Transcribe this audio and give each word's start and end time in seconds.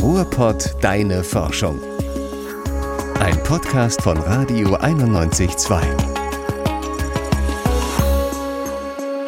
Ruhrpott 0.00 0.76
Deine 0.80 1.22
Forschung. 1.22 1.78
Ein 3.20 3.36
Podcast 3.42 4.00
von 4.00 4.16
Radio 4.16 4.74
91.2. 4.76 5.82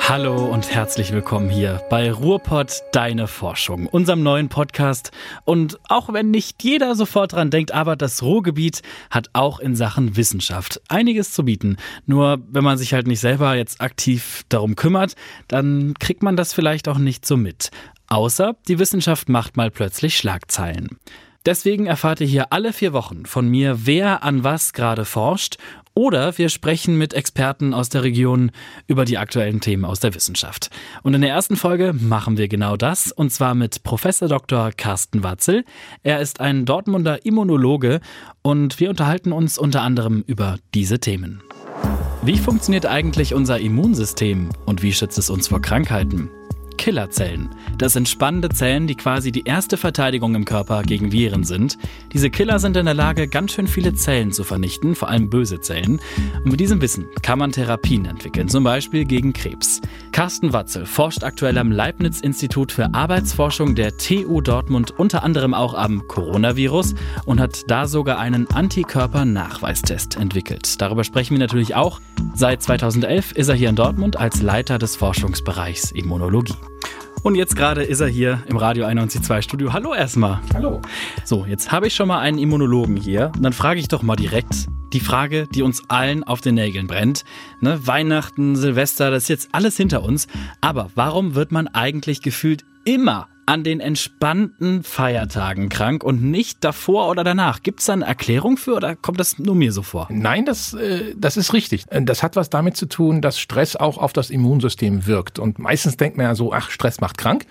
Hallo 0.00 0.46
und 0.46 0.70
herzlich 0.70 1.12
willkommen 1.12 1.48
hier 1.48 1.82
bei 1.88 2.10
Ruhrpott 2.10 2.82
Deine 2.92 3.28
Forschung, 3.28 3.86
unserem 3.86 4.22
neuen 4.22 4.48
Podcast. 4.48 5.10
Und 5.44 5.78
auch 5.88 6.12
wenn 6.12 6.30
nicht 6.30 6.62
jeder 6.62 6.94
sofort 6.94 7.32
dran 7.32 7.50
denkt, 7.50 7.72
aber 7.72 7.94
das 7.94 8.22
Ruhrgebiet 8.22 8.82
hat 9.10 9.28
auch 9.32 9.58
in 9.58 9.76
Sachen 9.76 10.16
Wissenschaft 10.16 10.80
einiges 10.88 11.32
zu 11.32 11.44
bieten. 11.44 11.76
Nur 12.06 12.42
wenn 12.50 12.64
man 12.64 12.78
sich 12.78 12.94
halt 12.94 13.06
nicht 13.06 13.20
selber 13.20 13.54
jetzt 13.54 13.80
aktiv 13.80 14.42
darum 14.48 14.74
kümmert, 14.74 15.16
dann 15.48 15.94
kriegt 15.98 16.22
man 16.22 16.36
das 16.36 16.52
vielleicht 16.52 16.88
auch 16.88 16.98
nicht 16.98 17.24
so 17.24 17.36
mit. 17.36 17.70
Außer 18.12 18.56
die 18.68 18.78
Wissenschaft 18.78 19.30
macht 19.30 19.56
mal 19.56 19.70
plötzlich 19.70 20.18
Schlagzeilen. 20.18 20.98
Deswegen 21.46 21.86
erfahrt 21.86 22.20
ihr 22.20 22.26
hier 22.26 22.52
alle 22.52 22.74
vier 22.74 22.92
Wochen 22.92 23.24
von 23.24 23.48
mir, 23.48 23.86
wer 23.86 24.22
an 24.22 24.44
was 24.44 24.74
gerade 24.74 25.06
forscht 25.06 25.56
oder 25.94 26.36
wir 26.36 26.50
sprechen 26.50 26.98
mit 26.98 27.14
Experten 27.14 27.72
aus 27.72 27.88
der 27.88 28.02
Region 28.02 28.50
über 28.86 29.06
die 29.06 29.16
aktuellen 29.16 29.62
Themen 29.62 29.86
aus 29.86 29.98
der 29.98 30.14
Wissenschaft. 30.14 30.68
Und 31.02 31.14
in 31.14 31.22
der 31.22 31.30
ersten 31.30 31.56
Folge 31.56 31.94
machen 31.94 32.36
wir 32.36 32.48
genau 32.48 32.76
das, 32.76 33.12
und 33.12 33.32
zwar 33.32 33.54
mit 33.54 33.82
Professor 33.82 34.28
Dr. 34.28 34.72
Carsten 34.76 35.22
Watzel. 35.22 35.64
Er 36.02 36.20
ist 36.20 36.38
ein 36.38 36.66
Dortmunder 36.66 37.24
Immunologe 37.24 38.02
und 38.42 38.78
wir 38.78 38.90
unterhalten 38.90 39.32
uns 39.32 39.56
unter 39.56 39.80
anderem 39.80 40.22
über 40.26 40.58
diese 40.74 41.00
Themen. 41.00 41.42
Wie 42.20 42.36
funktioniert 42.36 42.84
eigentlich 42.84 43.32
unser 43.32 43.58
Immunsystem 43.58 44.50
und 44.66 44.82
wie 44.82 44.92
schützt 44.92 45.16
es 45.16 45.30
uns 45.30 45.48
vor 45.48 45.62
Krankheiten? 45.62 46.28
Killerzellen. 46.76 47.50
Das 47.78 47.92
sind 47.92 48.08
spannende 48.08 48.48
Zellen, 48.48 48.86
die 48.86 48.94
quasi 48.94 49.32
die 49.32 49.44
erste 49.44 49.76
Verteidigung 49.76 50.34
im 50.34 50.44
Körper 50.44 50.82
gegen 50.82 51.12
Viren 51.12 51.44
sind. 51.44 51.78
Diese 52.12 52.30
Killer 52.30 52.58
sind 52.58 52.76
in 52.76 52.84
der 52.84 52.94
Lage, 52.94 53.28
ganz 53.28 53.52
schön 53.52 53.66
viele 53.66 53.94
Zellen 53.94 54.32
zu 54.32 54.44
vernichten, 54.44 54.94
vor 54.94 55.08
allem 55.08 55.30
böse 55.30 55.60
Zellen. 55.60 56.00
Und 56.44 56.50
mit 56.50 56.60
diesem 56.60 56.80
Wissen 56.80 57.06
kann 57.22 57.38
man 57.38 57.52
Therapien 57.52 58.04
entwickeln, 58.04 58.48
zum 58.48 58.64
Beispiel 58.64 59.04
gegen 59.04 59.32
Krebs. 59.32 59.80
Carsten 60.12 60.52
Watzel 60.52 60.86
forscht 60.86 61.24
aktuell 61.24 61.58
am 61.58 61.72
Leibniz-Institut 61.72 62.72
für 62.72 62.92
Arbeitsforschung 62.94 63.74
der 63.74 63.96
TU 63.96 64.40
Dortmund 64.40 64.90
unter 64.98 65.22
anderem 65.22 65.54
auch 65.54 65.74
am 65.74 66.06
Coronavirus 66.06 66.94
und 67.24 67.40
hat 67.40 67.70
da 67.70 67.86
sogar 67.86 68.18
einen 68.18 68.46
Antikörper-Nachweistest 68.48 70.16
entwickelt. 70.16 70.80
Darüber 70.80 71.04
sprechen 71.04 71.34
wir 71.34 71.38
natürlich 71.38 71.74
auch. 71.74 72.00
Seit 72.34 72.62
2011 72.62 73.32
ist 73.32 73.48
er 73.48 73.54
hier 73.54 73.68
in 73.68 73.76
Dortmund 73.76 74.16
als 74.16 74.42
Leiter 74.42 74.78
des 74.78 74.96
Forschungsbereichs 74.96 75.92
Immunologie. 75.92 76.54
Und 77.22 77.36
jetzt 77.36 77.54
gerade 77.56 77.84
ist 77.84 78.00
er 78.00 78.08
hier 78.08 78.42
im 78.48 78.56
Radio 78.56 78.84
91.2 78.84 79.42
Studio. 79.42 79.72
Hallo 79.72 79.94
erstmal. 79.94 80.40
Hallo. 80.54 80.82
So, 81.24 81.46
jetzt 81.46 81.70
habe 81.70 81.86
ich 81.86 81.94
schon 81.94 82.08
mal 82.08 82.18
einen 82.18 82.38
Immunologen 82.38 82.96
hier. 82.96 83.30
Und 83.36 83.42
dann 83.42 83.52
frage 83.52 83.78
ich 83.78 83.86
doch 83.86 84.02
mal 84.02 84.16
direkt 84.16 84.66
die 84.92 85.00
Frage, 85.00 85.46
die 85.46 85.62
uns 85.62 85.88
allen 85.88 86.24
auf 86.24 86.40
den 86.40 86.56
Nägeln 86.56 86.88
brennt. 86.88 87.24
Ne, 87.60 87.86
Weihnachten, 87.86 88.56
Silvester, 88.56 89.10
das 89.10 89.24
ist 89.24 89.28
jetzt 89.28 89.48
alles 89.52 89.76
hinter 89.76 90.02
uns. 90.02 90.26
Aber 90.60 90.90
warum 90.96 91.36
wird 91.36 91.52
man 91.52 91.68
eigentlich 91.68 92.22
gefühlt 92.22 92.64
immer 92.84 93.28
an 93.46 93.64
den 93.64 93.80
entspannten 93.80 94.82
Feiertagen 94.82 95.68
krank 95.68 96.04
und 96.04 96.22
nicht 96.22 96.62
davor 96.62 97.08
oder 97.08 97.24
danach. 97.24 97.62
Gibt 97.62 97.80
es 97.80 97.86
da 97.86 97.94
eine 97.94 98.04
Erklärung 98.04 98.56
für 98.56 98.74
oder 98.74 98.96
kommt 98.96 99.18
das 99.18 99.38
nur 99.38 99.54
mir 99.54 99.72
so 99.72 99.82
vor? 99.82 100.08
Nein, 100.10 100.44
das, 100.44 100.74
äh, 100.74 101.14
das 101.16 101.36
ist 101.36 101.52
richtig. 101.52 101.86
Das 101.90 102.22
hat 102.22 102.36
was 102.36 102.50
damit 102.50 102.76
zu 102.76 102.86
tun, 102.86 103.20
dass 103.20 103.38
Stress 103.38 103.76
auch 103.76 103.98
auf 103.98 104.12
das 104.12 104.30
Immunsystem 104.30 105.06
wirkt. 105.06 105.38
Und 105.38 105.58
meistens 105.58 105.96
denkt 105.96 106.16
man 106.16 106.26
ja 106.26 106.34
so, 106.34 106.52
ach, 106.52 106.70
Stress 106.70 107.00
macht 107.00 107.18
krank. 107.18 107.46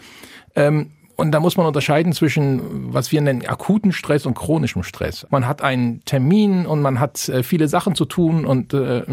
Ähm, 0.56 0.92
und 1.22 1.32
da 1.32 1.40
muss 1.40 1.56
man 1.56 1.68
unterscheiden 1.68 2.14
zwischen, 2.14 2.92
was 2.92 3.12
wir 3.12 3.22
nennen, 3.22 3.46
akuten 3.46 3.92
Stress 3.92 4.26
und 4.26 4.34
chronischem 4.34 4.82
Stress. 4.82 5.28
Man 5.30 5.46
hat 5.48 5.62
einen 5.62 6.04
Termin 6.04 6.66
und 6.66 6.82
man 6.82 7.00
hat 7.00 7.30
äh, 7.30 7.44
viele 7.44 7.68
Sachen 7.68 7.94
zu 7.94 8.06
tun 8.06 8.44
und 8.44 8.74
äh, 8.74 9.04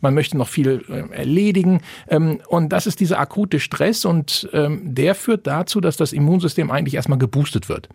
man 0.00 0.14
möchte 0.14 0.38
noch 0.38 0.48
viel 0.48 0.82
äh, 0.88 1.14
erledigen. 1.14 1.82
Ähm, 2.08 2.40
und 2.48 2.70
das 2.70 2.86
ist 2.86 2.98
dieser 2.98 3.20
akute 3.20 3.60
Stress 3.60 4.06
und 4.06 4.48
ähm, 4.54 4.80
der 4.94 5.14
führt 5.14 5.46
dazu, 5.46 5.82
dass 5.82 5.98
das 5.98 6.14
Immunsystem 6.14 6.70
eigentlich 6.70 6.94
erstmal 6.94 7.18
geboostet 7.18 7.68
wird. 7.68 7.90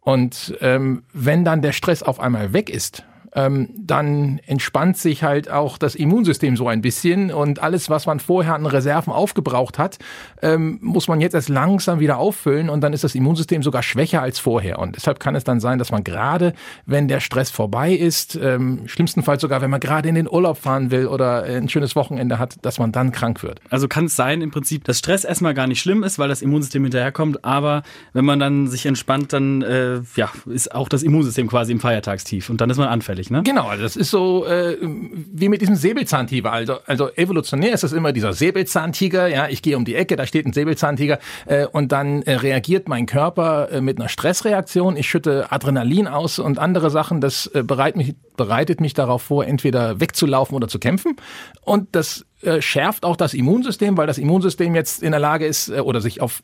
Und 0.00 0.56
ähm, 0.62 1.02
wenn 1.12 1.44
dann 1.44 1.60
der 1.60 1.72
Stress 1.72 2.02
auf 2.02 2.18
einmal 2.18 2.54
weg 2.54 2.70
ist, 2.70 3.04
ähm, 3.34 3.70
dann 3.76 4.40
entspannt 4.46 4.96
sich 4.96 5.22
halt 5.22 5.50
auch 5.50 5.78
das 5.78 5.94
Immunsystem 5.94 6.56
so 6.56 6.68
ein 6.68 6.82
bisschen 6.82 7.32
und 7.32 7.62
alles, 7.62 7.88
was 7.88 8.06
man 8.06 8.20
vorher 8.20 8.54
an 8.54 8.66
Reserven 8.66 9.12
aufgebraucht 9.12 9.78
hat, 9.78 9.98
ähm, 10.42 10.78
muss 10.82 11.08
man 11.08 11.20
jetzt 11.20 11.34
erst 11.34 11.48
langsam 11.48 12.00
wieder 12.00 12.18
auffüllen 12.18 12.68
und 12.68 12.82
dann 12.82 12.92
ist 12.92 13.04
das 13.04 13.14
Immunsystem 13.14 13.62
sogar 13.62 13.82
schwächer 13.82 14.22
als 14.22 14.38
vorher. 14.38 14.78
Und 14.78 14.96
deshalb 14.96 15.20
kann 15.20 15.34
es 15.34 15.44
dann 15.44 15.60
sein, 15.60 15.78
dass 15.78 15.90
man 15.90 16.04
gerade, 16.04 16.52
wenn 16.86 17.08
der 17.08 17.20
Stress 17.20 17.50
vorbei 17.50 17.92
ist, 17.92 18.36
ähm, 18.36 18.82
schlimmstenfalls 18.86 19.40
sogar, 19.40 19.62
wenn 19.62 19.70
man 19.70 19.80
gerade 19.80 20.08
in 20.08 20.14
den 20.14 20.28
Urlaub 20.28 20.58
fahren 20.58 20.90
will 20.90 21.06
oder 21.06 21.44
ein 21.44 21.68
schönes 21.68 21.96
Wochenende 21.96 22.38
hat, 22.38 22.56
dass 22.62 22.78
man 22.78 22.92
dann 22.92 23.12
krank 23.12 23.42
wird. 23.42 23.60
Also 23.70 23.88
kann 23.88 24.06
es 24.06 24.16
sein 24.16 24.42
im 24.42 24.50
Prinzip, 24.50 24.84
dass 24.84 24.98
Stress 24.98 25.24
erstmal 25.24 25.54
gar 25.54 25.66
nicht 25.66 25.80
schlimm 25.80 26.02
ist, 26.02 26.18
weil 26.18 26.28
das 26.28 26.42
Immunsystem 26.42 26.82
hinterherkommt, 26.82 27.44
aber 27.44 27.82
wenn 28.12 28.24
man 28.24 28.38
dann 28.38 28.66
sich 28.66 28.84
entspannt, 28.84 29.32
dann 29.32 29.62
äh, 29.62 30.00
ja, 30.16 30.30
ist 30.46 30.74
auch 30.74 30.88
das 30.88 31.02
Immunsystem 31.02 31.48
quasi 31.48 31.72
im 31.72 31.80
Feiertagstief 31.80 32.50
und 32.50 32.60
dann 32.60 32.68
ist 32.68 32.76
man 32.76 32.88
anfällig 32.88 33.21
eigentlich, 33.22 33.30
ne? 33.30 33.42
Genau, 33.42 33.66
also 33.66 33.82
das 33.82 33.96
ist 33.96 34.10
so 34.10 34.44
äh, 34.46 34.76
wie 34.80 35.48
mit 35.48 35.60
diesem 35.60 35.76
Säbelzahntiger. 35.76 36.52
Also, 36.52 36.78
also 36.86 37.10
evolutionär 37.14 37.72
ist 37.72 37.84
das 37.84 37.92
immer 37.92 38.12
dieser 38.12 38.32
Säbelzahntiger. 38.32 39.28
Ja, 39.28 39.48
ich 39.48 39.62
gehe 39.62 39.76
um 39.76 39.84
die 39.84 39.94
Ecke, 39.94 40.16
da 40.16 40.26
steht 40.26 40.46
ein 40.46 40.52
Säbelzahntiger 40.52 41.18
äh, 41.46 41.66
und 41.66 41.92
dann 41.92 42.22
äh, 42.22 42.34
reagiert 42.34 42.88
mein 42.88 43.06
Körper 43.06 43.70
äh, 43.70 43.80
mit 43.80 43.98
einer 43.98 44.08
Stressreaktion. 44.08 44.96
Ich 44.96 45.08
schütte 45.08 45.52
Adrenalin 45.52 46.08
aus 46.08 46.38
und 46.38 46.58
andere 46.58 46.90
Sachen. 46.90 47.20
Das 47.20 47.46
äh, 47.48 47.62
bereit 47.62 47.96
mich, 47.96 48.14
bereitet 48.36 48.80
mich 48.80 48.94
darauf 48.94 49.22
vor, 49.22 49.46
entweder 49.46 50.00
wegzulaufen 50.00 50.56
oder 50.56 50.68
zu 50.68 50.78
kämpfen. 50.78 51.16
Und 51.62 51.88
das 51.92 52.26
äh, 52.42 52.60
schärft 52.60 53.04
auch 53.04 53.16
das 53.16 53.34
Immunsystem, 53.34 53.96
weil 53.96 54.06
das 54.06 54.18
Immunsystem 54.18 54.74
jetzt 54.74 55.02
in 55.02 55.12
der 55.12 55.20
Lage 55.20 55.46
ist 55.46 55.68
äh, 55.68 55.80
oder 55.80 56.00
sich 56.00 56.20
auf 56.20 56.42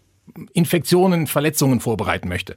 Infektionen, 0.52 1.26
Verletzungen 1.26 1.80
vorbereiten 1.80 2.28
möchte. 2.28 2.54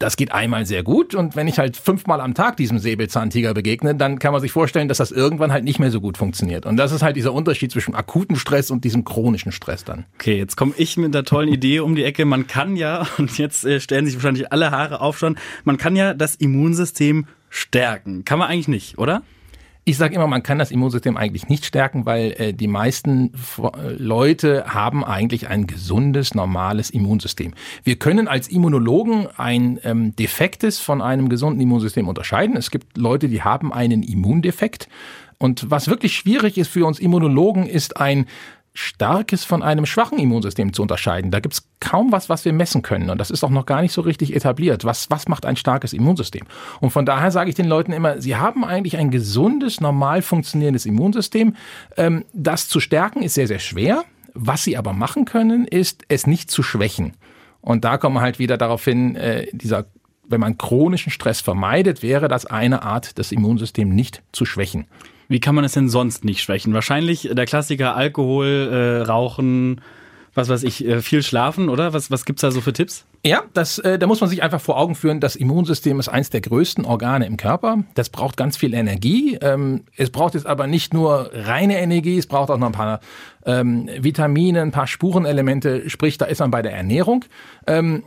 Das 0.00 0.16
geht 0.16 0.32
einmal 0.32 0.66
sehr 0.66 0.82
gut 0.82 1.14
und 1.14 1.36
wenn 1.36 1.46
ich 1.46 1.60
halt 1.60 1.76
fünfmal 1.76 2.20
am 2.20 2.34
Tag 2.34 2.56
diesem 2.56 2.80
Säbelzahntiger 2.80 3.54
begegne, 3.54 3.94
dann 3.94 4.18
kann 4.18 4.32
man 4.32 4.40
sich 4.40 4.50
vorstellen, 4.50 4.88
dass 4.88 4.98
das 4.98 5.12
irgendwann 5.12 5.52
halt 5.52 5.62
nicht 5.62 5.78
mehr 5.78 5.92
so 5.92 6.00
gut 6.00 6.18
funktioniert. 6.18 6.66
Und 6.66 6.76
das 6.76 6.90
ist 6.90 7.02
halt 7.02 7.14
dieser 7.14 7.32
Unterschied 7.32 7.70
zwischen 7.70 7.94
akutem 7.94 8.34
Stress 8.34 8.72
und 8.72 8.82
diesem 8.82 9.04
chronischen 9.04 9.52
Stress 9.52 9.84
dann. 9.84 10.04
Okay, 10.14 10.36
jetzt 10.36 10.56
komme 10.56 10.74
ich 10.76 10.96
mit 10.96 11.14
der 11.14 11.22
tollen 11.22 11.48
Idee 11.48 11.78
um 11.78 11.94
die 11.94 12.02
Ecke. 12.02 12.24
Man 12.24 12.48
kann 12.48 12.74
ja, 12.74 13.06
und 13.18 13.38
jetzt 13.38 13.64
äh, 13.64 13.78
stellen 13.78 14.06
sich 14.06 14.16
wahrscheinlich 14.16 14.50
alle 14.50 14.72
Haare 14.72 15.00
auf 15.00 15.16
schon, 15.16 15.38
man 15.62 15.76
kann 15.76 15.94
ja 15.94 16.12
das 16.12 16.34
Immunsystem 16.34 17.26
stärken. 17.48 18.24
Kann 18.24 18.40
man 18.40 18.48
eigentlich 18.48 18.68
nicht, 18.68 18.98
oder? 18.98 19.22
Ich 19.86 19.98
sage 19.98 20.14
immer, 20.14 20.26
man 20.26 20.42
kann 20.42 20.58
das 20.58 20.70
Immunsystem 20.70 21.18
eigentlich 21.18 21.48
nicht 21.48 21.66
stärken, 21.66 22.06
weil 22.06 22.32
äh, 22.38 22.54
die 22.54 22.68
meisten 22.68 23.32
Leute 23.98 24.64
haben 24.66 25.04
eigentlich 25.04 25.48
ein 25.48 25.66
gesundes, 25.66 26.34
normales 26.34 26.88
Immunsystem. 26.88 27.52
Wir 27.82 27.96
können 27.96 28.26
als 28.26 28.48
Immunologen 28.48 29.28
ein 29.36 29.78
ähm, 29.84 30.16
defektes 30.16 30.80
von 30.80 31.02
einem 31.02 31.28
gesunden 31.28 31.60
Immunsystem 31.60 32.08
unterscheiden. 32.08 32.56
Es 32.56 32.70
gibt 32.70 32.96
Leute, 32.96 33.28
die 33.28 33.42
haben 33.42 33.74
einen 33.74 34.02
Immundefekt. 34.02 34.88
Und 35.36 35.70
was 35.70 35.88
wirklich 35.88 36.16
schwierig 36.16 36.56
ist 36.56 36.68
für 36.68 36.86
uns 36.86 36.98
Immunologen, 36.98 37.66
ist 37.66 37.98
ein 37.98 38.24
starkes 38.74 39.44
von 39.44 39.62
einem 39.62 39.86
schwachen 39.86 40.18
Immunsystem 40.18 40.72
zu 40.72 40.82
unterscheiden. 40.82 41.30
Da 41.30 41.38
gibt's 41.38 41.68
kaum 41.78 42.10
was, 42.10 42.28
was 42.28 42.44
wir 42.44 42.52
messen 42.52 42.82
können. 42.82 43.08
Und 43.08 43.18
das 43.18 43.30
ist 43.30 43.44
auch 43.44 43.50
noch 43.50 43.66
gar 43.66 43.82
nicht 43.82 43.92
so 43.92 44.00
richtig 44.00 44.34
etabliert. 44.34 44.84
Was, 44.84 45.10
was 45.10 45.28
macht 45.28 45.46
ein 45.46 45.56
starkes 45.56 45.92
Immunsystem? 45.92 46.44
Und 46.80 46.90
von 46.90 47.06
daher 47.06 47.30
sage 47.30 47.48
ich 47.48 47.54
den 47.54 47.68
Leuten 47.68 47.92
immer, 47.92 48.20
sie 48.20 48.34
haben 48.34 48.64
eigentlich 48.64 48.96
ein 48.96 49.12
gesundes, 49.12 49.80
normal 49.80 50.22
funktionierendes 50.22 50.86
Immunsystem. 50.86 51.54
Ähm, 51.96 52.24
das 52.32 52.68
zu 52.68 52.80
stärken 52.80 53.22
ist 53.22 53.34
sehr, 53.34 53.46
sehr 53.46 53.60
schwer. 53.60 54.04
Was 54.34 54.64
sie 54.64 54.76
aber 54.76 54.92
machen 54.92 55.24
können, 55.24 55.68
ist, 55.68 56.02
es 56.08 56.26
nicht 56.26 56.50
zu 56.50 56.64
schwächen. 56.64 57.12
Und 57.60 57.84
da 57.84 57.96
kommen 57.96 58.16
wir 58.16 58.20
halt 58.20 58.40
wieder 58.40 58.58
darauf 58.58 58.84
hin, 58.84 59.14
äh, 59.14 59.46
dieser 59.52 59.86
wenn 60.26 60.40
man 60.40 60.56
chronischen 60.56 61.12
Stress 61.12 61.42
vermeidet, 61.42 62.02
wäre 62.02 62.28
das 62.28 62.46
eine 62.46 62.82
Art, 62.82 63.18
das 63.18 63.30
Immunsystem 63.30 63.90
nicht 63.90 64.22
zu 64.32 64.46
schwächen. 64.46 64.86
Wie 65.34 65.40
kann 65.40 65.56
man 65.56 65.64
es 65.64 65.72
denn 65.72 65.88
sonst 65.88 66.24
nicht 66.24 66.42
schwächen? 66.42 66.74
Wahrscheinlich 66.74 67.28
der 67.32 67.44
Klassiker 67.44 67.96
Alkohol, 67.96 68.46
äh, 68.46 69.02
Rauchen, 69.02 69.80
was 70.32 70.48
weiß 70.48 70.62
ich, 70.62 70.86
äh, 70.86 71.02
viel 71.02 71.24
schlafen, 71.24 71.68
oder? 71.68 71.92
Was, 71.92 72.08
was 72.08 72.24
gibt's 72.24 72.42
da 72.42 72.52
so 72.52 72.60
für 72.60 72.72
Tipps? 72.72 73.04
Ja, 73.26 73.42
das, 73.52 73.80
äh, 73.80 73.98
da 73.98 74.06
muss 74.06 74.20
man 74.20 74.30
sich 74.30 74.44
einfach 74.44 74.60
vor 74.60 74.78
Augen 74.78 74.94
führen, 74.94 75.18
das 75.18 75.34
Immunsystem 75.34 75.98
ist 75.98 76.08
eins 76.08 76.30
der 76.30 76.40
größten 76.40 76.84
Organe 76.84 77.26
im 77.26 77.36
Körper. 77.36 77.82
Das 77.96 78.10
braucht 78.10 78.36
ganz 78.36 78.56
viel 78.56 78.74
Energie. 78.74 79.36
Ähm, 79.42 79.86
es 79.96 80.10
braucht 80.10 80.34
jetzt 80.34 80.46
aber 80.46 80.68
nicht 80.68 80.94
nur 80.94 81.32
reine 81.32 81.80
Energie, 81.80 82.16
es 82.16 82.28
braucht 82.28 82.48
auch 82.52 82.58
noch 82.58 82.68
ein 82.68 82.72
paar 82.72 83.00
ähm, 83.44 83.90
Vitamine, 83.98 84.62
ein 84.62 84.70
paar 84.70 84.86
Spurenelemente, 84.86 85.90
sprich, 85.90 86.16
da 86.16 86.26
ist 86.26 86.38
man 86.38 86.52
bei 86.52 86.62
der 86.62 86.74
Ernährung. 86.74 87.24
Ähm, 87.66 88.04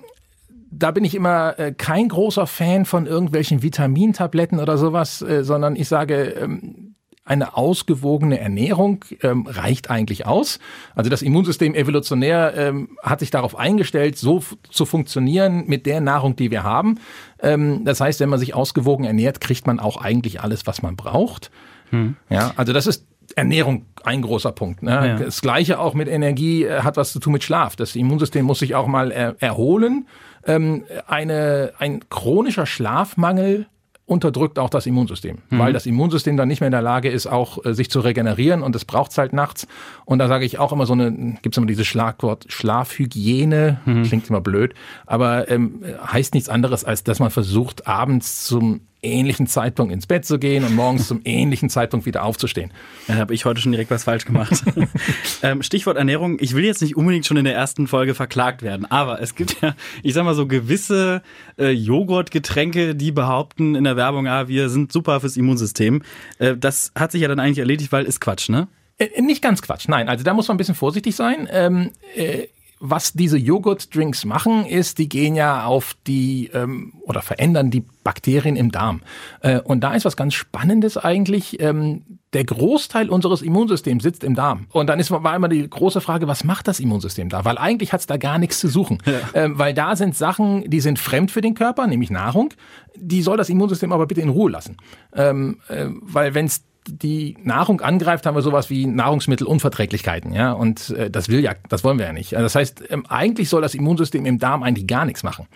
da 0.71 0.91
bin 0.91 1.03
ich 1.03 1.13
immer 1.13 1.59
äh, 1.59 1.73
kein 1.73 2.07
großer 2.07 2.47
Fan 2.47 2.85
von 2.85 3.05
irgendwelchen 3.05 3.63
Vitamintabletten 3.63 4.61
oder 4.61 4.77
sowas, 4.77 5.21
äh, 5.21 5.43
sondern 5.43 5.75
ich 5.75 5.89
sage, 5.89 6.35
ähm, 6.41 6.93
eine 7.27 7.57
ausgewogene 7.57 8.39
Ernährung 8.39 9.03
ähm, 9.21 9.45
reicht 9.47 9.89
eigentlich 9.89 10.25
aus. 10.25 10.59
Also 10.95 11.09
das 11.09 11.21
Immunsystem 11.21 11.75
evolutionär 11.75 12.53
ähm, 12.55 12.97
hat 13.03 13.19
sich 13.19 13.31
darauf 13.31 13.57
eingestellt, 13.57 14.17
so 14.17 14.41
zu 14.69 14.85
funktionieren 14.85 15.65
mit 15.67 15.85
der 15.85 15.99
Nahrung, 15.99 16.35
die 16.35 16.51
wir 16.51 16.63
haben. 16.63 16.99
Ähm, 17.41 17.83
das 17.83 17.99
heißt, 17.99 18.19
wenn 18.21 18.29
man 18.29 18.39
sich 18.39 18.55
ausgewogen 18.55 19.05
ernährt, 19.05 19.41
kriegt 19.41 19.67
man 19.67 19.79
auch 19.79 19.97
eigentlich 19.97 20.41
alles, 20.41 20.65
was 20.67 20.81
man 20.81 20.95
braucht. 20.95 21.51
Hm. 21.89 22.15
Ja, 22.29 22.53
also 22.55 22.71
das 22.71 22.87
ist 22.87 23.05
Ernährung 23.35 23.85
ein 24.03 24.21
großer 24.21 24.53
Punkt. 24.53 24.83
Ne? 24.83 24.91
Ja. 24.91 25.15
Das 25.17 25.41
gleiche 25.41 25.79
auch 25.79 25.93
mit 25.93 26.07
Energie 26.07 26.63
äh, 26.63 26.81
hat 26.81 26.95
was 26.95 27.11
zu 27.11 27.19
tun 27.19 27.33
mit 27.33 27.43
Schlaf. 27.43 27.75
Das 27.75 27.95
Immunsystem 27.95 28.45
muss 28.45 28.59
sich 28.59 28.73
auch 28.73 28.87
mal 28.87 29.11
er 29.11 29.35
erholen. 29.39 30.07
Ähm, 30.45 30.85
eine, 31.07 31.73
ein 31.77 32.07
chronischer 32.09 32.65
Schlafmangel 32.65 33.67
unterdrückt 34.07 34.57
auch 34.57 34.69
das 34.69 34.85
Immunsystem, 34.85 35.39
mhm. 35.49 35.59
weil 35.59 35.73
das 35.73 35.85
Immunsystem 35.85 36.37
dann 36.37 36.47
nicht 36.47 36.61
mehr 36.61 36.69
in 36.69 36.71
der 36.71 36.81
Lage 36.81 37.09
ist, 37.09 37.27
auch 37.27 37.63
äh, 37.65 37.73
sich 37.73 37.91
zu 37.91 37.99
regenerieren 37.99 38.63
und 38.63 38.73
das 38.73 38.85
braucht 38.85 39.11
es 39.11 39.17
halt 39.17 39.33
nachts. 39.33 39.67
Und 40.05 40.19
da 40.19 40.29
sage 40.29 40.45
ich 40.45 40.57
auch 40.59 40.71
immer 40.71 40.85
so 40.85 40.93
eine, 40.93 41.11
gibt 41.41 41.53
es 41.53 41.57
immer 41.57 41.67
dieses 41.67 41.85
Schlagwort 41.85 42.45
Schlafhygiene, 42.47 43.81
mhm. 43.85 44.03
klingt 44.03 44.29
immer 44.29 44.39
blöd, 44.39 44.73
aber 45.05 45.51
ähm, 45.51 45.83
heißt 46.05 46.33
nichts 46.33 46.47
anderes, 46.47 46.85
als 46.85 47.03
dass 47.03 47.19
man 47.19 47.31
versucht, 47.31 47.85
abends 47.85 48.45
zum 48.45 48.81
ähnlichen 49.01 49.47
Zeitpunkt 49.47 49.93
ins 49.93 50.07
Bett 50.07 50.25
zu 50.25 50.39
gehen 50.39 50.63
und 50.63 50.75
morgens 50.75 51.07
zum 51.07 51.21
ähnlichen 51.25 51.69
Zeitpunkt 51.69 52.05
wieder 52.05 52.23
aufzustehen. 52.23 52.71
Da 53.07 53.15
habe 53.15 53.33
ich 53.33 53.45
heute 53.45 53.61
schon 53.61 53.71
direkt 53.71 53.91
was 53.91 54.03
falsch 54.03 54.25
gemacht. 54.25 54.63
ähm, 55.43 55.61
Stichwort 55.61 55.97
Ernährung. 55.97 56.37
Ich 56.39 56.55
will 56.55 56.65
jetzt 56.65 56.81
nicht 56.81 56.95
unbedingt 56.95 57.25
schon 57.25 57.37
in 57.37 57.45
der 57.45 57.55
ersten 57.55 57.87
Folge 57.87 58.15
verklagt 58.15 58.61
werden, 58.61 58.85
aber 58.85 59.21
es 59.21 59.35
gibt 59.35 59.61
ja, 59.61 59.75
ich 60.03 60.13
sag 60.13 60.23
mal 60.25 60.35
so 60.35 60.47
gewisse 60.47 61.21
äh, 61.57 61.69
Joghurtgetränke, 61.69 62.95
die 62.95 63.11
behaupten 63.11 63.75
in 63.75 63.83
der 63.83 63.95
Werbung, 63.95 64.27
ah, 64.27 64.47
wir 64.47 64.69
sind 64.69 64.91
super 64.91 65.19
fürs 65.19 65.37
Immunsystem. 65.37 66.01
Äh, 66.39 66.57
das 66.57 66.91
hat 66.95 67.11
sich 67.11 67.21
ja 67.21 67.27
dann 67.27 67.39
eigentlich 67.39 67.59
erledigt, 67.59 67.91
weil 67.91 68.05
ist 68.05 68.19
Quatsch, 68.19 68.49
ne? 68.49 68.67
Äh, 68.97 69.21
nicht 69.21 69.41
ganz 69.41 69.61
Quatsch, 69.61 69.87
nein. 69.87 70.09
Also 70.09 70.23
da 70.23 70.33
muss 70.33 70.47
man 70.47 70.55
ein 70.55 70.57
bisschen 70.57 70.75
vorsichtig 70.75 71.15
sein. 71.15 71.47
Ähm, 71.51 71.91
äh, 72.15 72.47
was 72.79 73.13
diese 73.13 73.37
Joghurt-Drinks 73.37 74.25
machen, 74.25 74.65
ist, 74.65 74.97
die 74.99 75.09
gehen 75.09 75.35
ja 75.35 75.65
auf 75.65 75.95
die 76.05 76.49
ähm, 76.53 76.93
oder 77.01 77.21
verändern 77.21 77.71
die 77.71 77.83
Bakterien 78.03 78.55
im 78.55 78.71
Darm. 78.71 79.01
Äh, 79.41 79.59
und 79.59 79.81
da 79.81 79.93
ist 79.93 80.05
was 80.05 80.15
ganz 80.15 80.33
Spannendes 80.33 80.97
eigentlich. 80.97 81.59
Ähm, 81.59 82.03
der 82.33 82.43
Großteil 82.43 83.09
unseres 83.09 83.41
Immunsystems 83.41 84.03
sitzt 84.03 84.23
im 84.23 84.35
Darm. 84.35 84.67
Und 84.71 84.87
dann 84.87 84.99
ist, 84.99 85.11
war 85.11 85.35
immer 85.35 85.47
die 85.47 85.67
große 85.67 86.01
Frage, 86.01 86.27
was 86.27 86.43
macht 86.43 86.67
das 86.67 86.79
Immunsystem 86.79 87.29
da? 87.29 87.45
Weil 87.45 87.57
eigentlich 87.57 87.93
hat 87.93 88.01
es 88.01 88.05
da 88.05 88.17
gar 88.17 88.37
nichts 88.37 88.59
zu 88.59 88.67
suchen. 88.67 88.99
Ja. 89.05 89.13
Ähm, 89.33 89.57
weil 89.57 89.73
da 89.73 89.95
sind 89.95 90.15
Sachen, 90.15 90.69
die 90.69 90.81
sind 90.81 90.99
fremd 90.99 91.31
für 91.31 91.41
den 91.41 91.55
Körper, 91.55 91.87
nämlich 91.87 92.09
Nahrung. 92.11 92.53
Die 92.95 93.21
soll 93.21 93.37
das 93.37 93.49
Immunsystem 93.49 93.91
aber 93.91 94.07
bitte 94.07 94.21
in 94.21 94.29
Ruhe 94.29 94.51
lassen. 94.51 94.77
Ähm, 95.13 95.59
äh, 95.69 95.87
weil 96.01 96.33
wenn 96.35 96.45
es 96.45 96.63
die 96.89 97.37
Nahrung 97.43 97.81
angreift, 97.81 98.25
haben 98.25 98.35
wir 98.35 98.41
sowas 98.41 98.69
wie 98.69 98.85
Nahrungsmittelunverträglichkeiten, 98.85 100.33
ja. 100.33 100.51
Und 100.51 100.91
äh, 100.91 101.09
das 101.09 101.29
will 101.29 101.41
ja, 101.41 101.53
das 101.69 101.83
wollen 101.83 101.99
wir 101.99 102.05
ja 102.05 102.13
nicht. 102.13 102.33
Das 102.33 102.55
heißt, 102.55 102.83
ähm, 102.89 103.05
eigentlich 103.07 103.49
soll 103.49 103.61
das 103.61 103.75
Immunsystem 103.75 104.25
im 104.25 104.39
Darm 104.39 104.63
eigentlich 104.63 104.87
gar 104.87 105.05
nichts 105.05 105.23
machen. 105.23 105.47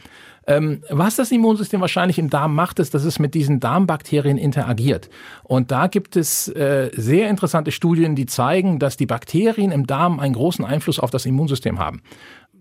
Ähm, 0.48 0.83
was 0.89 1.16
das 1.18 1.31
Immunsystem 1.31 1.81
wahrscheinlich 1.81 2.18
im 2.18 2.30
Darm 2.30 2.56
macht, 2.56 2.80
ist, 2.80 2.95
dass 2.95 3.04
es 3.04 3.19
mit 3.19 3.36
diesen 3.36 3.60
Darmbakterien 3.60 4.38
interagiert. 4.38 5.10
Und 5.44 5.69
da 5.69 5.88
gibt 5.88 6.16
es 6.16 6.48
äh, 6.48 6.89
sehr 6.95 7.30
interessante 7.30 7.72
Studien, 7.72 8.16
die 8.16 8.25
zeigen, 8.25 8.80
dass 8.80 8.98
die 8.98 9.06
Bakterien 9.06 9.72
im 9.72 9.86
Darm 9.86 10.19
einen 10.19 10.34
großen 10.34 10.66
Einfluss 10.66 11.00
auf 11.00 11.12
das 11.12 11.27
Immunsystem 11.27 11.77
haben 11.77 12.01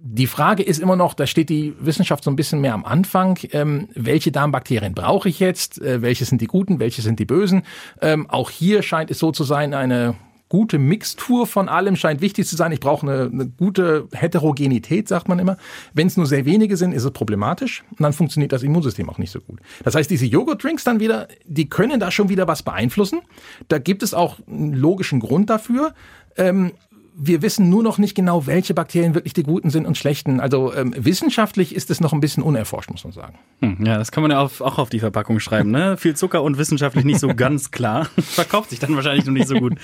die 0.03 0.27
Frage 0.27 0.63
ist 0.63 0.81
immer 0.81 0.97
noch, 0.97 1.15
da 1.15 1.27
steht 1.27 1.51
die 1.51 1.75
Wissenschaft 1.79 2.25
so 2.25 2.31
ein 2.31 2.37
bisschen 2.37 2.61
mehr 2.61 2.75
am 2.75 2.85
Anfang, 2.85 3.39
ähm, 3.53 3.89
welche 3.95 4.33
Darmbakterien 4.33 4.95
brauche 4.95 5.29
ich 5.29 5.41
jetzt, 5.41 5.81
äh, 5.81 6.01
welche 6.01 6.25
sind 6.25 6.41
die 6.41 6.47
guten, 6.47 6.81
welche 6.81 7.03
sind 7.03 7.19
die 7.19 7.27
bösen. 7.27 7.63
Ähm, 8.01 8.29
auch 8.31 8.51
hier 8.51 8.83
scheint 8.83 9.11
es 9.11 9.19
so 9.19 9.31
zu 9.31 9.45
sein, 9.45 9.75
eine 9.75 10.15
gute 10.49 10.79
Mixtur 10.79 11.47
von 11.47 11.69
allem 11.69 11.97
scheint 11.97 12.21
wichtig 12.21 12.47
zu 12.47 12.57
sein. 12.57 12.73
Ich 12.73 12.81
brauche 12.81 13.07
eine, 13.07 13.31
eine 13.33 13.47
gute 13.47 14.09
Heterogenität, 14.13 15.07
sagt 15.07 15.29
man 15.29 15.39
immer. 15.39 15.57
Wenn 15.95 16.09
es 16.09 16.17
nur 16.17 16.27
sehr 16.27 16.45
wenige 16.45 16.77
sind, 16.77 16.93
ist 16.93 17.05
es 17.05 17.11
problematisch 17.13 17.85
und 17.91 18.01
dann 18.01 18.13
funktioniert 18.13 18.53
das 18.53 18.65
Immunsystem 18.65 19.09
auch 19.09 19.19
nicht 19.19 19.31
so 19.31 19.41
gut. 19.41 19.61
Das 19.85 19.95
heißt, 19.95 20.11
diese 20.11 20.27
Joghurt-Drinks 20.27 20.83
dann 20.83 20.99
wieder, 20.99 21.29
die 21.47 21.69
können 21.69 22.01
da 22.01 22.11
schon 22.11 22.31
wieder 22.31 22.49
was 22.49 22.63
beeinflussen. 22.63 23.21
Da 23.69 23.79
gibt 23.79 24.03
es 24.03 24.13
auch 24.13 24.39
einen 24.49 24.75
logischen 24.75 25.21
Grund 25.21 25.51
dafür. 25.51 25.95
Ähm, 26.37 26.73
wir 27.17 27.43
wissen 27.43 27.69
nur 27.69 27.83
noch 27.83 27.99
nicht 27.99 28.15
genau, 28.15 28.47
welche 28.47 28.75
Bakterien 28.75 29.15
wirklich 29.15 29.33
die 29.33 29.43
guten 29.43 29.71
sind 29.71 29.87
und 29.87 29.99
schlechten. 29.99 30.41
Also 30.41 30.75
ähm, 30.75 30.95
wissenschaftlich 30.97 31.75
ist 31.75 31.91
es 31.91 32.01
noch 32.01 32.13
ein 32.13 32.21
bisschen 32.21 32.43
unerforscht, 32.43 32.91
muss 32.91 33.05
man 33.05 33.13
sagen. 33.13 33.39
Hm, 33.61 33.85
ja, 33.85 33.99
das 33.99 34.13
kann 34.13 34.23
man 34.23 34.31
ja 34.31 34.41
auf, 34.41 34.61
auch 34.61 34.79
auf 34.79 34.91
die 34.91 35.01
Verpackung 35.01 35.41
schreiben. 35.41 35.71
Ne? 35.71 35.97
Viel 35.97 36.17
Zucker 36.17 36.43
und 36.43 36.59
wissenschaftlich 36.59 37.05
nicht 37.05 37.21
so 37.21 37.29
ganz 37.37 37.71
klar. 37.71 38.09
Verkauft 38.19 38.71
sich 38.71 38.79
dann 38.79 38.95
wahrscheinlich 38.97 39.27
noch 39.27 39.33
nicht 39.33 39.49
so 39.49 39.57
gut. 39.57 39.75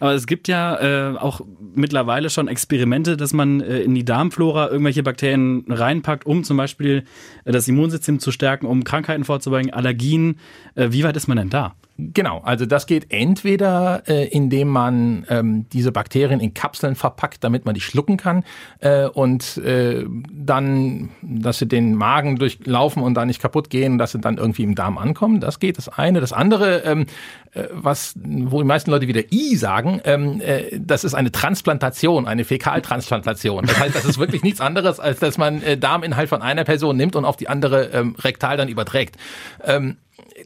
Aber 0.00 0.14
es 0.14 0.26
gibt 0.26 0.48
ja 0.48 1.12
äh, 1.12 1.16
auch 1.16 1.40
mittlerweile 1.74 2.30
schon 2.30 2.48
Experimente, 2.48 3.16
dass 3.16 3.32
man 3.32 3.60
äh, 3.60 3.80
in 3.80 3.94
die 3.94 4.04
Darmflora 4.04 4.68
irgendwelche 4.68 5.02
Bakterien 5.02 5.64
reinpackt, 5.68 6.26
um 6.26 6.44
zum 6.44 6.56
Beispiel 6.56 7.04
äh, 7.44 7.52
das 7.52 7.68
Immunsystem 7.68 8.20
zu 8.20 8.32
stärken, 8.32 8.66
um 8.66 8.84
Krankheiten 8.84 9.24
vorzubeugen, 9.24 9.72
Allergien. 9.72 10.38
Äh, 10.74 10.88
wie 10.90 11.04
weit 11.04 11.16
ist 11.16 11.26
man 11.26 11.36
denn 11.36 11.50
da? 11.50 11.74
Genau, 11.98 12.40
also 12.44 12.66
das 12.66 12.86
geht 12.86 13.10
entweder, 13.10 14.02
äh, 14.06 14.28
indem 14.28 14.68
man 14.68 15.24
ähm, 15.30 15.66
diese 15.72 15.92
Bakterien 15.92 16.40
in 16.40 16.52
Kapseln 16.52 16.94
verpackt, 16.94 17.42
damit 17.42 17.64
man 17.64 17.74
die 17.74 17.80
schlucken 17.80 18.18
kann 18.18 18.44
äh, 18.80 19.06
und 19.06 19.56
äh, 19.58 20.04
dann, 20.30 21.08
dass 21.22 21.58
sie 21.58 21.66
den 21.66 21.94
Magen 21.94 22.36
durchlaufen 22.36 23.02
und 23.02 23.14
da 23.14 23.24
nicht 23.24 23.40
kaputt 23.40 23.70
gehen, 23.70 23.96
dass 23.96 24.12
sie 24.12 24.20
dann 24.20 24.36
irgendwie 24.36 24.64
im 24.64 24.74
Darm 24.74 24.98
ankommen. 24.98 25.40
Das 25.40 25.58
geht 25.58 25.78
das 25.78 25.88
eine. 25.88 26.20
Das 26.20 26.34
andere, 26.34 26.80
ähm, 26.84 27.06
äh, 27.52 27.64
was, 27.72 28.14
wo 28.22 28.60
die 28.60 28.66
meisten 28.68 28.90
Leute 28.90 29.08
wieder 29.08 29.32
I 29.32 29.56
sagen, 29.56 30.02
ähm, 30.04 30.42
äh, 30.42 30.78
das 30.78 31.02
ist 31.02 31.14
eine 31.14 31.32
Transplantation, 31.32 32.26
eine 32.26 32.44
Fäkaltransplantation. 32.44 33.64
Das 33.64 33.80
heißt, 33.80 33.94
das 33.94 34.04
ist 34.04 34.18
wirklich 34.18 34.42
nichts 34.42 34.60
anderes, 34.60 35.00
als 35.00 35.18
dass 35.20 35.38
man 35.38 35.62
äh, 35.62 35.78
Darminhalt 35.78 36.28
von 36.28 36.42
einer 36.42 36.64
Person 36.64 36.98
nimmt 36.98 37.16
und 37.16 37.24
auf 37.24 37.36
die 37.36 37.48
andere 37.48 37.86
ähm, 37.94 38.16
rektal 38.18 38.58
dann 38.58 38.68
überträgt. 38.68 39.16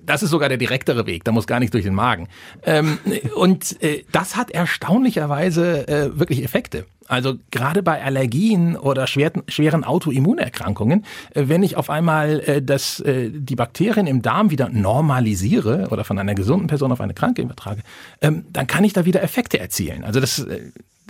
Das 0.04 0.22
ist 0.22 0.30
sogar 0.30 0.48
der 0.48 0.58
direktere 0.58 1.06
Weg, 1.06 1.24
da 1.24 1.32
muss 1.32 1.46
gar 1.46 1.60
nicht 1.60 1.74
durch 1.74 1.84
den 1.84 1.94
Magen. 1.94 2.28
Ähm, 2.64 2.98
und 3.36 3.82
äh, 3.82 4.04
das 4.12 4.36
hat 4.36 4.50
erstaunlicherweise 4.50 5.88
äh, 5.88 6.18
wirklich 6.18 6.44
Effekte. 6.44 6.86
Also 7.10 7.34
gerade 7.50 7.82
bei 7.82 8.02
Allergien 8.04 8.76
oder 8.76 9.08
schweren, 9.08 9.84
Autoimmunerkrankungen, 9.84 11.04
äh, 11.34 11.44
wenn 11.48 11.64
ich 11.64 11.76
auf 11.76 11.90
einmal 11.90 12.40
äh, 12.40 12.62
das, 12.62 13.00
äh, 13.00 13.30
die 13.30 13.56
Bakterien 13.56 14.06
im 14.06 14.22
Darm 14.22 14.50
wieder 14.50 14.68
normalisiere 14.68 15.88
oder 15.90 16.04
von 16.04 16.18
einer 16.18 16.34
gesunden 16.34 16.68
Person 16.68 16.92
auf 16.92 17.00
eine 17.00 17.14
Kranke 17.14 17.42
übertrage, 17.42 17.82
ähm, 18.20 18.44
dann 18.52 18.68
kann 18.68 18.84
ich 18.84 18.92
da 18.92 19.04
wieder 19.04 19.22
Effekte 19.22 19.58
erzielen. 19.58 20.04
Also 20.04 20.20
das 20.20 20.46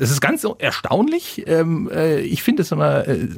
das 0.01 0.11
ist 0.11 0.23
ganz 0.23 0.47
erstaunlich. 0.59 1.45
Ähm, 1.47 1.91
äh, 1.93 2.21
ich 2.21 2.43
finde 2.43 2.63
es 2.63 2.73
immer 2.73 3.07
äh, 3.07 3.29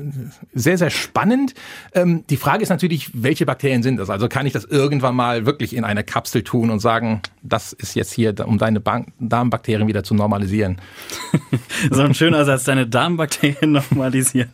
sehr, 0.54 0.78
sehr 0.78 0.90
spannend. 0.90 1.54
Ähm, 1.92 2.24
die 2.30 2.36
Frage 2.36 2.62
ist 2.62 2.68
natürlich, 2.68 3.10
welche 3.14 3.44
Bakterien 3.46 3.82
sind 3.82 3.96
das? 3.96 4.10
Also 4.10 4.28
kann 4.28 4.46
ich 4.46 4.52
das 4.52 4.64
irgendwann 4.64 5.16
mal 5.16 5.44
wirklich 5.44 5.74
in 5.74 5.82
eine 5.82 6.04
Kapsel 6.04 6.44
tun 6.44 6.70
und 6.70 6.78
sagen, 6.78 7.20
das 7.42 7.72
ist 7.72 7.96
jetzt 7.96 8.12
hier, 8.12 8.34
um 8.46 8.58
deine 8.58 8.80
Darmbakterien 9.18 9.88
wieder 9.88 10.04
zu 10.04 10.14
normalisieren? 10.14 10.80
so 11.90 12.02
ein 12.02 12.14
schöner 12.14 12.44
Satz, 12.44 12.62
deine 12.62 12.86
Darmbakterien 12.86 13.72
normalisieren. 13.90 14.52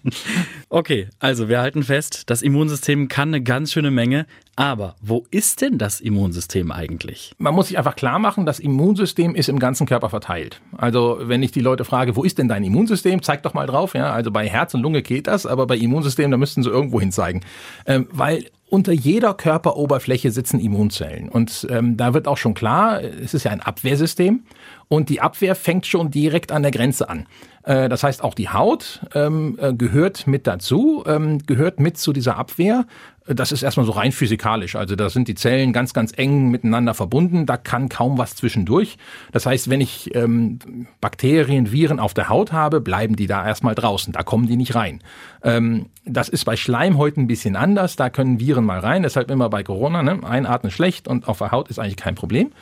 Okay, 0.71 1.09
also 1.19 1.49
wir 1.49 1.61
halten 1.61 1.83
fest, 1.83 2.25
das 2.27 2.43
Immunsystem 2.43 3.09
kann 3.09 3.29
eine 3.29 3.43
ganz 3.43 3.73
schöne 3.73 3.91
Menge. 3.91 4.27
Aber 4.55 4.97
wo 5.01 5.25
ist 5.31 5.63
denn 5.63 5.79
das 5.79 6.01
Immunsystem 6.01 6.73
eigentlich? 6.73 7.33
Man 7.39 7.55
muss 7.55 7.69
sich 7.69 7.79
einfach 7.79 7.97
klar 7.97 8.19
machen, 8.19 8.45
das 8.45 8.59
Immunsystem 8.59 9.35
ist 9.35 9.49
im 9.49 9.61
ganzen 9.61 9.87
Körper 9.87 10.11
verteilt. 10.11 10.61
Also 10.77 11.21
wenn 11.23 11.43
ich 11.43 11.53
die 11.53 11.61
Leute 11.61 11.85
frage, 11.85 12.17
wo 12.17 12.25
ist 12.25 12.39
denn 12.39 12.49
dein 12.49 12.65
Immunsystem, 12.65 13.23
zeig 13.23 13.45
doch 13.45 13.55
mal 13.55 13.67
drauf. 13.67 13.95
Ja, 13.95 14.13
also 14.13 14.31
bei 14.31 14.49
Herz 14.49 14.75
und 14.75 14.83
Lunge 14.83 15.03
geht 15.03 15.27
das, 15.27 15.47
aber 15.47 15.67
bei 15.67 15.77
Immunsystem, 15.77 16.31
da 16.31 16.37
müssten 16.37 16.63
sie 16.63 16.71
irgendwo 16.71 17.01
hin 17.01 17.13
zeigen, 17.13 17.43
ähm, 17.87 18.09
weil 18.11 18.47
unter 18.71 18.93
jeder 18.93 19.35
Körperoberfläche 19.35 20.31
sitzen 20.31 20.61
Immunzellen. 20.61 21.29
Und 21.29 21.67
ähm, 21.71 21.97
da 21.97 22.15
wird 22.15 22.29
auch 22.29 22.37
schon 22.37 22.55
klar, 22.55 23.03
es 23.03 23.35
ist 23.35 23.45
ja 23.45 23.51
ein 23.51 23.61
Abwehrsystem 23.61 24.45
und 24.89 25.09
die 25.09 25.21
Abwehr 25.21 25.55
fängt 25.55 25.87
schon 25.87 26.11
direkt 26.11 26.53
an 26.53 26.63
der 26.63 26.71
Grenze 26.71 27.09
an. 27.09 27.27
Äh, 27.65 27.89
das 27.89 28.03
heißt, 28.03 28.23
auch 28.23 28.35
die 28.35 28.49
Haut 28.49 29.01
ähm, 29.15 29.59
äh, 29.61 29.73
gehört 29.73 30.27
mit 30.27 30.47
dazu, 30.47 31.05
ähm, 31.07 31.39
gehört 31.47 31.81
mit 31.81 31.99
zu 31.99 32.13
dieser 32.13 32.37
Abwehr. 32.37 32.87
Das 33.29 33.53
ist 33.53 33.63
erstmal 33.63 33.85
so 33.85 33.93
rein 33.93 34.11
physikalisch. 34.13 34.75
Also 34.75 34.97
da 34.97 35.11
sind 35.11 35.29
die 35.29 35.35
Zellen 35.35 35.75
ganz, 35.75 35.93
ganz 35.93 36.13
eng 36.17 36.49
miteinander 36.49 36.95
verbunden. 36.95 37.45
Da 37.45 37.59
kann 37.59 37.91
kaum 37.91 38.17
was 38.17 38.35
zwischendurch. 38.35 38.97
Das 39.33 39.45
heißt, 39.45 39.69
wenn 39.69 39.83
ich 39.83 40.15
ähm, 40.15 40.59
Bakterien, 41.03 41.71
Viren 41.71 42.01
auf 42.01 42.15
der 42.15 42.31
Haut 42.31 42.53
habe, 42.53 42.81
bleiben 42.81 43.17
die 43.17 43.27
da 43.27 43.47
erstmal 43.47 43.75
draußen. 43.75 44.15
Da 44.15 44.23
kommen 44.23 44.47
die 44.47 44.57
nicht 44.57 44.75
rein. 44.75 45.01
Ähm, 45.43 45.87
das 46.07 46.31
ist 46.31 46.47
bei 46.47 46.57
Schleimhäuten 46.57 47.25
ein 47.25 47.27
bisschen 47.27 47.55
anders. 47.55 47.97
Da 47.97 48.09
können 48.09 48.41
Viren 48.41 48.65
mal 48.65 48.79
rein. 48.79 49.03
Deshalb 49.03 49.31
immer 49.31 49.51
bei 49.51 49.63
Corona, 49.63 50.03
ne? 50.03 50.21
einatmen 50.25 50.73
schlecht 50.73 51.07
und 51.07 51.29
auf 51.29 51.39
der 51.39 51.51
Haut 51.51 51.69
ist 51.69 51.79
eigentlich 51.79 51.97
kein 51.97 52.15
Problem. 52.15 52.53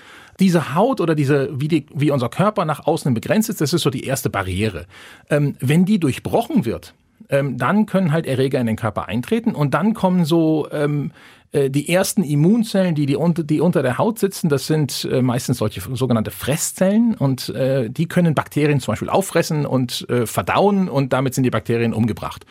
Diese 0.40 0.74
Haut 0.74 1.00
oder 1.00 1.14
diese, 1.14 1.48
wie, 1.58 1.68
die, 1.68 1.86
wie 1.94 2.10
unser 2.10 2.28
Körper 2.28 2.64
nach 2.64 2.86
außen 2.86 3.14
begrenzt 3.14 3.48
ist, 3.48 3.60
das 3.60 3.72
ist 3.72 3.82
so 3.82 3.90
die 3.90 4.04
erste 4.04 4.30
Barriere. 4.30 4.86
Ähm, 5.30 5.56
wenn 5.60 5.84
die 5.84 5.98
durchbrochen 5.98 6.64
wird, 6.64 6.92
ähm, 7.28 7.56
dann 7.58 7.86
können 7.86 8.12
halt 8.12 8.26
Erreger 8.26 8.60
in 8.60 8.66
den 8.66 8.76
Körper 8.76 9.08
eintreten 9.08 9.54
und 9.54 9.74
dann 9.74 9.94
kommen 9.94 10.24
so 10.24 10.68
ähm, 10.70 11.12
äh, 11.52 11.70
die 11.70 11.88
ersten 11.88 12.22
Immunzellen, 12.22 12.94
die, 12.94 13.06
die, 13.06 13.16
unter, 13.16 13.42
die 13.42 13.60
unter 13.60 13.82
der 13.82 13.98
Haut 13.98 14.18
sitzen, 14.18 14.48
das 14.48 14.66
sind 14.66 15.08
äh, 15.10 15.22
meistens 15.22 15.58
solche 15.58 15.80
sogenannte 15.94 16.30
Fresszellen 16.30 17.14
und 17.14 17.48
äh, 17.50 17.88
die 17.88 18.06
können 18.06 18.34
Bakterien 18.34 18.80
zum 18.80 18.92
Beispiel 18.92 19.08
auffressen 19.08 19.66
und 19.66 20.08
äh, 20.08 20.26
verdauen 20.26 20.88
und 20.88 21.12
damit 21.12 21.34
sind 21.34 21.44
die 21.44 21.50
Bakterien 21.50 21.92
umgebracht. 21.92 22.44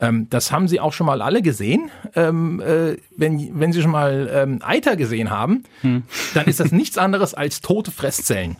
Ähm, 0.00 0.28
das 0.30 0.52
haben 0.52 0.68
Sie 0.68 0.80
auch 0.80 0.92
schon 0.92 1.06
mal 1.06 1.22
alle 1.22 1.42
gesehen. 1.42 1.90
Ähm, 2.14 2.60
äh, 2.60 2.96
wenn, 3.16 3.58
wenn 3.58 3.72
Sie 3.72 3.82
schon 3.82 3.90
mal 3.90 4.30
ähm, 4.32 4.60
Eiter 4.62 4.96
gesehen 4.96 5.30
haben, 5.30 5.64
hm. 5.80 6.04
dann 6.34 6.46
ist 6.46 6.60
das 6.60 6.72
nichts 6.72 6.98
anderes 6.98 7.34
als 7.34 7.60
tote 7.60 7.90
Fresszellen. 7.90 8.56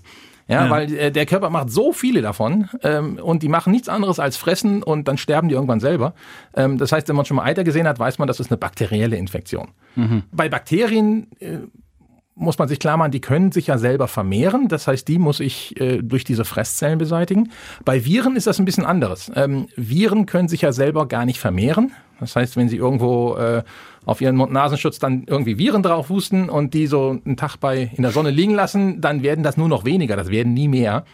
Ja, 0.48 0.64
ja, 0.64 0.70
weil 0.70 0.92
äh, 0.94 1.12
der 1.12 1.26
Körper 1.26 1.50
macht 1.50 1.70
so 1.70 1.92
viele 1.92 2.22
davon 2.22 2.70
ähm, 2.82 3.18
und 3.22 3.42
die 3.42 3.48
machen 3.48 3.70
nichts 3.70 3.88
anderes 3.88 4.18
als 4.18 4.38
fressen 4.38 4.82
und 4.82 5.06
dann 5.06 5.18
sterben 5.18 5.48
die 5.48 5.54
irgendwann 5.54 5.80
selber. 5.80 6.14
Ähm, 6.56 6.78
das 6.78 6.90
heißt, 6.90 7.06
wenn 7.08 7.16
man 7.16 7.26
schon 7.26 7.36
mal 7.36 7.44
Eiter 7.44 7.64
gesehen 7.64 7.86
hat, 7.86 7.98
weiß 7.98 8.18
man, 8.18 8.26
das 8.26 8.40
ist 8.40 8.50
eine 8.50 8.56
bakterielle 8.56 9.16
Infektion. 9.16 9.68
Mhm. 9.94 10.22
Bei 10.32 10.48
Bakterien 10.48 11.26
äh, 11.38 11.58
muss 12.38 12.58
man 12.58 12.68
sich 12.68 12.78
klar 12.78 12.96
machen, 12.96 13.10
die 13.10 13.20
können 13.20 13.52
sich 13.52 13.66
ja 13.66 13.78
selber 13.78 14.08
vermehren. 14.08 14.68
Das 14.68 14.86
heißt, 14.86 15.06
die 15.06 15.18
muss 15.18 15.40
ich 15.40 15.78
äh, 15.80 16.00
durch 16.02 16.24
diese 16.24 16.44
Fresszellen 16.44 16.98
beseitigen. 16.98 17.50
Bei 17.84 18.04
Viren 18.04 18.36
ist 18.36 18.46
das 18.46 18.58
ein 18.58 18.64
bisschen 18.64 18.86
anderes. 18.86 19.30
Ähm, 19.34 19.66
Viren 19.76 20.24
können 20.24 20.48
sich 20.48 20.62
ja 20.62 20.72
selber 20.72 21.06
gar 21.08 21.26
nicht 21.26 21.40
vermehren. 21.40 21.92
Das 22.20 22.36
heißt, 22.36 22.56
wenn 22.56 22.68
sie 22.68 22.76
irgendwo 22.76 23.36
äh, 23.36 23.62
auf 24.08 24.22
ihren 24.22 24.36
Mund-Nasenschutz 24.36 24.98
dann 24.98 25.24
irgendwie 25.26 25.58
Viren 25.58 25.82
drauf 25.82 26.08
husten 26.08 26.48
und 26.48 26.72
die 26.72 26.86
so 26.86 27.20
einen 27.26 27.36
Tag 27.36 27.58
bei 27.58 27.90
in 27.94 28.02
der 28.02 28.10
Sonne 28.10 28.30
liegen 28.30 28.54
lassen, 28.54 29.02
dann 29.02 29.22
werden 29.22 29.44
das 29.44 29.58
nur 29.58 29.68
noch 29.68 29.84
weniger, 29.84 30.16
das 30.16 30.30
werden 30.30 30.54
nie 30.54 30.66
mehr, 30.66 31.04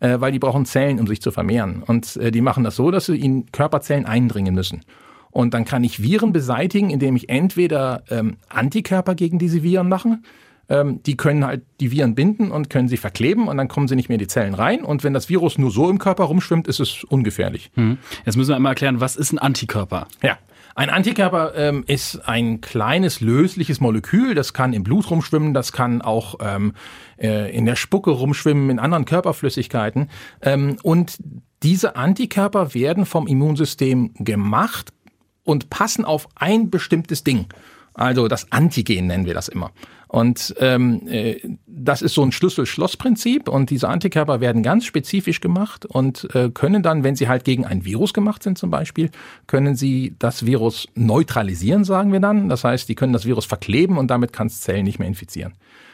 äh, 0.00 0.18
weil 0.18 0.32
die 0.32 0.38
brauchen 0.38 0.64
Zellen, 0.64 0.98
um 0.98 1.06
sich 1.06 1.20
zu 1.20 1.30
vermehren. 1.30 1.82
Und 1.86 2.16
äh, 2.16 2.30
die 2.30 2.40
machen 2.40 2.64
das 2.64 2.74
so, 2.74 2.90
dass 2.90 3.04
sie 3.04 3.20
in 3.20 3.52
Körperzellen 3.52 4.06
eindringen 4.06 4.54
müssen. 4.54 4.80
Und 5.30 5.52
dann 5.52 5.66
kann 5.66 5.84
ich 5.84 6.02
Viren 6.02 6.32
beseitigen, 6.32 6.88
indem 6.88 7.16
ich 7.16 7.28
entweder 7.28 8.02
ähm, 8.08 8.38
Antikörper 8.48 9.14
gegen 9.14 9.38
diese 9.38 9.62
Viren 9.62 9.90
mache, 9.90 10.18
ähm, 10.70 11.02
die 11.02 11.18
können 11.18 11.44
halt 11.44 11.64
die 11.80 11.92
Viren 11.92 12.14
binden 12.14 12.50
und 12.50 12.70
können 12.70 12.88
sie 12.88 12.96
verkleben 12.96 13.48
und 13.48 13.58
dann 13.58 13.68
kommen 13.68 13.88
sie 13.88 13.96
nicht 13.96 14.08
mehr 14.08 14.16
in 14.16 14.20
die 14.20 14.26
Zellen 14.26 14.54
rein. 14.54 14.84
Und 14.84 15.04
wenn 15.04 15.12
das 15.12 15.28
Virus 15.28 15.58
nur 15.58 15.70
so 15.70 15.90
im 15.90 15.98
Körper 15.98 16.24
rumschwimmt, 16.24 16.66
ist 16.66 16.80
es 16.80 17.04
ungefährlich. 17.04 17.70
Hm. 17.74 17.98
Jetzt 18.24 18.36
müssen 18.36 18.48
wir 18.48 18.56
einmal 18.56 18.72
erklären, 18.72 19.00
was 19.00 19.16
ist 19.16 19.32
ein 19.32 19.38
Antikörper? 19.38 20.08
Ja. 20.22 20.38
Ein 20.78 20.90
Antikörper 20.90 21.56
ähm, 21.56 21.82
ist 21.88 22.28
ein 22.28 22.60
kleines 22.60 23.20
lösliches 23.20 23.80
Molekül, 23.80 24.36
das 24.36 24.52
kann 24.52 24.72
im 24.72 24.84
Blut 24.84 25.10
rumschwimmen, 25.10 25.52
das 25.52 25.72
kann 25.72 26.02
auch 26.02 26.36
ähm, 26.40 26.72
äh, 27.20 27.52
in 27.52 27.66
der 27.66 27.74
Spucke 27.74 28.12
rumschwimmen, 28.12 28.70
in 28.70 28.78
anderen 28.78 29.04
Körperflüssigkeiten. 29.04 30.08
Ähm, 30.40 30.76
und 30.84 31.18
diese 31.64 31.96
Antikörper 31.96 32.74
werden 32.74 33.06
vom 33.06 33.26
Immunsystem 33.26 34.14
gemacht 34.18 34.92
und 35.42 35.68
passen 35.68 36.04
auf 36.04 36.28
ein 36.36 36.70
bestimmtes 36.70 37.24
Ding. 37.24 37.46
Also 37.92 38.28
das 38.28 38.52
Antigen 38.52 39.08
nennen 39.08 39.26
wir 39.26 39.34
das 39.34 39.48
immer. 39.48 39.72
Und 40.08 40.54
ähm, 40.58 41.06
äh, 41.06 41.38
das 41.66 42.00
ist 42.02 42.14
so 42.14 42.22
ein 42.22 42.32
Schlüssel-Schloss-Prinzip 42.32 43.48
und 43.48 43.68
diese 43.68 43.88
Antikörper 43.88 44.40
werden 44.40 44.62
ganz 44.62 44.86
spezifisch 44.86 45.40
gemacht 45.40 45.84
und 45.84 46.34
äh, 46.34 46.50
können 46.50 46.82
dann, 46.82 47.04
wenn 47.04 47.14
sie 47.14 47.28
halt 47.28 47.44
gegen 47.44 47.66
ein 47.66 47.84
Virus 47.84 48.14
gemacht 48.14 48.42
sind 48.42 48.56
zum 48.56 48.70
Beispiel, 48.70 49.10
können 49.46 49.76
sie 49.76 50.14
das 50.18 50.46
Virus 50.46 50.88
neutralisieren, 50.94 51.84
sagen 51.84 52.10
wir 52.10 52.20
dann. 52.20 52.48
Das 52.48 52.64
heißt, 52.64 52.88
die 52.88 52.94
können 52.94 53.12
das 53.12 53.26
Virus 53.26 53.44
verkleben 53.44 53.98
und 53.98 54.08
damit 54.10 54.32
kann 54.32 54.46
es 54.46 54.62
Zellen 54.62 54.84
nicht 54.84 54.98
mehr 54.98 55.08
infizieren. 55.08 55.52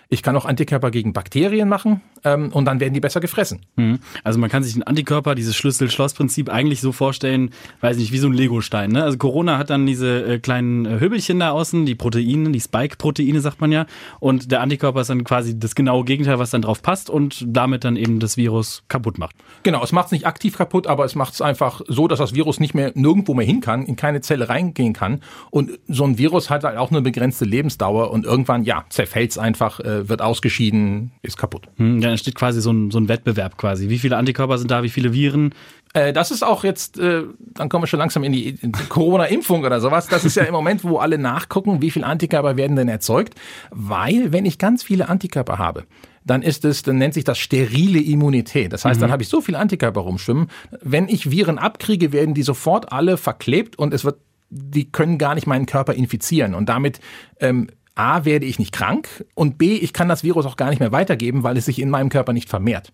Ich 0.08 0.22
kann 0.22 0.36
auch 0.36 0.44
Antikörper 0.44 0.92
gegen 0.92 1.12
Bakterien 1.12 1.68
machen 1.68 2.00
ähm, 2.24 2.50
und 2.52 2.64
dann 2.64 2.80
werden 2.80 2.94
die 2.94 3.00
besser 3.00 3.20
gefressen. 3.20 3.60
Mhm. 3.76 3.98
Also 4.22 4.38
man 4.38 4.50
kann 4.50 4.62
sich 4.62 4.74
den 4.74 4.82
Antikörper, 4.82 5.34
dieses 5.34 5.56
Schlüssel-Schloss-Prinzip 5.56 6.48
eigentlich 6.48 6.80
so 6.80 6.92
vorstellen, 6.92 7.50
weiß 7.80 7.96
nicht, 7.98 8.12
wie 8.12 8.18
so 8.18 8.28
ein 8.28 8.32
Legostein. 8.32 8.92
Ne? 8.92 9.04
Also 9.04 9.18
Corona 9.18 9.58
hat 9.58 9.70
dann 9.70 9.86
diese 9.86 10.24
äh, 10.24 10.38
kleinen 10.38 10.86
äh, 10.86 11.00
Höbelchen 11.00 11.40
da 11.40 11.50
außen, 11.50 11.86
die 11.86 11.94
Proteine, 11.94 12.50
die 12.50 12.60
Spike-Proteine 12.60 13.40
sagt 13.40 13.60
man 13.60 13.72
ja. 13.72 13.86
Und 14.20 14.50
der 14.50 14.60
Antikörper 14.60 15.00
ist 15.00 15.10
dann 15.10 15.24
quasi 15.24 15.58
das 15.58 15.74
genaue 15.74 16.04
Gegenteil, 16.04 16.38
was 16.38 16.50
dann 16.50 16.62
drauf 16.62 16.82
passt 16.82 17.10
und 17.10 17.44
damit 17.46 17.84
dann 17.84 17.96
eben 17.96 18.20
das 18.20 18.36
Virus 18.36 18.82
kaputt 18.88 19.18
macht. 19.18 19.36
Genau, 19.62 19.82
es 19.82 19.92
macht 19.92 20.06
es 20.06 20.12
nicht 20.12 20.26
aktiv 20.26 20.56
kaputt, 20.56 20.86
aber 20.86 21.04
es 21.04 21.14
macht 21.14 21.34
es 21.34 21.42
einfach 21.42 21.80
so, 21.86 22.08
dass 22.08 22.18
das 22.18 22.34
Virus 22.34 22.60
nicht 22.60 22.74
mehr 22.74 22.92
nirgendwo 22.94 23.34
mehr 23.34 23.46
hin 23.46 23.60
kann, 23.60 23.84
in 23.84 23.96
keine 23.96 24.20
Zelle 24.20 24.48
reingehen 24.48 24.92
kann. 24.92 25.20
Und 25.50 25.78
so 25.88 26.04
ein 26.04 26.18
Virus 26.18 26.50
hat 26.50 26.64
halt 26.64 26.78
auch 26.78 26.90
eine 26.90 27.02
begrenzte 27.02 27.44
Lebensdauer 27.44 28.10
und 28.10 28.24
irgendwann, 28.24 28.64
ja, 28.64 28.84
zerfällt 28.88 29.32
es 29.32 29.38
einfach, 29.38 29.80
äh, 29.80 30.08
wird 30.08 30.22
ausgeschieden, 30.22 31.12
ist 31.22 31.36
kaputt. 31.36 31.68
Hm, 31.76 32.00
ja, 32.00 32.13
entsteht 32.14 32.34
quasi 32.34 32.60
so 32.60 32.72
ein, 32.72 32.90
so 32.90 32.98
ein 32.98 33.08
Wettbewerb 33.08 33.56
quasi. 33.58 33.88
Wie 33.88 33.98
viele 33.98 34.16
Antikörper 34.16 34.58
sind 34.58 34.70
da, 34.70 34.82
wie 34.82 34.88
viele 34.88 35.12
Viren? 35.12 35.54
Äh, 35.92 36.12
das 36.12 36.30
ist 36.30 36.42
auch 36.42 36.64
jetzt, 36.64 36.98
äh, 36.98 37.22
dann 37.38 37.68
kommen 37.68 37.84
wir 37.84 37.86
schon 37.86 38.00
langsam 38.00 38.24
in 38.24 38.32
die, 38.32 38.54
die 38.54 38.70
Corona-Impfung 38.88 39.64
oder 39.64 39.80
sowas. 39.80 40.08
Das 40.08 40.24
ist 40.24 40.36
ja 40.36 40.44
im 40.44 40.52
Moment, 40.52 40.84
wo 40.84 40.98
alle 40.98 41.18
nachgucken, 41.18 41.80
wie 41.80 41.90
viele 41.90 42.06
Antikörper 42.06 42.56
werden 42.56 42.76
denn 42.76 42.88
erzeugt. 42.88 43.34
Weil, 43.70 44.32
wenn 44.32 44.44
ich 44.44 44.58
ganz 44.58 44.82
viele 44.82 45.08
Antikörper 45.08 45.58
habe, 45.58 45.84
dann 46.24 46.42
ist 46.42 46.64
es, 46.64 46.82
dann 46.82 46.98
nennt 46.98 47.14
sich 47.14 47.24
das 47.24 47.38
sterile 47.38 48.00
Immunität. 48.00 48.72
Das 48.72 48.84
heißt, 48.84 48.98
mhm. 48.98 49.02
dann 49.02 49.12
habe 49.12 49.22
ich 49.22 49.28
so 49.28 49.40
viele 49.40 49.58
Antikörper 49.58 50.00
rumschwimmen. 50.00 50.48
Wenn 50.82 51.08
ich 51.08 51.30
Viren 51.30 51.58
abkriege, 51.58 52.12
werden 52.12 52.34
die 52.34 52.42
sofort 52.42 52.92
alle 52.92 53.16
verklebt 53.16 53.78
und 53.78 53.94
es 53.94 54.04
wird, 54.04 54.16
die 54.50 54.90
können 54.90 55.18
gar 55.18 55.34
nicht 55.34 55.46
meinen 55.46 55.66
Körper 55.66 55.94
infizieren. 55.94 56.54
Und 56.54 56.68
damit 56.68 57.00
ähm, 57.40 57.68
A, 57.94 58.24
werde 58.24 58.46
ich 58.46 58.58
nicht 58.58 58.72
krank 58.72 59.24
und 59.34 59.58
B, 59.58 59.76
ich 59.76 59.92
kann 59.92 60.08
das 60.08 60.24
Virus 60.24 60.46
auch 60.46 60.56
gar 60.56 60.70
nicht 60.70 60.80
mehr 60.80 60.92
weitergeben, 60.92 61.42
weil 61.42 61.56
es 61.56 61.66
sich 61.66 61.80
in 61.80 61.90
meinem 61.90 62.08
Körper 62.08 62.32
nicht 62.32 62.48
vermehrt. 62.48 62.92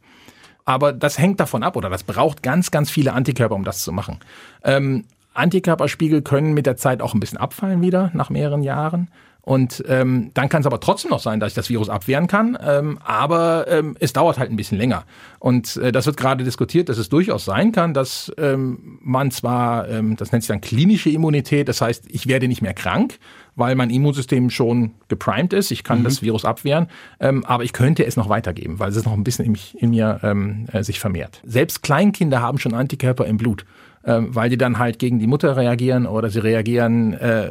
Aber 0.65 0.93
das 0.93 1.19
hängt 1.19 1.41
davon 1.41 1.63
ab 1.63 1.77
oder 1.77 1.89
das 1.89 2.05
braucht 2.05 2.43
ganz, 2.43 2.71
ganz 2.71 2.91
viele 2.91 3.13
Antikörper, 3.13 3.55
um 3.55 3.65
das 3.65 3.81
zu 3.83 3.93
machen. 3.93 4.19
Ähm, 4.63 5.05
Antikörperspiegel 5.33 6.23
können 6.23 6.53
mit 6.53 6.67
der 6.67 6.77
Zeit 6.77 7.01
auch 7.01 7.15
ein 7.15 7.21
bisschen 7.21 7.39
abfallen 7.39 7.81
wieder 7.83 8.11
nach 8.15 8.31
mehreren 8.31 8.63
Jahren. 8.63 9.09
Und 9.43 9.83
ähm, 9.89 10.31
dann 10.35 10.49
kann 10.49 10.61
es 10.61 10.67
aber 10.67 10.81
trotzdem 10.81 11.11
noch 11.11 11.21
sein, 11.21 11.41
dass 11.41 11.51
ich 11.51 11.55
das 11.55 11.71
Virus 11.71 11.89
abwehren 11.89 12.27
kann, 12.27 12.59
ähm, 12.61 12.99
aber 13.03 13.67
ähm, 13.69 13.97
es 13.99 14.13
dauert 14.13 14.39
halt 14.39 14.51
ein 14.51 14.57
bisschen 14.57 14.79
länger. 14.79 15.05
Und 15.39 15.77
äh, 15.79 15.93
das 15.93 16.07
wird 16.07 16.17
gerade 16.17 16.45
diskutiert, 16.45 16.89
dass 16.89 16.99
es 16.99 17.09
durchaus 17.09 17.45
sein 17.45 17.73
kann, 17.73 17.95
dass 17.95 18.31
ähm, 18.37 18.99
man 19.01 19.31
zwar, 19.31 19.89
ähm, 19.89 20.17
das 20.17 20.33
nennt 20.33 20.45
sich 20.45 20.49
dann 20.49 20.61
klinische 20.61 21.11
Immunität, 21.11 21.69
das 21.69 21.81
heißt, 21.81 22.05
ich 22.09 22.27
werde 22.27 22.49
nicht 22.49 22.61
mehr 22.63 22.75
krank, 22.75 23.19
weil 23.57 23.75
mein 23.75 23.91
Immunsystem 23.91 24.51
schon 24.51 24.93
geprimed 25.09 25.53
ist. 25.53 25.71
Ich 25.71 25.85
kann 25.85 26.01
mhm. 26.01 26.05
das 26.05 26.23
Virus 26.23 26.45
abwehren, 26.45 26.89
ähm, 27.19 27.45
aber 27.45 27.65
ich 27.65 27.73
könnte 27.73 28.05
es 28.05 28.17
noch 28.17 28.29
weitergeben, 28.29 28.79
weil 28.79 28.91
es 28.91 29.05
noch 29.05 29.13
ein 29.13 29.25
bisschen 29.25 29.45
in, 29.47 29.53
mich, 29.53 29.77
in 29.81 29.91
mir 29.91 30.21
ähm, 30.23 30.67
äh, 30.73 30.83
sich 30.83 31.01
vermehrt. 31.01 31.41
Selbst 31.45 31.83
Kleinkinder 31.83 32.41
haben 32.41 32.59
schon 32.59 32.75
Antikörper 32.75 33.27
im 33.27 33.37
Blut. 33.37 33.65
Ähm, 34.03 34.35
weil 34.35 34.49
die 34.49 34.57
dann 34.57 34.79
halt 34.79 34.99
gegen 34.99 35.19
die 35.19 35.27
Mutter 35.27 35.57
reagieren 35.57 36.07
oder 36.07 36.31
sie 36.31 36.39
reagieren 36.39 37.13
äh, 37.13 37.51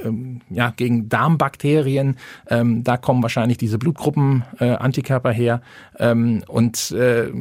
ja, 0.50 0.74
gegen 0.76 1.08
Darmbakterien. 1.08 2.18
Ähm, 2.48 2.84
da 2.84 2.98
kommen 2.98 3.22
wahrscheinlich 3.22 3.60
diese 3.60 3.78
Blutgruppen 3.78 4.44
äh, 4.58 4.76
her. 5.32 5.62
Ähm, 6.00 6.44
und 6.48 6.92
äh, 6.92 7.32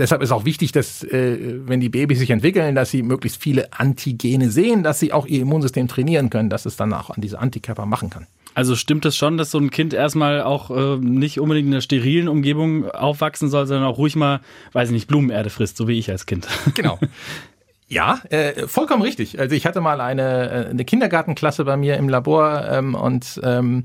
deshalb 0.00 0.22
ist 0.22 0.32
auch 0.32 0.44
wichtig, 0.44 0.72
dass 0.72 1.04
äh, 1.04 1.60
wenn 1.66 1.80
die 1.80 1.88
Babys 1.88 2.18
sich 2.18 2.30
entwickeln, 2.30 2.74
dass 2.74 2.90
sie 2.90 3.02
möglichst 3.02 3.40
viele 3.40 3.72
Antigene 3.72 4.50
sehen, 4.50 4.82
dass 4.82 4.98
sie 4.98 5.12
auch 5.12 5.26
ihr 5.26 5.42
Immunsystem 5.42 5.86
trainieren 5.86 6.30
können, 6.30 6.50
dass 6.50 6.66
es 6.66 6.76
dann 6.76 6.92
auch 6.92 7.10
an 7.10 7.20
diese 7.20 7.38
Antikörper 7.38 7.86
machen 7.86 8.10
kann. 8.10 8.26
Also 8.54 8.74
stimmt 8.74 9.04
es 9.04 9.16
schon, 9.16 9.36
dass 9.36 9.52
so 9.52 9.58
ein 9.58 9.70
Kind 9.70 9.94
erstmal 9.94 10.42
auch 10.42 10.70
äh, 10.70 10.96
nicht 10.96 11.38
unbedingt 11.38 11.68
in 11.68 11.74
einer 11.74 11.82
sterilen 11.82 12.28
Umgebung 12.28 12.90
aufwachsen 12.90 13.48
soll, 13.48 13.66
sondern 13.66 13.86
auch 13.86 13.98
ruhig 13.98 14.16
mal, 14.16 14.40
weiß 14.72 14.88
ich 14.88 14.92
nicht, 14.92 15.06
Blumenerde 15.06 15.50
frisst, 15.50 15.76
so 15.76 15.86
wie 15.86 15.98
ich 15.98 16.10
als 16.10 16.26
Kind. 16.26 16.48
Genau. 16.74 16.98
Ja, 17.90 18.20
äh, 18.30 18.68
vollkommen 18.68 19.02
richtig. 19.02 19.40
Also 19.40 19.56
ich 19.56 19.66
hatte 19.66 19.80
mal 19.80 20.00
eine, 20.00 20.50
äh, 20.50 20.70
eine 20.70 20.84
Kindergartenklasse 20.84 21.64
bei 21.64 21.76
mir 21.76 21.96
im 21.96 22.08
Labor 22.08 22.64
ähm, 22.70 22.94
und 22.94 23.40
ähm, 23.42 23.82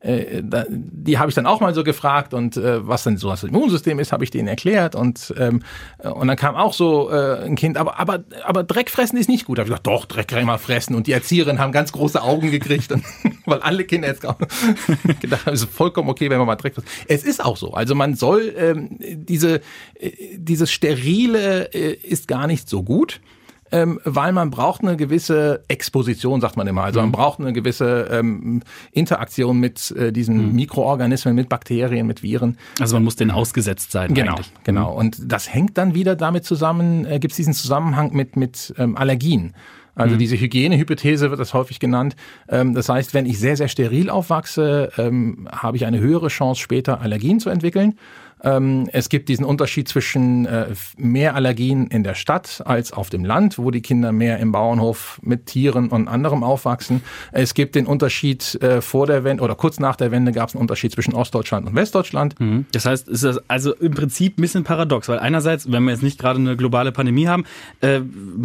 äh, 0.00 0.42
da, 0.42 0.64
die 0.70 1.18
habe 1.18 1.28
ich 1.28 1.34
dann 1.34 1.44
auch 1.44 1.60
mal 1.60 1.74
so 1.74 1.84
gefragt 1.84 2.32
und 2.32 2.56
äh, 2.56 2.88
was 2.88 3.04
denn 3.04 3.18
so 3.18 3.28
das 3.28 3.44
Immunsystem 3.44 3.98
ist, 3.98 4.10
habe 4.10 4.24
ich 4.24 4.30
denen 4.30 4.48
erklärt 4.48 4.94
und 4.94 5.34
ähm, 5.38 5.62
und 5.98 6.28
dann 6.28 6.36
kam 6.38 6.56
auch 6.56 6.72
so 6.72 7.10
äh, 7.10 7.44
ein 7.44 7.54
Kind, 7.54 7.76
aber 7.76 8.00
aber 8.00 8.24
aber 8.44 8.64
Dreck 8.64 8.88
fressen 8.88 9.18
ist 9.18 9.28
nicht 9.28 9.44
gut. 9.44 9.58
Da 9.58 9.60
habe 9.60 9.68
ich 9.68 9.72
gesagt, 9.72 9.86
doch 9.86 10.06
Dreck 10.06 10.28
kann 10.28 10.40
ich 10.40 10.46
mal 10.46 10.56
fressen 10.56 10.94
und 10.94 11.06
die 11.06 11.12
Erzieherinnen 11.12 11.60
haben 11.60 11.72
ganz 11.72 11.92
große 11.92 12.22
Augen 12.22 12.50
gekriegt, 12.50 12.90
und, 12.90 13.04
weil 13.44 13.60
alle 13.60 13.84
Kinder 13.84 14.08
jetzt 14.08 14.22
gedacht 15.20 15.44
haben, 15.46 15.54
es 15.54 15.62
ist 15.62 15.70
vollkommen 15.70 16.08
okay, 16.08 16.30
wenn 16.30 16.38
man 16.38 16.46
mal 16.46 16.56
Dreck 16.56 16.74
frisst. 16.74 16.88
Es 17.06 17.22
ist 17.22 17.44
auch 17.44 17.58
so. 17.58 17.74
Also 17.74 17.94
man 17.94 18.14
soll 18.14 18.54
ähm, 18.56 18.96
diese 18.98 19.60
äh, 20.00 20.10
dieses 20.38 20.72
sterile 20.72 21.72
äh, 21.74 21.92
ist 21.92 22.28
gar 22.28 22.46
nicht 22.46 22.66
so 22.66 22.82
gut 22.82 23.20
ähm, 23.72 23.98
weil 24.04 24.32
man 24.32 24.50
braucht 24.50 24.82
eine 24.82 24.96
gewisse 24.96 25.64
Exposition, 25.68 26.40
sagt 26.40 26.56
man 26.56 26.66
immer. 26.66 26.84
Also 26.84 27.00
man 27.00 27.08
mhm. 27.08 27.12
braucht 27.12 27.40
eine 27.40 27.52
gewisse 27.52 28.08
ähm, 28.10 28.62
Interaktion 28.92 29.58
mit 29.58 29.90
äh, 29.92 30.12
diesen 30.12 30.48
mhm. 30.50 30.54
Mikroorganismen, 30.54 31.34
mit 31.34 31.48
Bakterien, 31.48 32.06
mit 32.06 32.22
Viren. 32.22 32.58
Also 32.78 32.96
man 32.96 33.04
muss 33.04 33.16
denen 33.16 33.30
ausgesetzt 33.30 33.90
sein. 33.92 34.14
Genau, 34.14 34.32
eigentlich. 34.32 34.52
genau. 34.64 34.92
Mhm. 34.92 34.98
Und 34.98 35.32
das 35.32 35.52
hängt 35.52 35.78
dann 35.78 35.94
wieder 35.94 36.14
damit 36.14 36.44
zusammen, 36.44 37.04
äh, 37.06 37.18
gibt 37.18 37.32
es 37.32 37.36
diesen 37.36 37.54
Zusammenhang 37.54 38.12
mit, 38.14 38.36
mit 38.36 38.74
ähm, 38.78 38.96
Allergien. 38.96 39.54
Also 39.94 40.14
mhm. 40.14 40.20
diese 40.20 40.38
Hygienehypothese 40.38 41.30
wird 41.30 41.40
das 41.40 41.52
häufig 41.52 41.78
genannt. 41.78 42.16
Ähm, 42.48 42.74
das 42.74 42.88
heißt, 42.88 43.12
wenn 43.14 43.26
ich 43.26 43.38
sehr, 43.38 43.56
sehr 43.56 43.68
steril 43.68 44.08
aufwachse, 44.08 44.90
ähm, 44.96 45.48
habe 45.50 45.76
ich 45.76 45.84
eine 45.84 46.00
höhere 46.00 46.28
Chance, 46.28 46.60
später 46.60 47.00
Allergien 47.00 47.40
zu 47.40 47.50
entwickeln. 47.50 47.94
Ähm, 48.42 48.88
es 48.92 49.08
gibt 49.08 49.28
diesen 49.28 49.44
Unterschied 49.44 49.88
zwischen 49.88 50.46
äh, 50.46 50.68
mehr 50.96 51.34
Allergien 51.34 51.86
in 51.86 52.02
der 52.02 52.14
Stadt 52.14 52.62
als 52.64 52.92
auf 52.92 53.10
dem 53.10 53.24
Land, 53.24 53.58
wo 53.58 53.70
die 53.70 53.82
Kinder 53.82 54.12
mehr 54.12 54.38
im 54.38 54.52
Bauernhof 54.52 55.20
mit 55.22 55.46
Tieren 55.46 55.88
und 55.88 56.08
anderem 56.08 56.42
aufwachsen. 56.42 57.02
Es 57.30 57.54
gibt 57.54 57.74
den 57.74 57.86
Unterschied 57.86 58.60
äh, 58.62 58.80
vor 58.80 59.06
der 59.06 59.24
Wende 59.24 59.42
oder 59.42 59.54
kurz 59.54 59.78
nach 59.78 59.96
der 59.96 60.10
Wende 60.10 60.32
gab 60.32 60.48
es 60.48 60.54
einen 60.54 60.60
Unterschied 60.60 60.92
zwischen 60.92 61.14
Ostdeutschland 61.14 61.66
und 61.66 61.74
Westdeutschland. 61.74 62.38
Mhm. 62.40 62.66
Das 62.72 62.86
heißt, 62.86 63.08
ist 63.08 63.24
also 63.48 63.74
im 63.74 63.92
Prinzip 63.92 64.38
ein 64.38 64.42
bisschen 64.42 64.64
paradox, 64.64 65.08
weil 65.08 65.18
einerseits, 65.18 65.70
wenn 65.70 65.84
wir 65.84 65.92
jetzt 65.92 66.02
nicht 66.02 66.18
gerade 66.18 66.38
eine 66.38 66.56
globale 66.56 66.92
Pandemie 66.92 67.28
haben, 67.28 67.44
äh, 67.80 68.00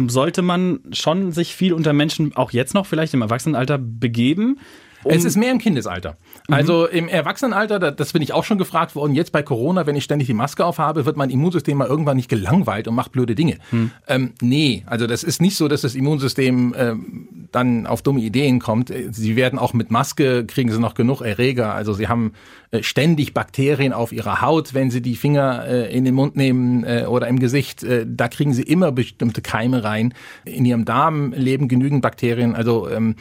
sollte 0.08 0.42
man 0.42 0.80
schon 0.92 1.32
sich 1.32 1.54
viel 1.54 1.72
unter 1.72 1.92
Menschen 1.92 2.36
auch 2.36 2.52
jetzt 2.52 2.74
noch 2.74 2.86
vielleicht 2.86 3.14
im 3.14 3.22
Erwachsenenalter 3.22 3.78
begeben. 3.78 4.58
Um 5.04 5.12
es 5.12 5.24
ist 5.24 5.36
mehr 5.36 5.52
im 5.52 5.58
Kindesalter. 5.58 6.16
Mhm. 6.48 6.54
Also 6.54 6.86
im 6.86 7.08
Erwachsenenalter, 7.08 7.78
das 7.92 8.12
bin 8.12 8.22
ich 8.22 8.32
auch 8.32 8.44
schon 8.44 8.58
gefragt 8.58 8.94
worden, 8.94 9.14
jetzt 9.14 9.32
bei 9.32 9.42
Corona, 9.42 9.86
wenn 9.86 9.96
ich 9.96 10.04
ständig 10.04 10.26
die 10.26 10.34
Maske 10.34 10.64
aufhabe, 10.64 11.06
wird 11.06 11.16
mein 11.16 11.30
Immunsystem 11.30 11.78
mal 11.78 11.86
irgendwann 11.86 12.16
nicht 12.16 12.28
gelangweilt 12.28 12.88
und 12.88 12.94
macht 12.94 13.12
blöde 13.12 13.34
Dinge. 13.34 13.58
Mhm. 13.70 13.90
Ähm, 14.06 14.32
nee, 14.40 14.82
also 14.86 15.06
das 15.06 15.22
ist 15.22 15.40
nicht 15.40 15.56
so, 15.56 15.68
dass 15.68 15.82
das 15.82 15.94
Immunsystem 15.94 16.74
ähm, 16.76 17.48
dann 17.52 17.86
auf 17.86 18.02
dumme 18.02 18.20
Ideen 18.20 18.58
kommt. 18.58 18.92
Sie 19.10 19.36
werden 19.36 19.58
auch 19.58 19.72
mit 19.72 19.90
Maske, 19.90 20.44
kriegen 20.46 20.70
sie 20.70 20.80
noch 20.80 20.94
genug 20.94 21.22
Erreger. 21.22 21.74
Also 21.74 21.92
sie 21.92 22.08
haben 22.08 22.32
äh, 22.70 22.82
ständig 22.82 23.34
Bakterien 23.34 23.92
auf 23.92 24.12
ihrer 24.12 24.42
Haut, 24.42 24.74
wenn 24.74 24.90
sie 24.90 25.00
die 25.00 25.16
Finger 25.16 25.64
äh, 25.66 25.96
in 25.96 26.04
den 26.04 26.14
Mund 26.14 26.36
nehmen 26.36 26.84
äh, 26.84 27.06
oder 27.08 27.28
im 27.28 27.38
Gesicht. 27.38 27.82
Äh, 27.82 28.04
da 28.06 28.28
kriegen 28.28 28.52
sie 28.52 28.62
immer 28.62 28.92
bestimmte 28.92 29.42
Keime 29.42 29.84
rein. 29.84 30.14
In 30.44 30.64
ihrem 30.64 30.84
Darm 30.84 31.32
leben 31.32 31.68
genügend 31.68 32.02
Bakterien. 32.02 32.54
Also 32.54 32.88
ähm, 32.88 33.16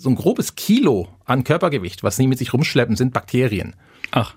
so 0.00 0.08
ein 0.08 0.16
grobes 0.16 0.54
Kilo 0.54 1.08
an 1.26 1.44
Körpergewicht, 1.44 2.02
was 2.02 2.16
sie 2.16 2.26
mit 2.26 2.38
sich 2.38 2.54
rumschleppen, 2.54 2.96
sind 2.96 3.12
Bakterien. 3.12 3.76
Ach. 4.12 4.34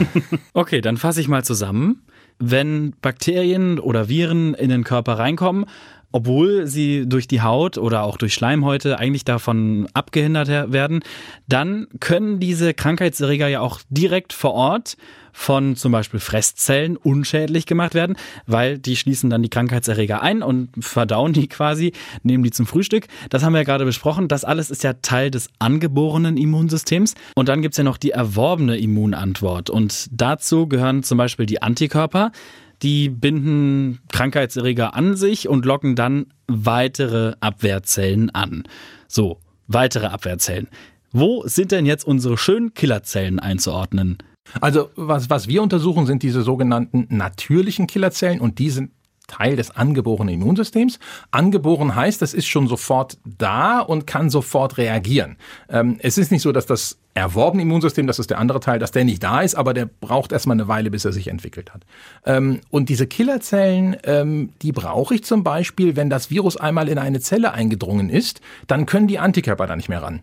okay, 0.54 0.80
dann 0.80 0.96
fasse 0.96 1.20
ich 1.20 1.26
mal 1.26 1.44
zusammen. 1.44 2.02
Wenn 2.38 2.94
Bakterien 3.02 3.80
oder 3.80 4.08
Viren 4.08 4.54
in 4.54 4.70
den 4.70 4.84
Körper 4.84 5.18
reinkommen, 5.18 5.66
obwohl 6.12 6.66
sie 6.66 7.08
durch 7.08 7.28
die 7.28 7.42
Haut 7.42 7.78
oder 7.78 8.02
auch 8.02 8.16
durch 8.16 8.34
Schleimhäute 8.34 8.98
eigentlich 8.98 9.24
davon 9.24 9.88
abgehindert 9.94 10.48
werden, 10.48 11.00
dann 11.48 11.86
können 12.00 12.40
diese 12.40 12.74
Krankheitserreger 12.74 13.48
ja 13.48 13.60
auch 13.60 13.80
direkt 13.90 14.32
vor 14.32 14.52
Ort 14.52 14.96
von 15.32 15.76
zum 15.76 15.92
Beispiel 15.92 16.20
Fresszellen 16.20 16.96
unschädlich 16.96 17.66
gemacht 17.66 17.94
werden, 17.94 18.16
weil 18.46 18.78
die 18.78 18.96
schließen 18.96 19.30
dann 19.30 19.42
die 19.42 19.48
Krankheitserreger 19.48 20.22
ein 20.22 20.42
und 20.42 20.70
verdauen 20.80 21.32
die 21.32 21.48
quasi, 21.48 21.92
nehmen 22.22 22.44
die 22.44 22.50
zum 22.50 22.66
Frühstück. 22.66 23.06
Das 23.28 23.42
haben 23.42 23.52
wir 23.52 23.60
ja 23.60 23.64
gerade 23.64 23.84
besprochen. 23.84 24.28
Das 24.28 24.44
alles 24.44 24.70
ist 24.70 24.82
ja 24.82 24.94
Teil 24.94 25.30
des 25.30 25.48
angeborenen 25.58 26.36
Immunsystems. 26.36 27.14
Und 27.34 27.48
dann 27.48 27.62
gibt 27.62 27.74
es 27.74 27.78
ja 27.78 27.84
noch 27.84 27.96
die 27.96 28.10
erworbene 28.10 28.76
Immunantwort. 28.76 29.70
Und 29.70 30.08
dazu 30.10 30.66
gehören 30.66 31.02
zum 31.02 31.18
Beispiel 31.18 31.46
die 31.46 31.62
Antikörper 31.62 32.32
die 32.82 33.08
binden 33.08 34.00
Krankheitserreger 34.08 34.94
an 34.94 35.16
sich 35.16 35.48
und 35.48 35.64
locken 35.64 35.96
dann 35.96 36.26
weitere 36.46 37.34
Abwehrzellen 37.40 38.30
an. 38.30 38.64
So, 39.08 39.38
weitere 39.66 40.06
Abwehrzellen. 40.06 40.68
Wo 41.12 41.42
sind 41.46 41.72
denn 41.72 41.86
jetzt 41.86 42.04
unsere 42.04 42.38
schönen 42.38 42.74
Killerzellen 42.74 43.38
einzuordnen? 43.38 44.18
Also 44.60 44.90
was, 44.96 45.30
was 45.30 45.48
wir 45.48 45.62
untersuchen, 45.62 46.06
sind 46.06 46.22
diese 46.22 46.42
sogenannten 46.42 47.06
natürlichen 47.10 47.86
Killerzellen 47.86 48.40
und 48.40 48.58
die 48.58 48.70
sind 48.70 48.90
Teil 49.30 49.56
des 49.56 49.70
angeborenen 49.70 50.34
Immunsystems. 50.34 50.98
Angeboren 51.30 51.94
heißt, 51.94 52.20
das 52.20 52.34
ist 52.34 52.46
schon 52.46 52.66
sofort 52.66 53.18
da 53.24 53.78
und 53.78 54.06
kann 54.06 54.28
sofort 54.28 54.76
reagieren. 54.76 55.36
Ähm, 55.68 55.96
es 56.00 56.18
ist 56.18 56.32
nicht 56.32 56.42
so, 56.42 56.52
dass 56.52 56.66
das 56.66 56.98
erworbene 57.14 57.62
Immunsystem, 57.62 58.06
das 58.06 58.18
ist 58.18 58.30
der 58.30 58.38
andere 58.38 58.60
Teil, 58.60 58.78
dass 58.78 58.92
der 58.92 59.04
nicht 59.04 59.22
da 59.22 59.40
ist, 59.40 59.54
aber 59.54 59.74
der 59.74 59.86
braucht 59.86 60.32
erstmal 60.32 60.56
eine 60.56 60.68
Weile, 60.68 60.90
bis 60.90 61.04
er 61.04 61.12
sich 61.12 61.28
entwickelt 61.28 61.72
hat. 61.72 61.82
Ähm, 62.24 62.60
und 62.70 62.88
diese 62.88 63.06
Killerzellen, 63.06 63.96
ähm, 64.04 64.50
die 64.62 64.72
brauche 64.72 65.14
ich 65.14 65.24
zum 65.24 65.44
Beispiel, 65.44 65.96
wenn 65.96 66.10
das 66.10 66.30
Virus 66.30 66.56
einmal 66.56 66.88
in 66.88 66.98
eine 66.98 67.20
Zelle 67.20 67.52
eingedrungen 67.52 68.10
ist, 68.10 68.40
dann 68.66 68.86
können 68.86 69.06
die 69.06 69.18
Antikörper 69.18 69.66
da 69.66 69.76
nicht 69.76 69.88
mehr 69.88 70.02
ran 70.02 70.20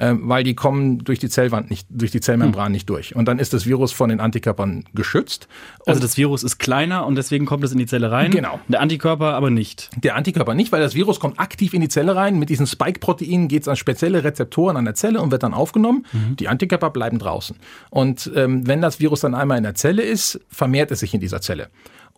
ähm, 0.00 0.20
weil 0.24 0.42
die 0.42 0.54
kommen 0.54 0.98
durch 1.04 1.18
die 1.18 1.28
Zellwand 1.28 1.70
nicht, 1.70 1.86
durch 1.90 2.10
die 2.10 2.20
Zellmembran 2.20 2.66
hm. 2.66 2.72
nicht 2.72 2.88
durch. 2.88 3.14
Und 3.14 3.26
dann 3.26 3.38
ist 3.38 3.52
das 3.52 3.66
Virus 3.66 3.92
von 3.92 4.08
den 4.08 4.18
Antikörpern 4.18 4.84
geschützt. 4.94 5.46
also 5.86 6.00
das 6.00 6.16
Virus 6.16 6.42
ist 6.42 6.58
kleiner 6.58 7.06
und 7.06 7.16
deswegen 7.16 7.44
kommt 7.44 7.62
es 7.64 7.72
in 7.72 7.78
die 7.78 7.86
Zelle 7.86 8.10
rein. 8.10 8.30
Genau. 8.30 8.58
Der 8.68 8.80
Antikörper 8.80 9.34
aber 9.34 9.50
nicht. 9.50 9.90
Der 10.02 10.16
Antikörper 10.16 10.54
nicht, 10.54 10.72
weil 10.72 10.80
das 10.80 10.94
Virus 10.94 11.20
kommt 11.20 11.38
aktiv 11.38 11.74
in 11.74 11.82
die 11.82 11.88
Zelle 11.88 12.16
rein. 12.16 12.38
Mit 12.38 12.48
diesen 12.48 12.66
Spike-Proteinen 12.66 13.48
geht 13.48 13.62
es 13.62 13.68
an 13.68 13.76
spezielle 13.76 14.24
Rezeptoren 14.24 14.76
an 14.76 14.86
der 14.86 14.94
Zelle 14.94 15.20
und 15.20 15.30
wird 15.30 15.42
dann 15.42 15.52
aufgenommen. 15.52 16.06
Mhm. 16.12 16.36
Die 16.36 16.48
Antikörper 16.48 16.90
bleiben 16.90 17.18
draußen. 17.18 17.56
Und 17.90 18.30
ähm, 18.34 18.66
wenn 18.66 18.80
das 18.80 19.00
Virus 19.00 19.20
dann 19.20 19.34
einmal 19.34 19.58
in 19.58 19.64
der 19.64 19.74
Zelle 19.74 20.02
ist, 20.02 20.40
vermehrt 20.48 20.90
es 20.90 21.00
sich 21.00 21.12
in 21.12 21.20
dieser 21.20 21.42
Zelle. 21.42 21.68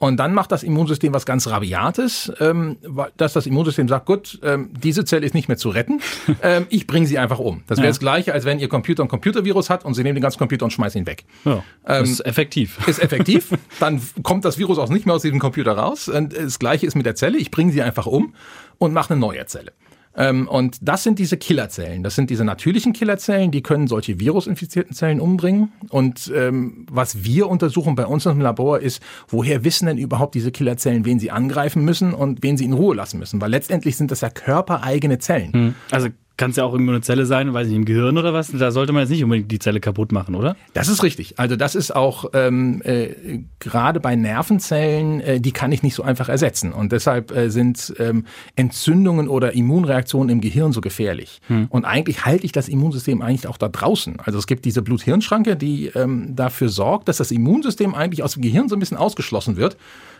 Und 0.03 0.17
dann 0.17 0.35
macht 0.35 0.51
das 0.51 0.65
Immunsystem 0.65 1.15
was 1.15 1.25
ganz 1.27 1.47
Rabiates, 1.47 2.33
ähm, 2.41 2.77
dass 3.17 3.35
das 3.35 3.47
Immunsystem 3.47 3.87
sagt, 3.87 4.07
gut, 4.07 4.41
ähm, 4.43 4.71
diese 4.73 5.05
Zelle 5.05 5.25
ist 5.25 5.33
nicht 5.33 5.47
mehr 5.47 5.57
zu 5.57 5.69
retten, 5.69 6.01
ähm, 6.43 6.67
ich 6.71 6.89
bringe 6.89 7.07
sie 7.07 7.19
einfach 7.19 7.39
um. 7.39 7.63
Das 7.69 7.79
wäre 7.79 7.87
ja. 7.87 7.91
das 7.91 8.01
Gleiche, 8.01 8.33
als 8.33 8.45
wenn 8.45 8.59
Ihr 8.59 8.69
Computer 8.69 9.05
ein 9.05 9.09
Computervirus 9.09 9.71
hat 9.71 9.85
und 9.85 9.95
Sie 9.95 10.03
nehmen 10.03 10.17
den 10.17 10.23
ganzen 10.23 10.41
Computer 10.41 10.65
und 10.65 10.73
schmeißen 10.73 11.03
ihn 11.03 11.07
weg. 11.07 11.25
Ja, 11.45 11.63
ähm, 11.87 12.03
ist 12.03 12.19
effektiv. 12.27 12.85
Ist 12.89 13.01
effektiv. 13.01 13.51
dann 13.79 14.03
kommt 14.25 14.45
das 14.45 14.59
Virus 14.59 14.81
auch 14.81 14.89
nicht 14.89 15.07
mehr 15.07 15.15
aus 15.15 15.23
diesem 15.23 15.39
Computer 15.39 15.79
raus. 15.79 16.09
Und 16.09 16.37
das 16.37 16.59
Gleiche 16.59 16.85
ist 16.85 16.97
mit 16.97 17.07
der 17.07 17.15
Zelle. 17.15 17.39
Ich 17.39 17.53
bringe 17.53 17.71
sie 17.71 17.81
einfach 17.81 18.07
um 18.07 18.35
und 18.79 18.93
mache 18.93 19.13
eine 19.13 19.21
neue 19.21 19.47
Zelle. 19.47 19.71
Ähm, 20.17 20.49
und 20.49 20.79
das 20.83 21.03
sind 21.03 21.19
diese 21.19 21.37
Killerzellen. 21.37 22.03
Das 22.03 22.15
sind 22.15 22.31
diese 22.31 22.45
natürlichen 22.45 22.93
Killerzellen, 22.93 23.51
die 23.51 23.63
können 23.63 23.87
solche 23.87 24.21
virusinfizierten 24.21 24.95
Zellen 24.95 25.21
umbringen. 25.21 25.73
Und 25.89 26.33
ähm, 26.35 26.87
was 26.91 27.25
wir 27.25 27.49
untersuchen 27.49 27.95
bei 27.95 28.07
uns 28.07 28.27
im 28.27 28.41
Labor 28.41 28.81
ist, 28.81 29.03
woher 29.29 29.65
wissen 29.65 29.87
denn 29.87 29.99
überhaupt 29.99 30.35
diese 30.35 30.53
Killerzellen, 30.53 31.05
wen 31.05 31.19
sie 31.19 31.31
angreifen 31.31 31.85
müssen 31.85 32.13
und 32.13 32.43
wen 32.43 32.57
sie 32.57 32.65
in 32.65 32.73
Ruhe 32.73 32.95
lassen 32.95 33.19
müssen? 33.19 33.41
Weil 33.41 33.51
letztendlich 33.51 33.97
sind 33.97 34.11
das 34.11 34.21
ja 34.21 34.31
körpereigene 34.31 35.19
Zellen. 35.19 35.53
Hm. 35.53 35.75
Also 35.91 36.09
kann 36.43 36.51
es 36.51 36.57
ja 36.57 36.65
auch 36.65 36.73
irgendwo 36.73 36.91
eine 36.91 37.03
Zelle 37.03 37.25
sein, 37.25 37.55
weiß 37.55 37.69
ich, 37.69 37.75
im 37.75 37.85
Gehirn 37.85 38.19
oder 38.19 38.35
was. 38.35 38.51
Da 38.51 38.73
sollte 38.73 38.93
man 38.93 39.03
jetzt 39.03 39.11
nicht 39.11 39.23
unbedingt 39.23 39.53
die 39.53 39.61
Zelle 39.61 39.79
kaputt 39.79 40.11
machen, 40.11 40.35
oder? 40.35 40.57
Das 40.75 40.89
ist 40.89 41.05
richtig. 41.05 41.39
Also 41.39 41.55
das 41.55 41.77
ist 41.77 41.95
auch 41.95 42.25
ähm, 42.33 42.83
äh, 42.85 43.45
gerade 43.61 44.01
bei 44.01 44.17
Nervenzellen, 44.17 45.21
äh, 45.21 45.41
die 45.41 45.53
kann 45.53 45.71
ich 45.71 45.85
nicht 45.85 45.95
so 45.95 46.03
einfach 46.03 46.29
ersetzen. 46.29 46.73
Und 46.73 46.91
deshalb 46.91 47.31
äh, 47.31 47.49
sind 47.49 47.95
ähm, 48.01 48.25
Entzündungen 48.57 49.29
oder 49.29 49.53
Immunreaktionen 49.53 50.31
im 50.31 50.41
Gehirn 50.41 50.73
so 50.73 50.81
gefährlich. 50.81 51.41
Hm. 51.47 51.69
Und 51.71 51.85
eigentlich 51.85 52.27
halte 52.27 52.45
ich 52.45 52.51
das 52.51 52.69
Immunsystem 52.69 53.23
eigentlich 53.23 53.47
auch 53.47 53.57
da 53.57 53.69
draußen. 53.69 54.19
Also 54.19 54.41
es 54.41 54.49
gibt 54.49 54.65
diese 54.65 54.83
Blut-Hirn-Schranke, 54.83 55.55
die 55.55 55.93
ähm, 55.95 56.35
dafür 56.35 56.71
sorgt, 56.71 57.07
dass 57.07 57.19
das 57.19 57.31
Immunsystem 57.31 57.95
eigentlich 57.95 58.25
aus 58.25 58.33
dem 58.33 58.43
Gehirn 58.43 58.69
so 58.69 58.75
ein 58.75 58.81
bisschen 58.81 58.97
ausgeschlossen 58.97 59.57
wird. 59.57 59.77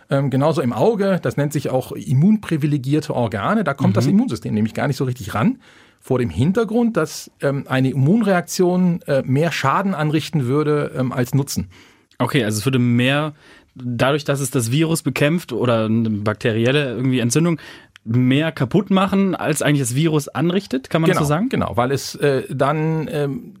Ähm, 0.09 0.29
genauso 0.29 0.61
im 0.61 0.71
Auge, 0.71 1.19
das 1.21 1.35
nennt 1.35 1.51
sich 1.51 1.69
auch 1.69 1.91
immunprivilegierte 1.91 3.13
Organe, 3.13 3.65
da 3.65 3.73
kommt 3.73 3.89
mhm. 3.89 3.95
das 3.95 4.07
Immunsystem 4.07 4.53
nämlich 4.53 4.73
gar 4.73 4.87
nicht 4.87 4.97
so 4.97 5.03
richtig 5.03 5.33
ran 5.33 5.57
vor 6.03 6.19
dem 6.19 6.29
Hintergrund, 6.29 6.97
dass 6.97 7.31
ähm, 7.41 7.63
eine 7.69 7.89
Immunreaktion 7.91 9.01
äh, 9.03 9.23
mehr 9.25 9.53
Schaden 9.53 9.95
anrichten 9.95 10.47
würde 10.47 10.91
ähm, 10.97 11.13
als 11.13 11.33
Nutzen. 11.33 11.69
Okay, 12.19 12.43
also 12.43 12.57
es 12.59 12.65
würde 12.65 12.77
mehr, 12.77 13.33
dadurch, 13.73 14.25
dass 14.25 14.41
es 14.41 14.51
das 14.51 14.69
Virus 14.69 15.01
bekämpft 15.01 15.53
oder 15.53 15.85
eine 15.85 16.09
bakterielle 16.09 16.93
irgendwie 16.93 17.19
Entzündung, 17.19 17.57
mehr 18.03 18.51
kaputt 18.51 18.89
machen, 18.89 19.33
als 19.33 19.61
eigentlich 19.61 19.79
das 19.79 19.95
Virus 19.95 20.27
anrichtet, 20.27 20.89
kann 20.89 21.01
man 21.01 21.09
genau, 21.09 21.21
so 21.21 21.25
sagen? 21.25 21.47
Genau, 21.47 21.77
weil 21.77 21.91
es 21.91 22.15
äh, 22.15 22.43
dann 22.53 23.07
ähm, 23.09 23.53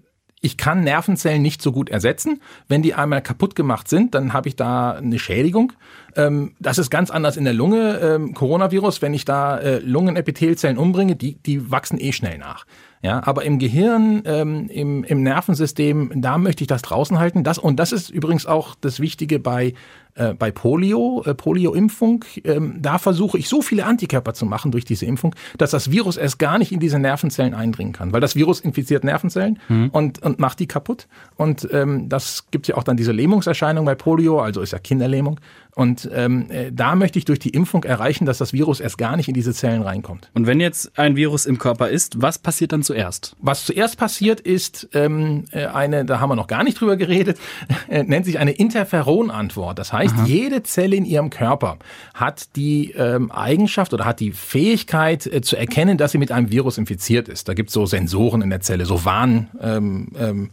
ich 0.43 0.57
kann 0.57 0.83
Nervenzellen 0.83 1.41
nicht 1.41 1.61
so 1.61 1.71
gut 1.71 1.89
ersetzen. 1.89 2.41
Wenn 2.67 2.81
die 2.81 2.93
einmal 2.93 3.21
kaputt 3.21 3.55
gemacht 3.55 3.87
sind, 3.87 4.13
dann 4.13 4.33
habe 4.33 4.49
ich 4.49 4.57
da 4.57 4.91
eine 4.91 5.17
Schädigung. 5.17 5.71
Ähm, 6.17 6.51
das 6.59 6.77
ist 6.77 6.89
ganz 6.89 7.09
anders 7.09 7.37
in 7.37 7.45
der 7.45 7.53
Lunge. 7.53 7.97
Ähm, 7.99 8.33
Coronavirus, 8.33 9.01
wenn 9.01 9.13
ich 9.13 9.23
da 9.23 9.57
äh, 9.57 9.79
Lungenepithelzellen 9.79 10.77
umbringe, 10.77 11.15
die, 11.15 11.35
die 11.35 11.71
wachsen 11.71 11.97
eh 11.97 12.11
schnell 12.11 12.37
nach. 12.37 12.65
Ja, 13.03 13.21
aber 13.25 13.43
im 13.43 13.59
Gehirn, 13.59 14.23
ähm, 14.25 14.69
im, 14.69 15.03
im 15.03 15.23
Nervensystem, 15.23 16.13
da 16.15 16.37
möchte 16.37 16.63
ich 16.63 16.67
das 16.67 16.81
draußen 16.83 17.19
halten. 17.19 17.43
Das, 17.43 17.57
und 17.57 17.77
das 17.77 17.91
ist 17.91 18.09
übrigens 18.09 18.45
auch 18.45 18.75
das 18.79 19.01
Wichtige 19.01 19.39
bei 19.39 19.73
äh, 20.15 20.35
bei 20.35 20.51
Polio, 20.51 21.23
äh, 21.25 21.33
Polio-Impfung, 21.33 22.23
ähm, 22.43 22.75
da 22.79 22.99
versuche 22.99 23.39
ich 23.39 23.49
so 23.49 23.63
viele 23.63 23.85
Antikörper 23.85 24.35
zu 24.35 24.45
machen 24.45 24.71
durch 24.71 24.85
diese 24.85 25.07
Impfung, 25.07 25.33
dass 25.57 25.71
das 25.71 25.89
Virus 25.89 26.17
erst 26.17 26.37
gar 26.37 26.59
nicht 26.59 26.71
in 26.71 26.79
diese 26.79 26.99
Nervenzellen 26.99 27.55
eindringen 27.55 27.93
kann. 27.93 28.13
Weil 28.13 28.21
das 28.21 28.35
Virus 28.35 28.59
infiziert 28.59 29.03
Nervenzellen 29.03 29.59
mhm. 29.69 29.89
und, 29.89 30.21
und 30.21 30.37
macht 30.37 30.59
die 30.59 30.67
kaputt. 30.67 31.07
Und 31.35 31.67
ähm, 31.71 32.09
das 32.09 32.45
gibt 32.51 32.67
ja 32.67 32.75
auch 32.77 32.83
dann 32.83 32.95
diese 32.95 33.11
Lähmungserscheinung 33.11 33.85
bei 33.85 33.95
Polio, 33.95 34.39
also 34.39 34.61
ist 34.61 34.71
ja 34.71 34.77
Kinderlähmung. 34.77 35.39
Und 35.75 36.09
ähm, 36.13 36.49
äh, 36.51 36.71
da 36.71 36.95
möchte 36.95 37.17
ich 37.17 37.25
durch 37.25 37.39
die 37.39 37.49
Impfung 37.49 37.83
erreichen, 37.83 38.25
dass 38.25 38.37
das 38.37 38.53
Virus 38.53 38.79
erst 38.79 38.97
gar 38.97 39.17
nicht 39.17 39.27
in 39.27 39.33
diese 39.33 39.53
Zellen 39.53 39.81
reinkommt. 39.81 40.29
Und 40.33 40.45
wenn 40.45 40.59
jetzt 40.59 40.97
ein 40.99 41.15
Virus 41.15 41.45
im 41.45 41.57
Körper 41.57 41.89
ist, 41.89 42.21
was 42.21 42.37
passiert 42.37 42.71
dann 42.73 42.83
zuerst? 42.83 43.35
Was 43.39 43.65
zuerst 43.65 43.97
passiert, 43.97 44.39
ist 44.39 44.89
ähm, 44.93 45.45
äh, 45.51 45.65
eine, 45.65 46.05
da 46.05 46.19
haben 46.19 46.29
wir 46.29 46.35
noch 46.35 46.47
gar 46.47 46.63
nicht 46.63 46.79
drüber 46.79 46.95
geredet, 46.95 47.39
äh, 47.89 48.03
nennt 48.03 48.25
sich 48.25 48.39
eine 48.39 48.51
Interferonantwort. 48.51 49.79
Das 49.79 49.91
heißt, 49.91 50.15
Aha. 50.15 50.25
jede 50.25 50.63
Zelle 50.63 50.95
in 50.95 51.05
ihrem 51.05 51.29
Körper 51.29 51.77
hat 52.13 52.55
die 52.55 52.91
ähm, 52.91 53.31
Eigenschaft 53.31 53.93
oder 53.93 54.05
hat 54.05 54.19
die 54.19 54.31
Fähigkeit 54.31 55.25
äh, 55.25 55.41
zu 55.41 55.55
erkennen, 55.55 55.97
dass 55.97 56.11
sie 56.11 56.19
mit 56.19 56.31
einem 56.31 56.51
Virus 56.51 56.77
infiziert 56.77 57.27
ist. 57.27 57.49
Da 57.49 57.53
gibt 57.53 57.69
es 57.69 57.73
so 57.73 57.85
Sensoren 57.85 58.41
in 58.41 58.49
der 58.49 58.61
Zelle, 58.61 58.85
so 58.85 59.05
Warn, 59.05 59.49
ähm, 59.59 60.09
ähm, 60.17 60.49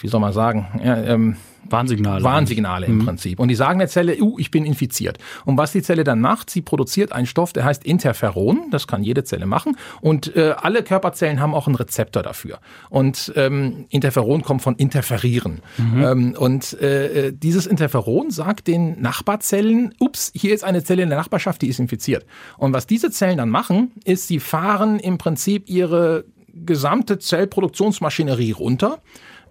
wie 0.00 0.08
soll 0.08 0.20
man 0.20 0.32
sagen, 0.32 0.66
ja, 0.84 0.96
ähm, 0.96 1.36
Warnsignale. 1.64 2.24
Warnsignale 2.24 2.86
im 2.86 2.98
mhm. 2.98 3.04
Prinzip. 3.06 3.38
Und 3.38 3.48
die 3.48 3.54
sagen 3.54 3.78
der 3.78 3.88
Zelle, 3.88 4.20
uh, 4.20 4.38
ich 4.38 4.50
bin 4.50 4.64
infiziert. 4.64 5.18
Und 5.44 5.56
was 5.56 5.72
die 5.72 5.82
Zelle 5.82 6.04
dann 6.04 6.20
macht, 6.20 6.50
sie 6.50 6.60
produziert 6.60 7.12
einen 7.12 7.26
Stoff, 7.26 7.52
der 7.52 7.64
heißt 7.64 7.84
Interferon. 7.84 8.70
Das 8.70 8.86
kann 8.86 9.02
jede 9.02 9.24
Zelle 9.24 9.46
machen. 9.46 9.76
Und 10.00 10.34
äh, 10.36 10.54
alle 10.56 10.82
Körperzellen 10.82 11.40
haben 11.40 11.54
auch 11.54 11.66
einen 11.66 11.76
Rezeptor 11.76 12.22
dafür. 12.22 12.58
Und 12.90 13.32
ähm, 13.36 13.86
Interferon 13.88 14.42
kommt 14.42 14.62
von 14.62 14.76
interferieren. 14.76 15.60
Mhm. 15.78 16.02
Ähm, 16.02 16.34
und 16.38 16.80
äh, 16.80 17.28
äh 17.28 17.32
dieses 17.32 17.66
Interferon 17.66 18.30
sagt 18.30 18.66
den 18.66 19.00
Nachbarzellen, 19.00 19.94
ups, 19.98 20.32
hier 20.34 20.54
ist 20.54 20.64
eine 20.64 20.84
Zelle 20.84 21.02
in 21.02 21.08
der 21.08 21.18
Nachbarschaft, 21.18 21.62
die 21.62 21.68
ist 21.68 21.78
infiziert. 21.78 22.26
Und 22.58 22.72
was 22.72 22.86
diese 22.86 23.10
Zellen 23.10 23.38
dann 23.38 23.50
machen, 23.50 23.92
ist, 24.04 24.28
sie 24.28 24.40
fahren 24.40 24.98
im 24.98 25.18
Prinzip 25.18 25.68
ihre 25.68 26.24
gesamte 26.54 27.18
Zellproduktionsmaschinerie 27.18 28.52
runter 28.52 28.98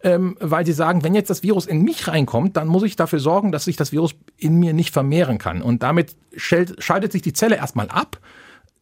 ähm, 0.03 0.37
weil 0.39 0.65
sie 0.65 0.73
sagen, 0.73 1.03
wenn 1.03 1.15
jetzt 1.15 1.29
das 1.29 1.43
Virus 1.43 1.65
in 1.65 1.83
mich 1.83 2.07
reinkommt, 2.07 2.57
dann 2.57 2.67
muss 2.67 2.83
ich 2.83 2.95
dafür 2.95 3.19
sorgen, 3.19 3.51
dass 3.51 3.65
sich 3.65 3.75
das 3.75 3.91
Virus 3.91 4.15
in 4.37 4.55
mir 4.59 4.73
nicht 4.73 4.93
vermehren 4.93 5.37
kann. 5.37 5.61
Und 5.61 5.83
damit 5.83 6.15
schaltet 6.35 7.11
sich 7.11 7.21
die 7.21 7.33
Zelle 7.33 7.55
erstmal 7.55 7.89
ab. 7.89 8.19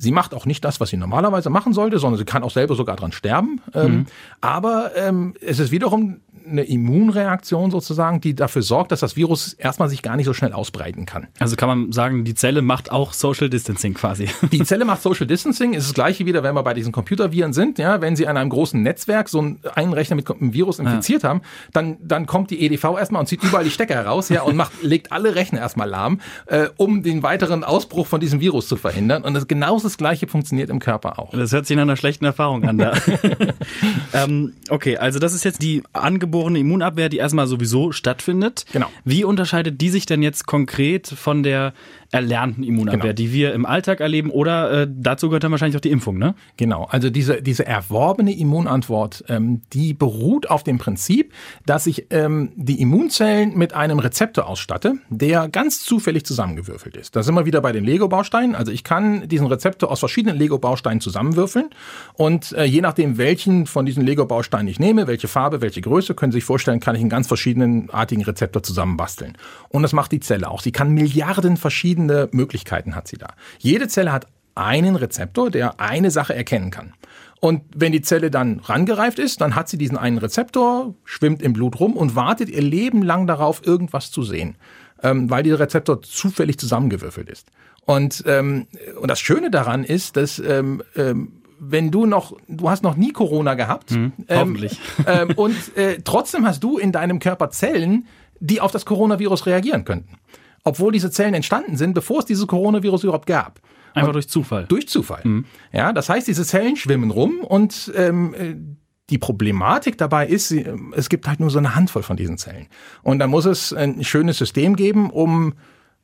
Sie 0.01 0.11
macht 0.11 0.33
auch 0.33 0.45
nicht 0.45 0.63
das, 0.63 0.79
was 0.79 0.89
sie 0.89 0.97
normalerweise 0.97 1.49
machen 1.49 1.73
sollte, 1.73 1.99
sondern 1.99 2.17
sie 2.17 2.25
kann 2.25 2.43
auch 2.43 2.51
selber 2.51 2.75
sogar 2.75 2.95
dran 2.95 3.11
sterben. 3.11 3.61
Ähm, 3.73 3.91
mhm. 3.91 4.05
aber 4.39 4.95
ähm, 4.95 5.33
es 5.41 5.59
ist 5.59 5.71
wiederum 5.71 6.21
eine 6.49 6.63
Immunreaktion 6.63 7.71
sozusagen, 7.71 8.21
die 8.21 8.35
dafür 8.35 8.61
sorgt, 8.61 8.91
dass 8.91 8.99
das 8.99 9.15
Virus 9.15 9.53
erstmal 9.53 9.89
sich 9.89 10.01
gar 10.01 10.15
nicht 10.15 10.25
so 10.25 10.33
schnell 10.33 10.53
ausbreiten 10.53 11.05
kann. 11.05 11.27
Also 11.39 11.55
kann 11.55 11.69
man 11.69 11.91
sagen, 11.91 12.23
die 12.23 12.35
Zelle 12.35 12.61
macht 12.61 12.91
auch 12.91 13.13
Social 13.13 13.49
Distancing 13.49 13.93
quasi. 13.93 14.29
Die 14.51 14.63
Zelle 14.63 14.85
macht 14.85 15.01
Social 15.01 15.27
Distancing, 15.27 15.73
ist 15.73 15.87
das 15.87 15.93
gleiche 15.93 16.25
wieder, 16.25 16.43
wenn 16.43 16.55
wir 16.55 16.63
bei 16.63 16.73
diesen 16.73 16.91
Computerviren 16.91 17.53
sind, 17.53 17.77
ja, 17.77 18.01
wenn 18.01 18.15
sie 18.15 18.27
an 18.27 18.37
einem 18.37 18.49
großen 18.49 18.81
Netzwerk 18.81 19.29
so 19.29 19.39
einen 19.39 19.93
Rechner 19.93 20.15
mit 20.15 20.29
einem 20.29 20.53
Virus 20.53 20.79
infiziert 20.79 21.23
ja. 21.23 21.29
haben, 21.29 21.41
dann, 21.73 21.97
dann 22.01 22.25
kommt 22.25 22.51
die 22.51 22.61
EDV 22.65 22.97
erstmal 22.97 23.21
und 23.21 23.27
zieht 23.27 23.43
überall 23.43 23.63
die 23.63 23.71
Stecker 23.71 23.95
heraus, 23.95 24.29
ja, 24.29 24.41
und 24.41 24.55
macht, 24.55 24.83
legt 24.83 25.11
alle 25.11 25.35
Rechner 25.35 25.59
erstmal 25.59 25.89
lahm, 25.89 26.21
äh, 26.47 26.67
um 26.77 27.03
den 27.03 27.23
weiteren 27.23 27.63
Ausbruch 27.63 28.07
von 28.07 28.19
diesem 28.19 28.39
Virus 28.39 28.67
zu 28.67 28.77
verhindern. 28.77 29.23
Und 29.23 29.33
das, 29.33 29.47
genau 29.47 29.79
das 29.79 29.97
gleiche 29.97 30.27
funktioniert 30.27 30.69
im 30.69 30.79
Körper 30.79 31.19
auch. 31.19 31.31
Das 31.31 31.51
hört 31.51 31.65
sich 31.65 31.75
nach 31.75 31.83
einer 31.83 31.97
schlechten 31.97 32.25
Erfahrung 32.25 32.63
an 32.65 32.77
da. 32.77 32.93
ähm, 34.13 34.53
okay, 34.69 34.97
also 34.97 35.19
das 35.19 35.33
ist 35.33 35.43
jetzt 35.43 35.61
die 35.61 35.83
Angebot 35.93 36.38
angeborene 36.39 36.59
Immunabwehr, 36.59 37.09
die 37.09 37.17
erstmal 37.17 37.47
sowieso 37.47 37.91
stattfindet. 37.91 38.65
Genau. 38.71 38.87
Wie 39.03 39.23
unterscheidet 39.23 39.81
die 39.81 39.89
sich 39.89 40.05
denn 40.05 40.21
jetzt 40.21 40.47
konkret 40.47 41.07
von 41.07 41.43
der 41.43 41.73
erlernten 42.11 42.63
Immunabwehr, 42.63 43.01
genau. 43.01 43.13
die 43.13 43.33
wir 43.33 43.53
im 43.53 43.65
Alltag 43.65 43.99
erleben 43.99 44.31
oder 44.31 44.71
äh, 44.71 44.87
dazu 44.89 45.29
gehört 45.29 45.43
dann 45.43 45.51
wahrscheinlich 45.51 45.77
auch 45.77 45.81
die 45.81 45.91
Impfung, 45.91 46.17
ne? 46.17 46.33
Genau, 46.57 46.85
also 46.85 47.09
diese, 47.09 47.41
diese 47.41 47.65
erworbene 47.65 48.35
Immunantwort, 48.35 49.23
ähm, 49.27 49.61
die 49.73 49.93
beruht 49.93 50.49
auf 50.49 50.63
dem 50.63 50.79
Prinzip, 50.79 51.33
dass 51.67 51.85
ich 51.85 52.07
ähm, 52.09 52.51
die 52.55 52.81
Immunzellen 52.81 53.55
mit 53.55 53.73
einem 53.73 53.99
Rezeptor 53.99 54.47
ausstatte, 54.47 54.95
der 55.09 55.49
ganz 55.49 55.83
zufällig 55.83 56.25
zusammengewürfelt 56.25 56.97
ist. 56.97 57.15
Da 57.15 57.21
sind 57.21 57.35
wir 57.35 57.45
wieder 57.45 57.61
bei 57.61 57.71
den 57.71 57.83
Lego-Bausteinen. 57.83 58.55
Also 58.55 58.71
ich 58.71 58.83
kann 58.83 59.27
diesen 59.27 59.45
Rezeptor 59.45 59.91
aus 59.91 59.99
verschiedenen 59.99 60.37
Lego-Bausteinen 60.37 61.01
zusammenwürfeln 61.01 61.69
und 62.15 62.53
äh, 62.53 62.63
je 62.63 62.81
nachdem, 62.81 63.19
welchen 63.19 63.67
von 63.67 63.85
diesen 63.85 64.03
Lego-Bausteinen 64.03 64.67
ich 64.67 64.79
nehme, 64.79 65.05
welche 65.05 65.27
Farbe, 65.27 65.61
welche 65.61 65.81
Größe, 65.81 66.15
können 66.15 66.31
Sie 66.31 66.37
sich 66.37 66.45
vorstellen, 66.45 66.79
kann 66.79 66.95
ich 66.95 67.01
einen 67.01 67.09
ganz 67.09 67.27
verschiedenen 67.27 67.91
artigen 67.91 68.23
Rezeptor 68.23 68.63
zusammenbasteln. 68.63 69.37
Und 69.69 69.83
das 69.83 69.93
macht 69.93 70.11
die 70.11 70.19
Zelle 70.19 70.49
auch. 70.49 70.61
Sie 70.61 70.71
kann 70.71 70.91
Milliarden 70.91 71.55
verschiedene 71.55 71.98
verschiedene 71.99 72.29
Möglichkeiten 72.31 72.95
hat 72.95 73.07
sie 73.07 73.17
da. 73.17 73.27
Jede 73.59 73.87
Zelle 73.87 74.11
hat 74.11 74.27
einen 74.55 74.95
Rezeptor, 74.95 75.51
der 75.51 75.79
eine 75.79 76.11
Sache 76.11 76.35
erkennen 76.35 76.71
kann. 76.71 76.93
Und 77.41 77.61
wenn 77.73 77.93
die 77.93 78.01
Zelle 78.01 78.29
dann 78.29 78.59
rangereift 78.59 79.19
ist, 79.19 79.39
dann 79.39 79.55
hat 79.55 79.69
sie 79.69 79.77
diesen 79.77 79.97
einen 79.97 80.17
Rezeptor, 80.17 80.93
schwimmt 81.05 81.41
im 81.41 81.53
Blut 81.53 81.79
rum 81.79 81.95
und 81.95 82.15
wartet 82.15 82.49
ihr 82.49 82.61
Leben 82.61 83.01
lang 83.01 83.27
darauf, 83.27 83.65
irgendwas 83.65 84.11
zu 84.11 84.23
sehen, 84.23 84.55
ähm, 85.01 85.29
weil 85.29 85.43
dieser 85.43 85.59
Rezeptor 85.59 86.01
zufällig 86.01 86.57
zusammengewürfelt 86.59 87.29
ist. 87.29 87.47
Und, 87.85 88.23
ähm, 88.27 88.67
und 88.99 89.07
das 89.09 89.21
Schöne 89.21 89.49
daran 89.49 89.85
ist, 89.85 90.17
dass 90.17 90.39
ähm, 90.39 90.83
ähm, 90.97 91.31
wenn 91.61 91.91
du 91.91 92.05
noch, 92.05 92.35
du 92.47 92.69
hast 92.69 92.83
noch 92.83 92.95
nie 92.95 93.11
Corona 93.11 93.53
gehabt, 93.53 93.91
hm, 93.91 94.11
hoffentlich, 94.29 94.79
ähm, 95.07 95.31
und 95.35 95.55
äh, 95.77 95.99
trotzdem 96.03 96.45
hast 96.45 96.61
du 96.61 96.77
in 96.77 96.91
deinem 96.91 97.19
Körper 97.19 97.51
Zellen, 97.51 98.05
die 98.41 98.59
auf 98.59 98.71
das 98.71 98.85
Coronavirus 98.85 99.45
reagieren 99.45 99.85
könnten 99.85 100.19
obwohl 100.63 100.91
diese 100.91 101.11
Zellen 101.11 101.33
entstanden 101.33 101.77
sind, 101.77 101.93
bevor 101.93 102.19
es 102.19 102.25
dieses 102.25 102.47
Coronavirus 102.47 103.03
überhaupt 103.03 103.25
gab. 103.25 103.59
Einfach 103.93 104.09
und 104.09 104.13
durch 104.13 104.29
Zufall. 104.29 104.65
Durch 104.65 104.87
Zufall. 104.87 105.21
Mhm. 105.23 105.45
Ja, 105.71 105.93
das 105.93 106.09
heißt, 106.09 106.27
diese 106.27 106.45
Zellen 106.45 106.75
schwimmen 106.75 107.11
rum 107.11 107.39
und 107.39 107.91
ähm, 107.95 108.77
die 109.09 109.17
Problematik 109.17 109.97
dabei 109.97 110.27
ist, 110.27 110.51
es 110.51 111.09
gibt 111.09 111.27
halt 111.27 111.39
nur 111.39 111.49
so 111.49 111.57
eine 111.57 111.75
Handvoll 111.75 112.03
von 112.03 112.15
diesen 112.15 112.37
Zellen. 112.37 112.67
Und 113.01 113.19
da 113.19 113.27
muss 113.27 113.45
es 113.45 113.73
ein 113.73 114.03
schönes 114.03 114.37
System 114.37 114.75
geben, 114.75 115.09
um 115.09 115.53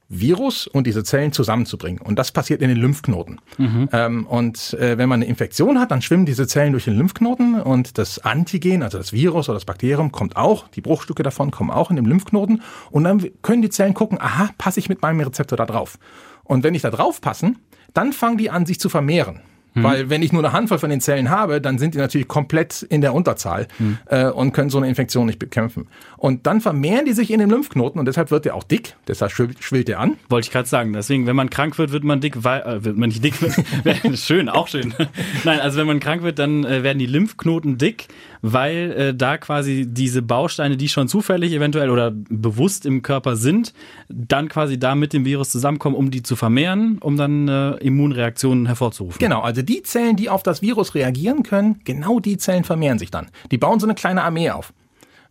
Virus 0.08 0.68
und 0.68 0.86
diese 0.86 1.04
Zellen 1.04 1.32
zusammenzubringen. 1.32 2.00
Und 2.00 2.20
das 2.20 2.32
passiert 2.32 2.62
in 2.62 2.70
den 2.70 2.78
Lymphknoten. 2.78 3.42
Mhm. 3.58 3.90
Ähm, 3.92 4.28
und 4.28 4.74
äh, 4.76 4.98
wenn 4.98 5.10
man 5.10 5.22
eine 5.22 5.30
Infektion 5.30 5.80
hat, 5.80 5.92
dann 5.92 6.02
schwimmen 6.02 6.26
diese 6.26 6.48
Zellen 6.48 6.74
durch 6.74 6.86
den 6.86 6.96
Lymphknoten 6.96 7.60
und 7.62 7.98
das 7.98 8.20
Antigen, 8.20 8.84
also 8.84 8.98
das 8.98 9.14
Virus 9.14 9.50
oder 9.50 9.56
das 9.56 9.66
Bakterium, 9.66 10.12
kommt 10.12 10.36
auch, 10.36 10.68
die 10.70 10.82
Bruchstücke 10.82 11.24
davon 11.24 11.52
kommen 11.52 11.72
auch 11.72 11.90
in 11.90 11.96
den 11.96 12.06
Lymphknoten. 12.06 12.62
Und 12.92 13.04
dann 13.04 13.26
können 13.42 13.62
die 13.62 13.70
Zellen 13.70 13.94
gucken, 13.94 14.20
aha, 14.22 14.50
passe 14.58 14.80
ich 14.80 14.90
mit 14.90 15.02
meinem 15.02 15.20
Rezeptor 15.22 15.58
da 15.58 15.66
drauf. 15.66 15.98
Und 16.44 16.64
wenn 16.64 16.76
ich 16.76 16.84
da 16.84 16.92
drauf 16.92 17.22
passen, 17.22 17.58
dann 17.94 18.14
fangen 18.14 18.38
die 18.38 18.52
an, 18.52 18.66
sich 18.66 18.80
zu 18.80 18.90
vermehren. 18.90 19.42
Hm. 19.76 19.84
Weil 19.84 20.10
wenn 20.10 20.22
ich 20.22 20.32
nur 20.32 20.44
eine 20.44 20.54
Handvoll 20.54 20.80
von 20.80 20.90
den 20.90 21.02
Zellen 21.02 21.30
habe, 21.30 21.62
dann 21.62 21.78
sind 21.78 21.94
die 21.94 21.98
natürlich 21.98 22.28
komplett 22.28 22.82
in 22.82 23.02
der 23.02 23.14
Unterzahl 23.14 23.68
hm. 23.78 23.98
äh, 24.08 24.26
und 24.28 24.54
können 24.54 24.70
so 24.70 24.78
eine 24.78 24.88
Infektion 24.88 25.26
nicht 25.26 25.38
bekämpfen. 25.40 25.88
Und 26.18 26.48
dann 26.48 26.62
vermehren 26.62 27.06
die 27.06 27.14
sich 27.14 27.32
in 27.32 27.40
den 27.40 27.50
Lymphknoten 27.50 28.00
und 28.00 28.06
deshalb 28.06 28.32
wird 28.32 28.46
der 28.46 28.56
auch 28.56 28.64
dick, 28.64 28.96
deshalb 29.08 29.32
schwillt 29.32 29.88
der 29.88 30.00
an. 30.00 30.18
Wollte 30.30 30.48
ich 30.48 30.52
gerade 30.52 30.68
sagen. 30.68 30.94
Deswegen, 30.94 31.28
wenn 31.28 31.36
man 31.36 31.50
krank 31.50 31.78
wird, 31.78 31.92
wird 31.92 32.04
man 32.04 32.22
dick, 32.22 32.44
weil, 32.44 32.62
äh, 32.62 32.84
wird 32.86 32.98
man 32.98 33.10
nicht 33.10 33.24
dick, 33.24 33.36
schön, 34.16 34.50
auch 34.50 34.68
schön. 34.68 34.94
Nein, 35.44 35.60
also 35.60 35.78
wenn 35.78 35.88
man 35.88 36.00
krank 36.00 36.24
wird, 36.24 36.40
dann 36.40 36.64
äh, 36.64 36.84
werden 36.84 37.00
die 37.00 37.06
Lymphknoten 37.06 37.78
dick, 37.78 38.08
weil 38.48 38.92
äh, 38.92 39.16
da 39.16 39.38
quasi 39.38 39.88
diese 39.88 40.22
Bausteine, 40.22 40.78
die 40.78 40.88
schon 40.88 41.08
zufällig 41.08 41.52
eventuell 41.52 41.90
oder 41.90 42.12
bewusst 42.12 42.86
im 42.86 43.02
Körper 43.02 43.36
sind, 43.36 43.74
dann 44.08 44.50
quasi 44.50 44.78
da 44.78 44.94
mit 44.94 45.14
dem 45.14 45.26
Virus 45.26 45.50
zusammenkommen, 45.50 45.96
um 45.96 46.12
die 46.12 46.22
zu 46.22 46.36
vermehren, 46.36 47.00
um 47.00 47.18
dann 47.18 47.48
äh, 47.48 47.72
Immunreaktionen 47.78 48.68
hervorzurufen. 48.68 49.18
Genau, 49.18 49.42
also 49.42 49.64
die 49.64 49.82
Zellen, 49.82 50.16
die 50.16 50.30
auf 50.30 50.44
das 50.44 50.62
Virus 50.62 50.94
reagieren 50.94 51.42
können, 51.42 51.80
genau 51.86 52.20
die 52.20 52.38
Zellen 52.38 52.64
vermehren 52.64 53.00
sich 53.00 53.10
dann. 53.10 53.30
Die 53.50 53.58
bauen 53.58 53.80
so 53.80 53.88
eine 53.88 53.96
kleine 53.96 54.24
Armee 54.24 54.52
auf. 54.52 54.74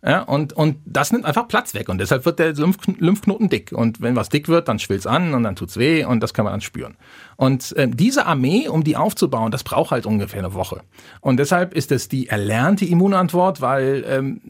Ja, 0.06 0.20
und, 0.20 0.52
und 0.52 0.76
das 0.84 1.12
nimmt 1.12 1.24
einfach 1.24 1.48
Platz 1.48 1.72
weg 1.72 1.88
und 1.88 1.96
deshalb 1.96 2.26
wird 2.26 2.38
der 2.38 2.52
Lymph 2.52 2.76
Lymphknoten 2.98 3.48
dick. 3.48 3.72
Und 3.72 4.02
wenn 4.02 4.14
was 4.16 4.28
dick 4.28 4.48
wird, 4.48 4.68
dann 4.68 4.78
schwillt's 4.78 5.06
an 5.06 5.32
und 5.32 5.44
dann 5.44 5.56
tut's 5.56 5.78
weh 5.78 6.04
und 6.04 6.20
das 6.20 6.34
kann 6.34 6.44
man 6.44 6.52
dann 6.52 6.60
spüren. 6.60 6.98
Und 7.36 7.74
äh, 7.76 7.88
diese 7.88 8.26
Armee, 8.26 8.68
um 8.68 8.84
die 8.84 8.98
aufzubauen, 8.98 9.50
das 9.50 9.64
braucht 9.64 9.92
halt 9.92 10.04
ungefähr 10.04 10.40
eine 10.40 10.52
Woche. 10.52 10.82
Und 11.22 11.38
deshalb 11.38 11.72
ist 11.72 11.90
es 11.90 12.08
die 12.08 12.28
erlernte 12.28 12.84
Immunantwort, 12.84 13.62
weil 13.62 14.04
ähm, 14.06 14.42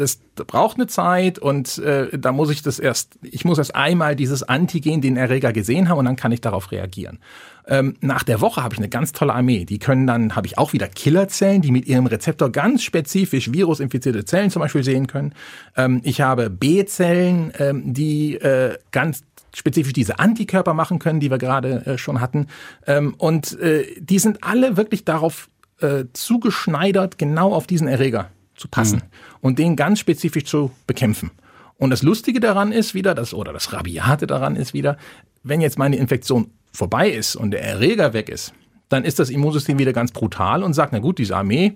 das 0.00 0.16
braucht 0.34 0.78
eine 0.78 0.86
Zeit 0.86 1.38
und 1.38 1.76
äh, 1.78 2.18
da 2.18 2.32
muss 2.32 2.50
ich 2.50 2.62
das 2.62 2.78
erst, 2.78 3.18
ich 3.22 3.44
muss 3.44 3.58
erst 3.58 3.74
einmal 3.74 4.16
dieses 4.16 4.42
Antigen, 4.42 5.02
den 5.02 5.18
Erreger 5.18 5.52
gesehen 5.52 5.88
haben 5.88 5.98
und 5.98 6.06
dann 6.06 6.16
kann 6.16 6.32
ich 6.32 6.40
darauf 6.40 6.72
reagieren. 6.72 7.18
Ähm, 7.66 7.94
nach 8.00 8.22
der 8.22 8.40
Woche 8.40 8.62
habe 8.62 8.74
ich 8.74 8.78
eine 8.78 8.88
ganz 8.88 9.12
tolle 9.12 9.34
Armee. 9.34 9.66
Die 9.66 9.78
können 9.78 10.06
dann, 10.06 10.34
habe 10.36 10.46
ich 10.46 10.56
auch 10.56 10.72
wieder 10.72 10.88
Killerzellen, 10.88 11.60
die 11.60 11.70
mit 11.70 11.86
ihrem 11.86 12.06
Rezeptor 12.06 12.50
ganz 12.50 12.82
spezifisch 12.82 13.52
virusinfizierte 13.52 14.24
Zellen 14.24 14.50
zum 14.50 14.60
Beispiel 14.60 14.82
sehen 14.82 15.06
können. 15.06 15.34
Ähm, 15.76 16.00
ich 16.02 16.22
habe 16.22 16.48
B-Zellen, 16.48 17.52
ähm, 17.58 17.92
die 17.92 18.36
äh, 18.36 18.78
ganz 18.92 19.22
spezifisch 19.54 19.92
diese 19.92 20.18
Antikörper 20.18 20.72
machen 20.72 20.98
können, 20.98 21.20
die 21.20 21.30
wir 21.30 21.38
gerade 21.38 21.84
äh, 21.84 21.98
schon 21.98 22.20
hatten. 22.20 22.46
Ähm, 22.86 23.14
und 23.18 23.60
äh, 23.60 23.84
die 24.00 24.18
sind 24.18 24.42
alle 24.42 24.78
wirklich 24.78 25.04
darauf 25.04 25.50
äh, 25.80 26.04
zugeschneidert, 26.14 27.18
genau 27.18 27.52
auf 27.52 27.66
diesen 27.66 27.86
Erreger 27.86 28.30
zu 28.56 28.68
passen 28.68 28.96
mhm. 28.96 29.29
Und 29.40 29.58
den 29.58 29.76
ganz 29.76 29.98
spezifisch 29.98 30.44
zu 30.44 30.70
bekämpfen. 30.86 31.30
Und 31.78 31.90
das 31.90 32.02
Lustige 32.02 32.40
daran 32.40 32.72
ist 32.72 32.94
wieder, 32.94 33.14
das, 33.14 33.32
oder 33.32 33.52
das 33.52 33.72
Rabiate 33.72 34.26
daran 34.26 34.54
ist 34.54 34.74
wieder, 34.74 34.98
wenn 35.42 35.60
jetzt 35.60 35.78
meine 35.78 35.96
Infektion 35.96 36.50
vorbei 36.72 37.10
ist 37.10 37.36
und 37.36 37.52
der 37.52 37.62
Erreger 37.62 38.12
weg 38.12 38.28
ist, 38.28 38.52
dann 38.90 39.04
ist 39.04 39.18
das 39.18 39.30
Immunsystem 39.30 39.78
wieder 39.78 39.92
ganz 39.92 40.12
brutal 40.12 40.62
und 40.62 40.74
sagt, 40.74 40.92
na 40.92 40.98
gut, 40.98 41.18
diese 41.18 41.36
Armee, 41.36 41.74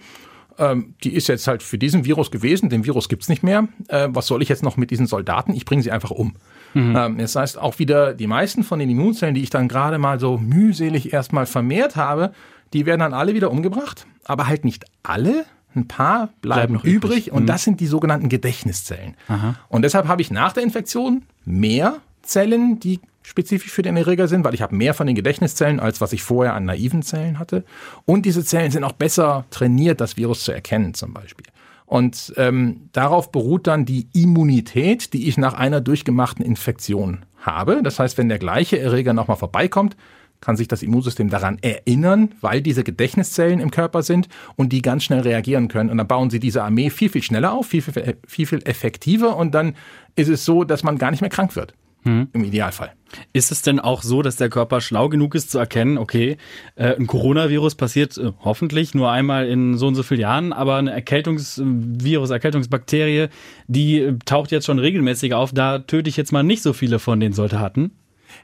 ähm, 0.58 0.94
die 1.02 1.14
ist 1.14 1.28
jetzt 1.28 1.46
halt 1.46 1.62
für 1.62 1.78
diesen 1.78 2.04
Virus 2.04 2.30
gewesen, 2.30 2.68
den 2.68 2.84
Virus 2.84 3.08
gibt's 3.08 3.28
nicht 3.28 3.42
mehr. 3.42 3.68
Äh, 3.88 4.08
was 4.10 4.26
soll 4.26 4.42
ich 4.42 4.48
jetzt 4.48 4.62
noch 4.62 4.76
mit 4.76 4.90
diesen 4.90 5.06
Soldaten? 5.06 5.54
Ich 5.54 5.64
bringe 5.64 5.82
sie 5.82 5.90
einfach 5.90 6.10
um. 6.10 6.34
Mhm. 6.74 6.96
Ähm, 6.96 7.18
das 7.18 7.36
heißt, 7.36 7.58
auch 7.58 7.78
wieder 7.78 8.14
die 8.14 8.26
meisten 8.26 8.62
von 8.62 8.78
den 8.78 8.90
Immunzellen, 8.90 9.34
die 9.34 9.42
ich 9.42 9.50
dann 9.50 9.68
gerade 9.68 9.98
mal 9.98 10.20
so 10.20 10.38
mühselig 10.38 11.12
erstmal 11.12 11.46
vermehrt 11.46 11.96
habe, 11.96 12.32
die 12.72 12.86
werden 12.86 13.00
dann 13.00 13.14
alle 13.14 13.34
wieder 13.34 13.50
umgebracht, 13.50 14.06
aber 14.24 14.46
halt 14.46 14.64
nicht 14.64 14.84
alle. 15.02 15.44
Ein 15.74 15.88
paar 15.88 16.28
bleiben, 16.40 16.74
bleiben 16.74 16.74
übrig, 16.76 16.94
übrig 16.94 17.32
und 17.32 17.42
mhm. 17.42 17.46
das 17.46 17.64
sind 17.64 17.80
die 17.80 17.86
sogenannten 17.86 18.28
Gedächtniszellen. 18.28 19.16
Aha. 19.28 19.56
Und 19.68 19.82
deshalb 19.82 20.06
habe 20.08 20.22
ich 20.22 20.30
nach 20.30 20.52
der 20.52 20.62
Infektion 20.62 21.22
mehr 21.44 21.96
Zellen, 22.22 22.78
die 22.80 23.00
spezifisch 23.22 23.72
für 23.72 23.82
den 23.82 23.96
Erreger 23.96 24.28
sind, 24.28 24.44
weil 24.44 24.54
ich 24.54 24.62
habe 24.62 24.76
mehr 24.76 24.94
von 24.94 25.06
den 25.06 25.16
Gedächtniszellen, 25.16 25.80
als 25.80 26.00
was 26.00 26.12
ich 26.12 26.22
vorher 26.22 26.54
an 26.54 26.66
naiven 26.66 27.02
Zellen 27.02 27.38
hatte. 27.38 27.64
Und 28.04 28.26
diese 28.26 28.44
Zellen 28.44 28.70
sind 28.70 28.84
auch 28.84 28.92
besser 28.92 29.46
trainiert, 29.50 30.00
das 30.00 30.16
Virus 30.16 30.44
zu 30.44 30.52
erkennen 30.52 30.94
zum 30.94 31.12
Beispiel. 31.12 31.46
Und 31.86 32.32
ähm, 32.36 32.88
darauf 32.92 33.32
beruht 33.32 33.66
dann 33.66 33.84
die 33.84 34.08
Immunität, 34.12 35.12
die 35.12 35.28
ich 35.28 35.38
nach 35.38 35.54
einer 35.54 35.80
durchgemachten 35.80 36.44
Infektion 36.44 37.24
habe. 37.38 37.82
Das 37.82 37.98
heißt, 37.98 38.16
wenn 38.18 38.28
der 38.28 38.38
gleiche 38.38 38.78
Erreger 38.78 39.12
nochmal 39.12 39.36
vorbeikommt, 39.36 39.96
kann 40.44 40.56
sich 40.56 40.68
das 40.68 40.82
Immunsystem 40.82 41.30
daran 41.30 41.58
erinnern, 41.62 42.30
weil 42.40 42.60
diese 42.60 42.84
Gedächtniszellen 42.84 43.60
im 43.60 43.70
Körper 43.70 44.02
sind 44.02 44.28
und 44.56 44.72
die 44.72 44.82
ganz 44.82 45.04
schnell 45.04 45.20
reagieren 45.20 45.68
können. 45.68 45.90
Und 45.90 45.98
dann 45.98 46.08
bauen 46.08 46.30
sie 46.30 46.40
diese 46.40 46.62
Armee 46.62 46.90
viel, 46.90 47.08
viel 47.08 47.22
schneller 47.22 47.52
auf, 47.52 47.66
viel, 47.66 47.82
viel, 47.82 48.16
viel, 48.26 48.46
viel 48.46 48.62
effektiver. 48.64 49.36
Und 49.36 49.54
dann 49.54 49.74
ist 50.16 50.28
es 50.28 50.44
so, 50.44 50.64
dass 50.64 50.82
man 50.82 50.98
gar 50.98 51.10
nicht 51.10 51.20
mehr 51.20 51.30
krank 51.30 51.56
wird. 51.56 51.74
Hm. 52.04 52.28
Im 52.34 52.44
Idealfall. 52.44 52.92
Ist 53.32 53.50
es 53.50 53.62
denn 53.62 53.80
auch 53.80 54.02
so, 54.02 54.20
dass 54.20 54.36
der 54.36 54.50
Körper 54.50 54.82
schlau 54.82 55.08
genug 55.08 55.34
ist 55.34 55.50
zu 55.50 55.58
erkennen, 55.58 55.96
okay, 55.96 56.36
äh, 56.74 56.94
ein 56.96 57.06
Coronavirus 57.06 57.76
passiert 57.76 58.18
äh, 58.18 58.32
hoffentlich 58.40 58.94
nur 58.94 59.10
einmal 59.10 59.46
in 59.46 59.78
so 59.78 59.86
und 59.86 59.94
so 59.94 60.02
vielen 60.02 60.20
Jahren, 60.20 60.52
aber 60.52 60.76
ein 60.76 60.88
Erkältungsvirus, 60.88 62.28
Erkältungsbakterie, 62.28 63.28
die 63.68 64.00
äh, 64.00 64.18
taucht 64.26 64.50
jetzt 64.50 64.66
schon 64.66 64.78
regelmäßig 64.78 65.32
auf, 65.32 65.52
da 65.52 65.78
töte 65.78 66.10
ich 66.10 66.18
jetzt 66.18 66.30
mal 66.30 66.42
nicht 66.42 66.62
so 66.62 66.74
viele 66.74 66.98
von 66.98 67.20
den 67.20 67.32
Soldaten? 67.32 67.92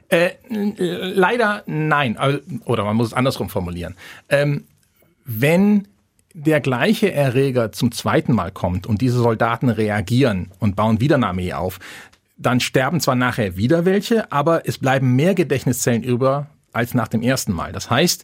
Äh, 0.09 0.31
leider 0.49 1.63
nein. 1.65 2.17
Oder 2.65 2.83
man 2.83 2.95
muss 2.95 3.07
es 3.07 3.13
andersrum 3.13 3.49
formulieren. 3.49 3.95
Ähm, 4.29 4.65
wenn 5.25 5.87
der 6.33 6.61
gleiche 6.61 7.11
Erreger 7.11 7.71
zum 7.71 7.91
zweiten 7.91 8.33
Mal 8.33 8.51
kommt 8.51 8.87
und 8.87 9.01
diese 9.01 9.19
Soldaten 9.19 9.69
reagieren 9.69 10.51
und 10.59 10.75
bauen 10.75 10.99
wieder 11.01 11.15
eine 11.15 11.27
Armee 11.27 11.53
auf, 11.53 11.79
dann 12.37 12.59
sterben 12.59 12.99
zwar 12.99 13.15
nachher 13.15 13.57
wieder 13.57 13.85
welche, 13.85 14.31
aber 14.31 14.67
es 14.67 14.77
bleiben 14.77 15.15
mehr 15.15 15.35
Gedächtniszellen 15.35 16.03
über 16.03 16.47
als 16.73 16.93
nach 16.93 17.07
dem 17.07 17.21
ersten 17.21 17.51
Mal. 17.51 17.71
Das 17.71 17.89
heißt, 17.89 18.23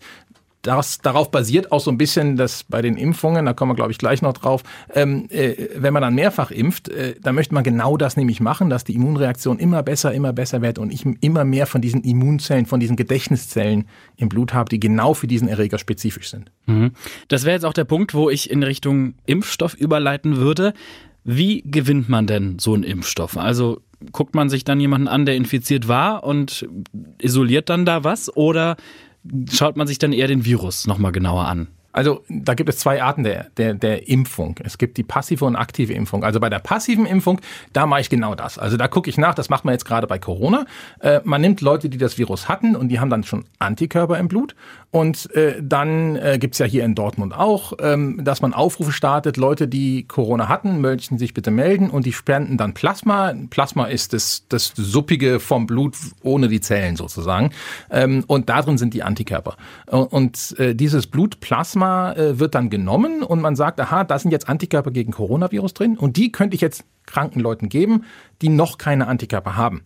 das, 0.62 1.00
darauf 1.00 1.32
basiert 1.32 1.72
auch 1.72 1.80
so 1.80 1.92
ein 1.92 1.98
bisschen 1.98 2.36
das 2.36 2.64
bei 2.64 2.82
den 2.82 2.98
Impfungen, 2.98 3.46
da 3.46 3.54
kommen 3.54 3.72
wir, 3.72 3.76
glaube 3.76 3.92
ich, 3.92 3.98
gleich 3.98 4.22
noch 4.22 4.34
drauf, 4.34 4.64
ähm, 4.94 5.28
äh, 5.30 5.70
wenn 5.76 5.94
man 5.94 6.02
dann 6.02 6.16
mehrfach 6.16 6.52
impft, 6.52 6.90
äh, 6.90 7.16
dann 7.22 7.36
möchte 7.36 7.54
man 7.54 7.64
genau 7.64 7.98
das 7.98 8.18
nämlich 8.18 8.40
machen, 8.40 8.70
dass 8.70 8.84
die 8.84 8.96
Immunreaktion 8.96 9.60
immer 9.60 9.84
besser, 9.84 10.14
immer 10.14 10.34
besser 10.34 10.62
wird 10.62 10.80
und 10.80 10.92
ich 10.92 11.06
immer 11.22 11.46
mehr 11.46 11.68
von 11.68 11.82
diesen 11.82 12.04
Immunzellen, 12.04 12.66
von 12.66 12.80
diesen 12.80 12.96
Gedächtniszellen 12.96 13.88
im 14.18 14.30
Blut 14.30 14.54
habe, 14.54 14.70
die 14.70 14.80
genau 14.80 15.14
für 15.14 15.28
diesen 15.28 15.48
Erreger 15.48 15.78
spezifisch 15.78 16.30
sind. 16.30 16.52
Mhm. 16.66 16.92
Das 17.28 17.46
wäre 17.46 17.56
jetzt 17.56 17.66
auch 17.66 17.74
der 17.74 17.86
Punkt, 17.86 18.14
wo 18.14 18.30
ich 18.30 18.50
in 18.50 18.64
Richtung 18.64 19.14
Impfstoff 19.26 19.74
überleiten 19.74 20.38
würde. 20.38 20.74
Wie 21.24 21.62
gewinnt 21.66 22.10
man 22.10 22.26
denn 22.26 22.58
so 22.60 22.74
einen 22.74 22.84
Impfstoff? 22.84 23.38
Also 23.38 23.82
guckt 24.12 24.36
man 24.36 24.50
sich 24.50 24.64
dann 24.64 24.80
jemanden 24.80 25.08
an, 25.08 25.26
der 25.26 25.36
infiziert 25.36 25.88
war 25.88 26.24
und 26.24 26.68
isoliert 27.22 27.70
dann 27.70 27.86
da 27.86 28.04
was? 28.04 28.36
Oder 28.36 28.78
schaut 29.52 29.78
man 29.78 29.88
sich 29.88 30.00
dann 30.00 30.14
eher 30.14 30.28
den 30.28 30.46
Virus 30.46 30.88
nochmal 30.88 31.12
genauer 31.12 31.46
an? 31.46 31.68
Also 31.92 32.24
da 32.30 32.54
gibt 32.54 32.70
es 32.70 32.78
zwei 32.78 33.02
Arten 33.02 33.24
der, 33.24 33.48
der, 33.58 33.74
der 33.74 34.08
Impfung. 34.08 34.56
Es 34.64 34.78
gibt 34.78 34.98
die 34.98 35.04
passive 35.04 35.46
und 35.46 35.56
aktive 35.56 35.94
Impfung. 35.94 36.24
Also 36.24 36.40
bei 36.40 36.50
der 36.50 36.60
passiven 36.60 37.06
Impfung, 37.06 37.42
da 37.74 37.86
mache 37.86 38.02
ich 38.02 38.10
genau 38.10 38.36
das. 38.36 38.60
Also 38.60 38.78
da 38.78 38.88
gucke 38.88 39.10
ich 39.10 39.18
nach, 39.18 39.34
das 39.34 39.50
macht 39.50 39.66
man 39.66 39.74
jetzt 39.74 39.86
gerade 39.86 40.06
bei 40.06 40.20
Corona. 40.20 40.66
Äh, 41.00 41.22
man 41.24 41.42
nimmt 41.42 41.62
Leute, 41.62 41.90
die 41.90 41.98
das 41.98 42.18
Virus 42.18 42.48
hatten 42.48 42.76
und 42.76 42.90
die 42.90 43.00
haben 43.00 43.10
dann 43.10 43.24
schon 43.24 43.46
Antikörper 43.60 44.18
im 44.20 44.28
Blut. 44.28 44.56
Und 44.92 45.34
äh, 45.36 45.56
dann 45.62 46.16
äh, 46.16 46.38
gibt 46.40 46.58
ja 46.60 46.66
hier 46.66 46.86
in 46.86 46.96
Dortmund 46.96 47.34
auch, 47.36 47.74
ähm, 47.82 48.24
dass 48.24 48.42
man 48.42 48.54
Aufrufe 48.54 48.92
startet, 48.92 49.38
Leute, 49.38 49.68
die 49.68 50.08
Corona 50.08 50.48
hatten, 50.48 50.82
möchten 50.82 51.18
sich 51.18 51.34
bitte 51.34 51.52
melden 51.52 51.90
und 51.90 52.06
die 52.06 52.14
spenden 52.14 52.58
dann 52.58 52.74
Plasma. 52.74 53.34
Plasma 53.50 53.86
ist 53.86 54.14
das, 54.14 54.46
das 54.50 54.74
Suppige 54.76 55.40
vom 55.40 55.68
Blut 55.68 55.96
ohne 56.24 56.48
die 56.48 56.62
Zellen 56.62 56.96
sozusagen. 56.96 57.52
Ähm, 57.90 58.24
und 58.28 58.50
darin 58.50 58.78
sind 58.78 58.94
die 58.94 59.04
Antikörper. 59.04 59.58
Und 59.88 60.56
äh, 60.58 60.74
dieses 60.74 61.08
Blutplasma 61.08 61.77
Plasma 61.78 62.14
äh, 62.14 62.40
wird 62.40 62.56
dann 62.56 62.70
genommen 62.70 63.24
und 63.24 63.42
man 63.42 63.56
sagt, 63.56 63.80
aha, 63.80 64.04
da 64.04 64.18
sind 64.18 64.32
jetzt 64.32 64.50
Antikörper 64.50 64.92
gegen 64.92 65.12
Coronavirus 65.12 65.74
drin 65.74 65.98
und 65.98 66.18
die 66.18 66.32
könnte 66.32 66.56
ich 66.56 66.62
jetzt 66.62 66.84
kranken 67.06 67.40
Leuten 67.40 67.70
geben, 67.70 68.04
die 68.42 68.50
noch 68.50 68.78
keine 68.78 69.08
Antikörper 69.08 69.56
haben. 69.56 69.84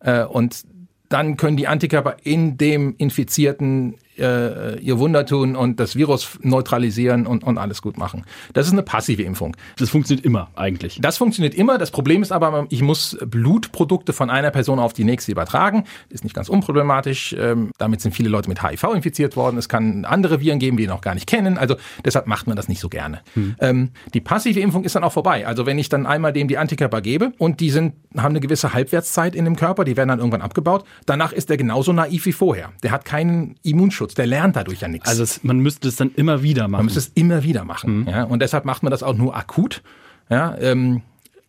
Äh, 0.00 0.24
und 0.24 0.64
dann 1.08 1.36
können 1.36 1.56
die 1.56 1.68
Antikörper 1.68 2.16
in 2.22 2.56
dem 2.56 2.94
infizierten 2.96 3.96
äh, 4.18 4.78
ihr 4.78 4.98
Wunder 4.98 5.26
tun 5.26 5.56
und 5.56 5.80
das 5.80 5.96
Virus 5.96 6.38
neutralisieren 6.42 7.26
und, 7.26 7.44
und 7.44 7.58
alles 7.58 7.82
gut 7.82 7.98
machen. 7.98 8.24
Das 8.52 8.66
ist 8.66 8.72
eine 8.72 8.82
passive 8.82 9.22
Impfung. 9.22 9.56
Das 9.76 9.90
funktioniert 9.90 10.24
immer 10.24 10.50
eigentlich. 10.56 10.98
Das 11.00 11.16
funktioniert 11.16 11.54
immer. 11.54 11.78
Das 11.78 11.90
Problem 11.90 12.22
ist 12.22 12.32
aber, 12.32 12.66
ich 12.70 12.82
muss 12.82 13.16
Blutprodukte 13.24 14.12
von 14.12 14.30
einer 14.30 14.50
Person 14.50 14.78
auf 14.78 14.92
die 14.92 15.04
nächste 15.04 15.32
übertragen. 15.32 15.84
Ist 16.08 16.24
nicht 16.24 16.34
ganz 16.34 16.48
unproblematisch. 16.48 17.34
Ähm, 17.38 17.70
damit 17.78 18.00
sind 18.00 18.14
viele 18.14 18.28
Leute 18.28 18.48
mit 18.48 18.62
HIV 18.62 18.84
infiziert 18.94 19.36
worden. 19.36 19.58
Es 19.58 19.68
kann 19.68 20.04
andere 20.04 20.40
Viren 20.40 20.58
geben, 20.58 20.76
die 20.76 20.84
wir 20.84 20.90
noch 20.90 21.00
gar 21.00 21.14
nicht 21.14 21.26
kennen. 21.26 21.58
Also 21.58 21.76
deshalb 22.04 22.26
macht 22.26 22.46
man 22.46 22.56
das 22.56 22.68
nicht 22.68 22.80
so 22.80 22.88
gerne. 22.88 23.20
Hm. 23.34 23.56
Ähm, 23.60 23.90
die 24.12 24.20
passive 24.20 24.60
Impfung 24.60 24.84
ist 24.84 24.94
dann 24.94 25.04
auch 25.04 25.12
vorbei. 25.12 25.46
Also 25.46 25.66
wenn 25.66 25.78
ich 25.78 25.88
dann 25.88 26.06
einmal 26.06 26.32
dem 26.32 26.48
die 26.48 26.58
Antikörper 26.58 27.00
gebe 27.00 27.32
und 27.38 27.60
die 27.60 27.70
sind, 27.70 27.94
haben 28.16 28.32
eine 28.32 28.40
gewisse 28.40 28.74
Halbwertszeit 28.74 29.34
in 29.34 29.44
dem 29.44 29.56
Körper, 29.56 29.84
die 29.84 29.96
werden 29.96 30.08
dann 30.08 30.18
irgendwann 30.18 30.42
abgebaut, 30.42 30.84
danach 31.06 31.32
ist 31.32 31.50
er 31.50 31.56
genauso 31.56 31.92
naiv 31.92 32.26
wie 32.26 32.32
vorher. 32.32 32.72
Der 32.82 32.90
hat 32.90 33.04
keinen 33.04 33.56
Immunschutz. 33.62 34.03
Schutz. 34.04 34.14
Der 34.14 34.26
lernt 34.26 34.56
dadurch 34.56 34.80
ja 34.80 34.88
nichts. 34.88 35.08
Also 35.08 35.22
es, 35.22 35.42
man 35.42 35.58
müsste 35.58 35.88
es 35.88 35.96
dann 35.96 36.10
immer 36.14 36.42
wieder 36.42 36.68
machen. 36.68 36.80
Man 36.80 36.84
müsste 36.86 37.00
es 37.00 37.08
immer 37.14 37.42
wieder 37.42 37.64
machen. 37.64 38.02
Mhm. 38.02 38.08
Ja, 38.08 38.24
und 38.24 38.40
deshalb 38.40 38.64
macht 38.64 38.82
man 38.82 38.90
das 38.90 39.02
auch 39.02 39.14
nur 39.14 39.36
akut. 39.36 39.82
Ja, 40.28 40.56
ähm, 40.58 41.02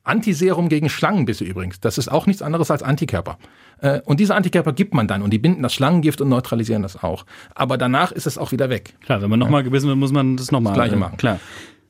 Antiserum 0.03 0.69
gegen 0.69 0.87
Schlangenbisse 0.87 1.43
übrigens. 1.43 1.79
Das 1.79 1.97
ist 1.97 2.09
auch 2.09 2.27
nichts 2.27 2.41
anderes 2.41 2.69
als 2.71 2.83
Antikörper. 2.83 3.37
Äh, 3.81 4.01
und 4.05 4.19
diese 4.19 4.35
Antikörper 4.35 4.71
gibt 4.71 4.93
man 4.93 5.07
dann 5.07 5.21
und 5.21 5.31
die 5.31 5.39
binden 5.39 5.63
das 5.63 5.73
Schlangengift 5.73 6.21
und 6.21 6.29
neutralisieren 6.29 6.83
das 6.83 7.03
auch. 7.03 7.25
Aber 7.55 7.77
danach 7.77 8.11
ist 8.11 8.27
es 8.27 8.37
auch 8.37 8.51
wieder 8.51 8.69
weg. 8.69 8.95
Klar, 9.03 9.21
wenn 9.21 9.29
man 9.29 9.39
nochmal 9.39 9.63
gebissen 9.63 9.87
wird, 9.87 9.97
muss 9.97 10.11
man 10.11 10.37
das 10.37 10.51
nochmal. 10.51 10.73
Das 10.73 10.83
gleiche 10.83 10.95
machen. 10.95 11.17
Klar. 11.17 11.39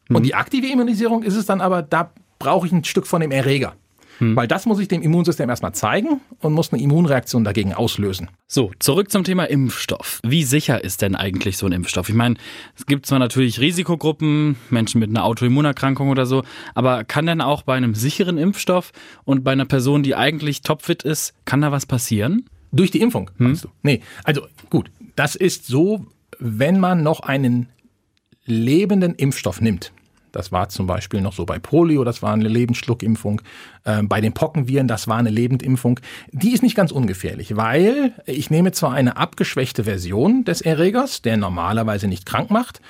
Mhm. 0.09 0.15
Und 0.15 0.23
die 0.23 0.33
aktive 0.33 0.67
Immunisierung 0.67 1.23
ist 1.23 1.35
es 1.35 1.45
dann 1.45 1.61
aber, 1.61 1.81
da 1.81 2.11
brauche 2.39 2.65
ich 2.65 2.73
ein 2.73 2.83
Stück 2.83 3.05
von 3.05 3.21
dem 3.21 3.31
Erreger. 3.31 3.73
Hm. 4.19 4.35
Weil 4.35 4.47
das 4.47 4.65
muss 4.65 4.79
ich 4.79 4.87
dem 4.87 5.01
Immunsystem 5.01 5.49
erstmal 5.49 5.73
zeigen 5.73 6.21
und 6.39 6.53
muss 6.53 6.71
eine 6.71 6.81
Immunreaktion 6.81 7.43
dagegen 7.43 7.73
auslösen. 7.73 8.29
So, 8.47 8.71
zurück 8.79 9.11
zum 9.11 9.23
Thema 9.23 9.45
Impfstoff. 9.45 10.19
Wie 10.23 10.43
sicher 10.43 10.83
ist 10.83 11.01
denn 11.01 11.15
eigentlich 11.15 11.57
so 11.57 11.65
ein 11.65 11.71
Impfstoff? 11.71 12.09
Ich 12.09 12.15
meine, 12.15 12.35
es 12.77 12.85
gibt 12.85 13.05
zwar 13.05 13.19
natürlich 13.19 13.59
Risikogruppen, 13.59 14.55
Menschen 14.69 14.99
mit 14.99 15.09
einer 15.09 15.23
Autoimmunerkrankung 15.23 16.09
oder 16.09 16.25
so, 16.25 16.43
aber 16.73 17.03
kann 17.03 17.25
denn 17.25 17.41
auch 17.41 17.63
bei 17.63 17.75
einem 17.75 17.95
sicheren 17.95 18.37
Impfstoff 18.37 18.91
und 19.23 19.43
bei 19.43 19.51
einer 19.51 19.65
Person, 19.65 20.03
die 20.03 20.15
eigentlich 20.15 20.61
topfit 20.61 21.03
ist, 21.03 21.33
kann 21.45 21.61
da 21.61 21.71
was 21.71 21.85
passieren? 21.85 22.45
Durch 22.71 22.91
die 22.91 23.01
Impfung, 23.01 23.31
hm? 23.37 23.47
meinst 23.47 23.63
du? 23.63 23.69
Nee, 23.83 24.01
also 24.23 24.47
gut, 24.69 24.91
das 25.15 25.35
ist 25.35 25.65
so, 25.65 26.05
wenn 26.39 26.79
man 26.79 27.03
noch 27.03 27.21
einen 27.21 27.69
lebenden 28.45 29.15
Impfstoff 29.15 29.61
nimmt, 29.61 29.91
das 30.35 30.51
war 30.51 30.69
zum 30.69 30.85
Beispiel 30.85 31.21
noch 31.21 31.33
so 31.33 31.45
bei 31.45 31.59
Polio, 31.59 32.03
das 32.03 32.21
war 32.21 32.33
eine 32.33 32.47
Lebensschluckimpfung. 32.47 33.41
Äh, 33.85 34.03
bei 34.03 34.19
den 34.21 34.33
Pockenviren, 34.33 34.87
das 34.87 35.07
war 35.07 35.17
eine 35.17 35.29
Lebendimpfung. 35.29 35.99
Die 36.31 36.51
ist 36.51 36.61
nicht 36.61 36.75
ganz 36.75 36.91
ungefährlich, 36.91 37.55
weil 37.55 38.13
ich 38.25 38.49
nehme 38.49 38.71
zwar 38.73 38.93
eine 38.93 39.17
abgeschwächte 39.17 39.85
Version 39.85 40.43
des 40.43 40.61
Erregers, 40.61 41.21
der 41.21 41.37
normalerweise 41.37 42.07
nicht 42.07 42.25
krank 42.25 42.51
macht. 42.51 42.81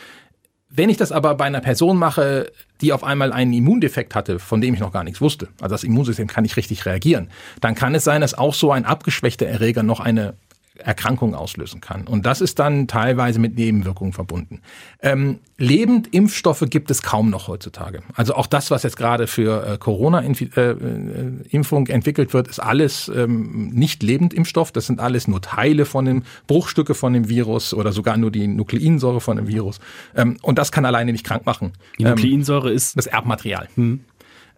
Wenn 0.70 0.90
ich 0.90 0.98
das 0.98 1.12
aber 1.12 1.36
bei 1.36 1.46
einer 1.46 1.62
Person 1.62 1.98
mache, 1.98 2.52
die 2.82 2.92
auf 2.92 3.04
einmal 3.04 3.32
einen 3.32 3.54
Immundefekt 3.54 4.16
hatte, 4.16 4.40
von 4.40 4.60
dem 4.60 4.74
ich 4.74 4.80
noch 4.80 4.92
gar 4.92 5.04
nichts 5.04 5.22
wusste, 5.22 5.48
also 5.62 5.74
das 5.74 5.84
Immunsystem 5.84 6.28
kann 6.28 6.42
nicht 6.42 6.58
richtig 6.58 6.86
reagieren, 6.86 7.30
dann 7.62 7.76
kann 7.76 7.96
es 7.96 8.04
sein, 8.04 8.22
dass 8.22 8.34
auch 8.34 8.54
so 8.54 8.72
ein 8.72 8.84
abgeschwächter 8.84 9.46
Erreger 9.46 9.84
noch 9.84 10.00
eine 10.00 10.34
Erkrankung 10.78 11.36
auslösen 11.36 11.82
kann. 11.82 12.08
Und 12.08 12.26
das 12.26 12.42
ist 12.42 12.60
dann 12.60 12.88
teilweise 12.88 13.40
mit 13.40 13.56
Nebenwirkungen 13.56 14.14
verbunden. 14.14 14.62
Ähm, 15.02 15.40
Lebendimpfstoffe 15.58 16.66
gibt 16.70 16.92
es 16.92 17.02
kaum 17.02 17.30
noch 17.30 17.48
heutzutage. 17.48 18.02
Also 18.14 18.36
auch 18.36 18.48
das, 18.48 18.72
was 18.72 18.84
jetzt 18.84 18.98
gerade 18.98 19.28
für 19.28 19.66
äh, 19.66 19.78
Corona-Impfung 19.78 21.88
äh, 21.88 21.92
entwickelt 21.92 22.34
wird, 22.34 22.48
ist 22.48 22.60
alles 22.60 23.12
ähm, 23.14 23.70
nicht 23.70 24.04
Lebendimpfstoff. 24.04 24.72
Das 24.72 24.88
sind 24.88 25.00
alles 25.00 25.28
nur 25.28 25.42
Teile 25.42 25.86
von 25.86 26.06
dem, 26.06 26.24
Bruchstücke 26.48 26.94
von 26.94 27.14
dem 27.14 27.30
Virus 27.30 27.74
oder 27.74 27.94
sogar 27.94 28.18
nur 28.18 28.32
die 28.32 28.48
Nukleinsäure 28.48 29.22
von 29.22 29.38
dem 29.38 29.48
Virus. 29.48 29.80
Ähm, 30.16 30.38
und 30.42 30.58
das 30.58 30.72
kann 30.72 30.86
alleine 30.86 31.14
nicht 31.14 31.26
krank 31.26 31.46
machen. 31.46 31.74
Die 31.98 32.04
Nukleinsäure 32.04 32.70
ähm, 32.70 32.76
ist 32.76 32.98
das 32.98 33.08
Erbmaterial. 33.08 33.70
Hm. 33.76 34.02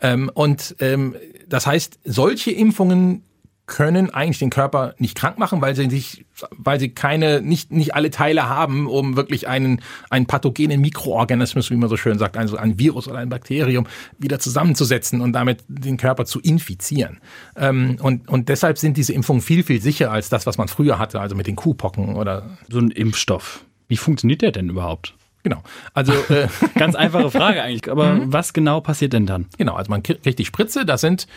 Ähm, 0.02 0.32
und 0.34 0.76
ähm, 0.80 1.16
das 1.48 1.68
heißt, 1.68 2.00
solche 2.04 2.52
Impfungen 2.52 3.24
können 3.68 4.10
eigentlich 4.10 4.40
den 4.40 4.50
Körper 4.50 4.96
nicht 4.98 5.16
krank 5.16 5.38
machen, 5.38 5.62
weil 5.62 5.76
sie 5.76 5.90
sich, 5.90 6.26
weil 6.52 6.80
sie 6.80 6.90
keine, 6.90 7.42
nicht, 7.42 7.72
nicht 7.72 7.94
alle 7.94 8.10
Teile 8.10 8.48
haben, 8.48 8.88
um 8.88 9.18
wirklich 9.18 9.48
einen, 9.48 9.82
einen 10.10 10.26
pathogenen 10.26 10.80
Mikroorganismus, 10.80 11.70
wie 11.70 11.76
man 11.76 11.90
so 11.90 11.98
schön 11.98 12.18
sagt, 12.18 12.38
also 12.38 12.56
ein 12.56 12.80
Virus 12.80 13.10
oder 13.10 13.20
ein 13.20 13.30
Bakterium 13.30 13.86
wieder 14.18 14.40
zusammenzusetzen 14.40 15.20
und 15.20 15.34
damit 15.34 15.64
den 15.68 15.98
Körper 15.98 16.26
zu 16.26 16.40
infizieren. 16.40 17.20
Ähm, 17.58 17.98
und, 18.02 18.30
und 18.30 18.48
deshalb 18.48 18.78
sind 18.78 18.96
diese 18.96 19.12
Impfungen 19.12 19.42
viel, 19.42 19.64
viel 19.64 19.82
sicherer 19.82 20.12
als 20.12 20.30
das, 20.30 20.46
was 20.46 20.58
man 20.58 20.70
früher 20.70 20.98
hatte, 20.98 21.20
also 21.20 21.36
mit 21.36 21.46
den 21.46 21.58
Kuhpocken 21.58 22.16
oder. 22.16 22.58
So 22.70 22.80
ein 22.80 22.92
Impfstoff. 22.92 23.66
Wie 23.90 23.98
funktioniert 23.98 24.42
der 24.42 24.52
denn 24.52 24.70
überhaupt? 24.70 25.14
Genau. 25.44 25.62
Also 25.94 26.14
äh, 26.30 26.48
ganz 26.76 26.96
einfache 26.96 27.32
Frage 27.32 27.62
eigentlich. 27.62 27.92
Aber 27.92 28.14
mhm. 28.16 28.34
was 28.34 28.54
genau 28.54 28.80
passiert 28.82 29.14
denn 29.14 29.26
dann? 29.26 29.48
Genau. 29.58 29.76
Also 29.76 29.90
man 29.90 30.04
kriegt 30.04 30.40
die 30.40 30.46
Spritze. 30.46 30.86
Das 30.86 31.02
sind 31.02 31.28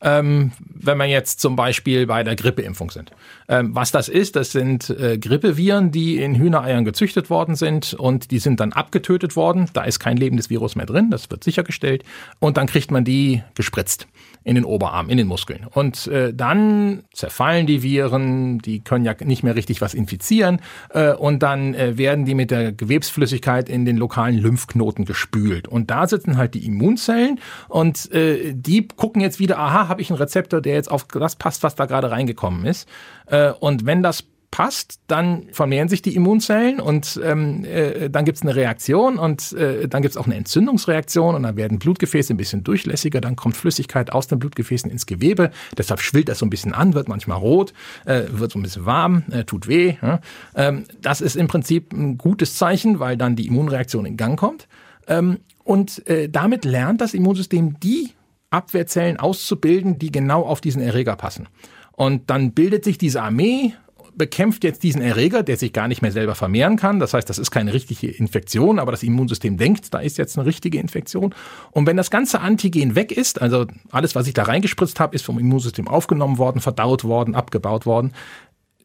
ähm, 0.00 0.52
wenn 0.58 0.98
man 0.98 1.08
jetzt 1.08 1.40
zum 1.40 1.56
Beispiel 1.56 2.06
bei 2.06 2.22
der 2.22 2.36
Grippeimpfung 2.36 2.90
sind. 2.90 3.10
Ähm, 3.48 3.74
was 3.74 3.92
das 3.92 4.08
ist, 4.08 4.36
das 4.36 4.52
sind 4.52 4.90
äh, 4.90 5.18
Grippeviren, 5.18 5.90
die 5.90 6.18
in 6.18 6.34
Hühnereiern 6.34 6.84
gezüchtet 6.84 7.30
worden 7.30 7.54
sind 7.54 7.94
und 7.94 8.30
die 8.30 8.38
sind 8.38 8.60
dann 8.60 8.72
abgetötet 8.72 9.36
worden. 9.36 9.68
Da 9.72 9.84
ist 9.84 9.98
kein 9.98 10.16
lebendes 10.16 10.50
Virus 10.50 10.76
mehr 10.76 10.86
drin, 10.86 11.10
das 11.10 11.30
wird 11.30 11.44
sichergestellt. 11.44 12.04
Und 12.38 12.56
dann 12.56 12.66
kriegt 12.66 12.90
man 12.90 13.04
die 13.04 13.42
gespritzt 13.54 14.06
in 14.46 14.54
den 14.54 14.64
Oberarm, 14.64 15.10
in 15.10 15.18
den 15.18 15.26
Muskeln. 15.26 15.66
Und 15.72 16.06
äh, 16.06 16.32
dann 16.32 17.02
zerfallen 17.12 17.66
die 17.66 17.82
Viren, 17.82 18.60
die 18.60 18.78
können 18.78 19.04
ja 19.04 19.14
nicht 19.24 19.42
mehr 19.42 19.56
richtig 19.56 19.80
was 19.80 19.92
infizieren 19.92 20.60
äh, 20.90 21.12
und 21.12 21.42
dann 21.42 21.74
äh, 21.74 21.98
werden 21.98 22.24
die 22.24 22.34
mit 22.34 22.52
der 22.52 22.70
Gewebsflüssigkeit 22.70 23.68
in 23.68 23.84
den 23.84 23.96
lokalen 23.96 24.38
Lymphknoten 24.38 25.04
gespült. 25.04 25.66
Und 25.66 25.90
da 25.90 26.06
sitzen 26.06 26.36
halt 26.36 26.54
die 26.54 26.64
Immunzellen 26.64 27.40
und 27.68 28.12
äh, 28.12 28.54
die 28.54 28.86
gucken 28.86 29.20
jetzt 29.20 29.40
wieder, 29.40 29.58
aha, 29.58 29.88
habe 29.88 30.00
ich 30.00 30.10
einen 30.10 30.18
Rezeptor, 30.18 30.60
der 30.60 30.74
jetzt 30.74 30.92
auf 30.92 31.04
das 31.04 31.34
passt, 31.34 31.64
was 31.64 31.74
da 31.74 31.86
gerade 31.86 32.12
reingekommen 32.12 32.66
ist. 32.66 32.88
Äh, 33.26 33.52
und 33.52 33.86
wenn 33.86 34.02
das 34.02 34.24
passt, 34.56 35.00
dann 35.06 35.48
vermehren 35.52 35.88
sich 35.88 36.00
die 36.00 36.14
Immunzellen 36.14 36.80
und 36.80 37.20
ähm, 37.22 37.62
äh, 37.66 38.08
dann 38.08 38.24
gibt 38.24 38.38
es 38.38 38.42
eine 38.42 38.56
Reaktion 38.56 39.18
und 39.18 39.52
äh, 39.52 39.86
dann 39.86 40.00
gibt 40.00 40.12
es 40.12 40.16
auch 40.16 40.24
eine 40.24 40.36
Entzündungsreaktion 40.36 41.34
und 41.34 41.42
dann 41.42 41.56
werden 41.56 41.78
Blutgefäße 41.78 42.32
ein 42.32 42.38
bisschen 42.38 42.64
durchlässiger, 42.64 43.20
dann 43.20 43.36
kommt 43.36 43.54
Flüssigkeit 43.54 44.12
aus 44.12 44.28
den 44.28 44.38
Blutgefäßen 44.38 44.90
ins 44.90 45.04
Gewebe, 45.04 45.50
deshalb 45.76 46.00
schwillt 46.00 46.30
das 46.30 46.38
so 46.38 46.46
ein 46.46 46.50
bisschen 46.50 46.72
an, 46.72 46.94
wird 46.94 47.06
manchmal 47.06 47.36
rot, 47.36 47.74
äh, 48.06 48.22
wird 48.30 48.52
so 48.52 48.58
ein 48.58 48.62
bisschen 48.62 48.86
warm, 48.86 49.24
äh, 49.30 49.44
tut 49.44 49.68
weh. 49.68 49.96
Ja? 50.00 50.20
Ähm, 50.54 50.84
das 51.02 51.20
ist 51.20 51.36
im 51.36 51.48
Prinzip 51.48 51.92
ein 51.92 52.16
gutes 52.16 52.54
Zeichen, 52.54 52.98
weil 52.98 53.18
dann 53.18 53.36
die 53.36 53.48
Immunreaktion 53.48 54.06
in 54.06 54.16
Gang 54.16 54.38
kommt 54.38 54.68
ähm, 55.06 55.38
und 55.64 56.06
äh, 56.08 56.30
damit 56.30 56.64
lernt 56.64 57.02
das 57.02 57.12
Immunsystem 57.12 57.78
die 57.80 58.12
Abwehrzellen 58.48 59.18
auszubilden, 59.18 59.98
die 59.98 60.10
genau 60.10 60.46
auf 60.46 60.62
diesen 60.62 60.80
Erreger 60.80 61.16
passen. 61.16 61.46
Und 61.96 62.30
dann 62.30 62.52
bildet 62.52 62.84
sich 62.84 62.98
diese 62.98 63.22
Armee 63.22 63.72
bekämpft 64.16 64.64
jetzt 64.64 64.82
diesen 64.82 65.02
Erreger, 65.02 65.42
der 65.42 65.56
sich 65.56 65.72
gar 65.72 65.88
nicht 65.88 66.02
mehr 66.02 66.12
selber 66.12 66.34
vermehren 66.34 66.76
kann. 66.76 66.98
Das 66.98 67.14
heißt, 67.14 67.28
das 67.28 67.38
ist 67.38 67.50
keine 67.50 67.72
richtige 67.74 68.08
Infektion, 68.08 68.78
aber 68.78 68.90
das 68.90 69.02
Immunsystem 69.02 69.58
denkt, 69.58 69.92
da 69.92 69.98
ist 69.98 70.18
jetzt 70.18 70.38
eine 70.38 70.46
richtige 70.46 70.78
Infektion. 70.78 71.34
Und 71.70 71.86
wenn 71.86 71.96
das 71.96 72.10
ganze 72.10 72.40
Antigen 72.40 72.94
weg 72.94 73.12
ist, 73.12 73.40
also 73.40 73.66
alles, 73.90 74.14
was 74.14 74.26
ich 74.26 74.34
da 74.34 74.44
reingespritzt 74.44 75.00
habe, 75.00 75.14
ist 75.14 75.24
vom 75.24 75.38
Immunsystem 75.38 75.86
aufgenommen 75.86 76.38
worden, 76.38 76.60
verdaut 76.60 77.04
worden, 77.04 77.34
abgebaut 77.34 77.84
worden, 77.84 78.12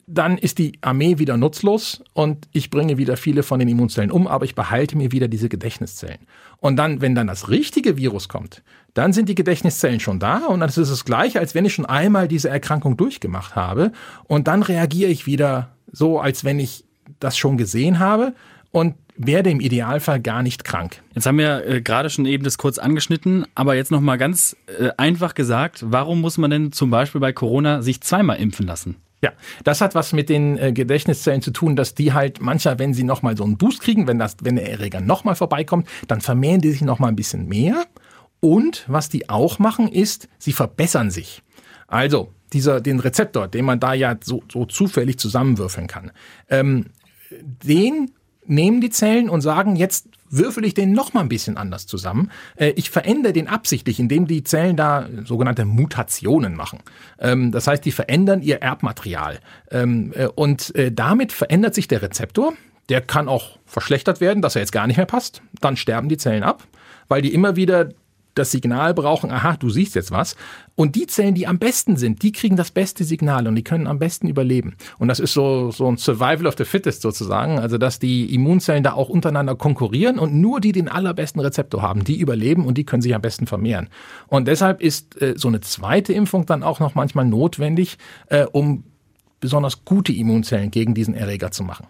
dann 0.07 0.37
ist 0.37 0.57
die 0.57 0.73
Armee 0.81 1.17
wieder 1.19 1.37
nutzlos 1.37 2.03
und 2.13 2.47
ich 2.51 2.69
bringe 2.69 2.97
wieder 2.97 3.17
viele 3.17 3.43
von 3.43 3.59
den 3.59 3.67
Immunzellen 3.67 4.11
um, 4.11 4.27
aber 4.27 4.45
ich 4.45 4.55
behalte 4.55 4.97
mir 4.97 5.11
wieder 5.11 5.27
diese 5.27 5.49
Gedächtniszellen. 5.49 6.19
Und 6.57 6.75
dann, 6.75 7.01
wenn 7.01 7.15
dann 7.15 7.27
das 7.27 7.49
richtige 7.49 7.97
Virus 7.97 8.27
kommt, 8.27 8.63
dann 8.93 9.13
sind 9.13 9.29
die 9.29 9.35
Gedächtniszellen 9.35 9.99
schon 9.99 10.19
da 10.19 10.45
und 10.47 10.59
dann 10.59 10.69
ist 10.69 10.77
es 10.77 10.89
das 10.89 11.05
gleiche, 11.05 11.39
als 11.39 11.55
wenn 11.55 11.65
ich 11.65 11.73
schon 11.73 11.85
einmal 11.85 12.27
diese 12.27 12.49
Erkrankung 12.49 12.97
durchgemacht 12.97 13.55
habe 13.55 13.91
und 14.25 14.47
dann 14.47 14.63
reagiere 14.63 15.09
ich 15.09 15.25
wieder 15.25 15.69
so, 15.91 16.19
als 16.19 16.43
wenn 16.43 16.59
ich 16.59 16.85
das 17.19 17.37
schon 17.37 17.57
gesehen 17.57 17.99
habe 17.99 18.33
und 18.71 18.95
werde 19.17 19.49
im 19.49 19.59
Idealfall 19.59 20.19
gar 20.19 20.41
nicht 20.41 20.63
krank. 20.63 21.01
Jetzt 21.13 21.25
haben 21.25 21.37
wir 21.37 21.65
äh, 21.65 21.81
gerade 21.81 22.09
schon 22.09 22.25
eben 22.25 22.43
das 22.43 22.57
kurz 22.57 22.77
angeschnitten, 22.77 23.45
aber 23.55 23.75
jetzt 23.75 23.91
noch 23.91 24.01
mal 24.01 24.17
ganz 24.17 24.55
äh, 24.79 24.89
einfach 24.97 25.35
gesagt, 25.35 25.83
warum 25.87 26.21
muss 26.21 26.37
man 26.37 26.49
denn 26.49 26.71
zum 26.71 26.89
Beispiel 26.89 27.21
bei 27.21 27.33
Corona 27.33 27.81
sich 27.81 28.01
zweimal 28.01 28.37
impfen 28.37 28.65
lassen? 28.65 28.95
Ja, 29.23 29.33
das 29.63 29.81
hat 29.81 29.93
was 29.93 30.13
mit 30.13 30.29
den 30.29 30.57
äh, 30.57 30.73
Gedächtniszellen 30.73 31.43
zu 31.43 31.51
tun, 31.51 31.75
dass 31.75 31.93
die 31.93 32.13
halt 32.13 32.41
mancher, 32.41 32.79
wenn 32.79 32.93
sie 32.93 33.03
nochmal 33.03 33.37
so 33.37 33.43
einen 33.43 33.57
Boost 33.57 33.81
kriegen, 33.81 34.07
wenn, 34.07 34.17
das, 34.17 34.37
wenn 34.41 34.55
der 34.55 34.69
Erreger 34.69 34.99
nochmal 34.99 35.35
vorbeikommt, 35.35 35.87
dann 36.07 36.21
vermehren 36.21 36.61
die 36.61 36.71
sich 36.71 36.81
nochmal 36.81 37.09
ein 37.09 37.15
bisschen 37.15 37.47
mehr. 37.47 37.85
Und 38.39 38.85
was 38.87 39.09
die 39.09 39.29
auch 39.29 39.59
machen, 39.59 39.87
ist, 39.87 40.27
sie 40.39 40.53
verbessern 40.53 41.11
sich. 41.11 41.43
Also, 41.87 42.33
dieser, 42.53 42.81
den 42.81 42.99
Rezeptor, 42.99 43.47
den 43.47 43.65
man 43.65 43.79
da 43.79 43.93
ja 43.93 44.17
so, 44.21 44.43
so 44.51 44.65
zufällig 44.65 45.19
zusammenwürfeln 45.19 45.87
kann, 45.87 46.11
ähm, 46.49 46.87
den 47.63 48.11
nehmen 48.45 48.81
die 48.81 48.89
Zellen 48.89 49.29
und 49.29 49.41
sagen, 49.41 49.75
jetzt 49.75 50.07
würfel 50.31 50.65
ich 50.65 50.73
den 50.73 50.93
noch 50.93 51.13
mal 51.13 51.21
ein 51.21 51.29
bisschen 51.29 51.57
anders 51.57 51.85
zusammen. 51.85 52.31
Äh, 52.55 52.69
ich 52.71 52.89
verändere 52.89 53.33
den 53.33 53.47
absichtlich, 53.47 53.99
indem 53.99 54.27
die 54.27 54.43
Zellen 54.43 54.77
da 54.77 55.07
sogenannte 55.25 55.65
Mutationen 55.65 56.55
machen. 56.55 56.79
Ähm, 57.19 57.51
das 57.51 57.67
heißt, 57.67 57.85
die 57.85 57.91
verändern 57.91 58.41
ihr 58.41 58.61
Erbmaterial. 58.61 59.39
Ähm, 59.69 60.13
äh, 60.15 60.27
und 60.27 60.73
äh, 60.75 60.91
damit 60.91 61.31
verändert 61.31 61.75
sich 61.75 61.87
der 61.87 62.01
Rezeptor. 62.01 62.53
Der 62.89 63.01
kann 63.01 63.27
auch 63.27 63.59
verschlechtert 63.65 64.21
werden, 64.21 64.41
dass 64.41 64.55
er 64.55 64.61
jetzt 64.61 64.71
gar 64.71 64.87
nicht 64.87 64.97
mehr 64.97 65.05
passt. 65.05 65.41
Dann 65.59 65.77
sterben 65.77 66.09
die 66.09 66.17
Zellen 66.17 66.43
ab, 66.43 66.63
weil 67.07 67.21
die 67.21 67.33
immer 67.33 67.55
wieder 67.55 67.89
das 68.35 68.51
Signal 68.51 68.93
brauchen, 68.93 69.31
aha, 69.31 69.57
du 69.57 69.69
siehst 69.69 69.95
jetzt 69.95 70.11
was. 70.11 70.35
Und 70.75 70.95
die 70.95 71.05
Zellen, 71.07 71.35
die 71.35 71.47
am 71.47 71.59
besten 71.59 71.97
sind, 71.97 72.23
die 72.23 72.31
kriegen 72.31 72.55
das 72.55 72.71
beste 72.71 73.03
Signal 73.03 73.47
und 73.47 73.55
die 73.55 73.63
können 73.63 73.87
am 73.87 73.99
besten 73.99 74.27
überleben. 74.27 74.75
Und 74.99 75.09
das 75.09 75.19
ist 75.19 75.33
so, 75.33 75.71
so 75.71 75.87
ein 75.87 75.97
Survival 75.97 76.47
of 76.47 76.55
the 76.57 76.65
Fittest 76.65 77.01
sozusagen. 77.01 77.59
Also, 77.59 77.77
dass 77.77 77.99
die 77.99 78.33
Immunzellen 78.33 78.83
da 78.83 78.93
auch 78.93 79.09
untereinander 79.09 79.55
konkurrieren 79.55 80.17
und 80.17 80.33
nur 80.33 80.61
die 80.61 80.71
den 80.71 80.87
allerbesten 80.87 81.41
Rezeptor 81.41 81.81
haben, 81.81 82.03
die 82.03 82.19
überleben 82.19 82.65
und 82.65 82.77
die 82.77 82.85
können 82.85 83.01
sich 83.01 83.13
am 83.13 83.21
besten 83.21 83.47
vermehren. 83.47 83.89
Und 84.27 84.47
deshalb 84.47 84.81
ist 84.81 85.21
äh, 85.21 85.33
so 85.37 85.47
eine 85.47 85.61
zweite 85.61 86.13
Impfung 86.13 86.45
dann 86.45 86.63
auch 86.63 86.79
noch 86.79 86.95
manchmal 86.95 87.25
notwendig, 87.25 87.97
äh, 88.27 88.45
um 88.45 88.83
besonders 89.39 89.83
gute 89.83 90.13
Immunzellen 90.13 90.71
gegen 90.71 90.93
diesen 90.93 91.13
Erreger 91.13 91.51
zu 91.51 91.63
machen. 91.63 91.87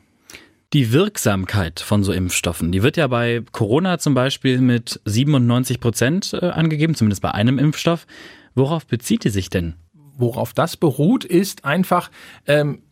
Die 0.73 0.93
Wirksamkeit 0.93 1.81
von 1.81 2.01
so 2.01 2.13
Impfstoffen, 2.13 2.71
die 2.71 2.81
wird 2.81 2.95
ja 2.95 3.07
bei 3.07 3.43
Corona 3.51 3.99
zum 3.99 4.13
Beispiel 4.13 4.61
mit 4.61 5.01
97 5.03 5.81
Prozent 5.81 6.33
äh, 6.33 6.45
angegeben, 6.45 6.95
zumindest 6.95 7.21
bei 7.21 7.31
einem 7.31 7.59
Impfstoff. 7.59 8.07
Worauf 8.55 8.85
bezieht 8.85 9.25
die 9.25 9.29
sich 9.29 9.49
denn? 9.49 9.73
Worauf 10.17 10.53
das 10.53 10.77
beruht, 10.77 11.25
ist 11.25 11.65
einfach 11.65 12.09
ähm, 12.47 12.83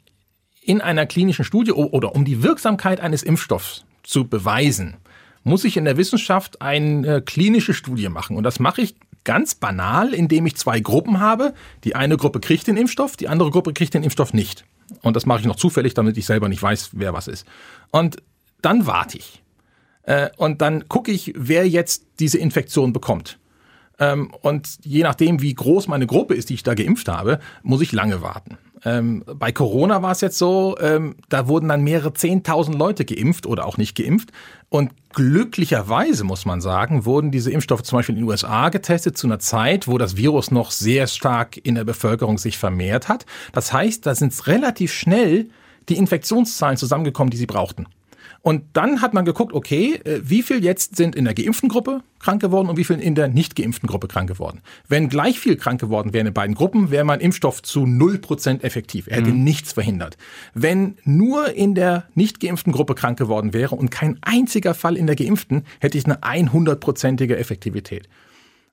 in 0.61 0.81
einer 0.81 1.05
klinischen 1.05 1.45
Studie 1.45 1.71
oder 1.71 2.15
um 2.15 2.25
die 2.25 2.43
Wirksamkeit 2.43 2.99
eines 2.99 3.23
Impfstoffs 3.23 3.85
zu 4.03 4.27
beweisen, 4.27 4.97
muss 5.43 5.63
ich 5.63 5.77
in 5.77 5.85
der 5.85 5.95
Wissenschaft 5.95 6.61
eine 6.61 7.21
klinische 7.21 7.73
Studie 7.73 8.09
machen. 8.09 8.35
Und 8.35 8.43
das 8.43 8.59
mache 8.59 8.81
ich 8.81 8.95
ganz 9.23 9.55
banal, 9.55 10.13
indem 10.13 10.45
ich 10.45 10.57
zwei 10.57 10.81
Gruppen 10.81 11.21
habe. 11.21 11.53
Die 11.85 11.95
eine 11.95 12.17
Gruppe 12.17 12.41
kriegt 12.41 12.67
den 12.67 12.75
Impfstoff, 12.75 13.15
die 13.15 13.29
andere 13.29 13.51
Gruppe 13.51 13.71
kriegt 13.71 13.93
den 13.93 14.03
Impfstoff 14.03 14.33
nicht. 14.33 14.65
Und 15.01 15.15
das 15.15 15.25
mache 15.25 15.39
ich 15.41 15.45
noch 15.45 15.55
zufällig, 15.55 15.93
damit 15.93 16.17
ich 16.17 16.25
selber 16.25 16.49
nicht 16.49 16.61
weiß, 16.61 16.91
wer 16.93 17.13
was 17.13 17.27
ist. 17.27 17.45
Und 17.91 18.17
dann 18.61 18.85
warte 18.85 19.17
ich. 19.17 19.43
Äh, 20.03 20.29
und 20.37 20.61
dann 20.61 20.87
gucke 20.87 21.11
ich, 21.11 21.33
wer 21.35 21.67
jetzt 21.67 22.05
diese 22.19 22.37
Infektion 22.37 22.93
bekommt. 22.93 23.39
Ähm, 23.99 24.31
und 24.41 24.79
je 24.83 25.03
nachdem, 25.03 25.41
wie 25.41 25.53
groß 25.53 25.87
meine 25.87 26.07
Gruppe 26.07 26.33
ist, 26.33 26.49
die 26.49 26.53
ich 26.53 26.63
da 26.63 26.73
geimpft 26.73 27.07
habe, 27.07 27.39
muss 27.63 27.81
ich 27.81 27.91
lange 27.91 28.21
warten. 28.21 28.57
Ähm, 28.85 29.23
bei 29.25 29.51
Corona 29.51 30.01
war 30.01 30.11
es 30.11 30.21
jetzt 30.21 30.37
so, 30.37 30.77
ähm, 30.79 31.15
da 31.29 31.47
wurden 31.47 31.69
dann 31.69 31.81
mehrere 31.81 32.13
Zehntausend 32.13 32.77
Leute 32.77 33.05
geimpft 33.05 33.45
oder 33.45 33.65
auch 33.65 33.77
nicht 33.77 33.95
geimpft. 33.95 34.31
Und 34.69 34.91
glücklicherweise, 35.13 36.23
muss 36.23 36.45
man 36.45 36.61
sagen, 36.61 37.05
wurden 37.05 37.31
diese 37.31 37.51
Impfstoffe 37.51 37.83
zum 37.83 37.97
Beispiel 37.97 38.15
in 38.15 38.21
den 38.21 38.29
USA 38.29 38.69
getestet 38.69 39.17
zu 39.17 39.27
einer 39.27 39.39
Zeit, 39.39 39.87
wo 39.87 39.97
das 39.97 40.15
Virus 40.15 40.51
noch 40.51 40.71
sehr 40.71 41.07
stark 41.07 41.57
in 41.57 41.75
der 41.75 41.83
Bevölkerung 41.83 42.37
sich 42.37 42.57
vermehrt 42.57 43.09
hat. 43.09 43.25
Das 43.51 43.73
heißt, 43.73 44.05
da 44.05 44.15
sind 44.15 44.47
relativ 44.47 44.93
schnell 44.93 45.49
die 45.89 45.97
Infektionszahlen 45.97 46.77
zusammengekommen, 46.77 47.31
die 47.31 47.37
sie 47.37 47.47
brauchten. 47.47 47.87
Und 48.41 48.63
dann 48.73 49.01
hat 49.01 49.13
man 49.13 49.25
geguckt, 49.25 49.53
okay, 49.53 49.95
äh, 50.05 50.21
wie 50.23 50.43
viel 50.43 50.63
jetzt 50.63 50.95
sind 50.95 51.15
in 51.15 51.25
der 51.25 51.33
geimpften 51.33 51.67
Gruppe 51.67 52.01
krank 52.19 52.41
geworden 52.41 52.69
und 52.69 52.77
wie 52.77 52.83
viel 52.83 52.99
in 52.99 53.15
der 53.15 53.27
nicht 53.27 53.55
geimpften 53.55 53.87
Gruppe 53.87 54.07
krank 54.07 54.29
geworden. 54.29 54.61
Wenn 54.87 55.09
gleich 55.09 55.39
viel 55.39 55.57
krank 55.57 55.81
geworden 55.81 56.13
wären 56.13 56.27
in 56.27 56.33
beiden 56.33 56.55
Gruppen, 56.55 56.91
wäre 56.91 57.03
mein 57.03 57.19
Impfstoff 57.19 57.61
zu 57.61 57.81
0% 57.81 58.63
effektiv. 58.63 59.07
Er 59.07 59.17
hätte 59.17 59.31
mhm. 59.31 59.43
nichts 59.43 59.73
verhindert. 59.73 60.17
Wenn 60.53 60.97
nur 61.03 61.53
in 61.53 61.75
der 61.75 62.05
nicht 62.15 62.39
geimpften 62.39 62.71
Gruppe 62.71 62.95
krank 62.95 63.17
geworden 63.17 63.53
wäre 63.53 63.75
und 63.75 63.91
kein 63.91 64.17
einziger 64.21 64.73
Fall 64.73 64.95
in 64.95 65.07
der 65.07 65.15
geimpften, 65.15 65.65
hätte 65.79 65.97
ich 65.97 66.05
eine 66.05 66.21
100%ige 66.21 67.37
Effektivität. 67.37 68.07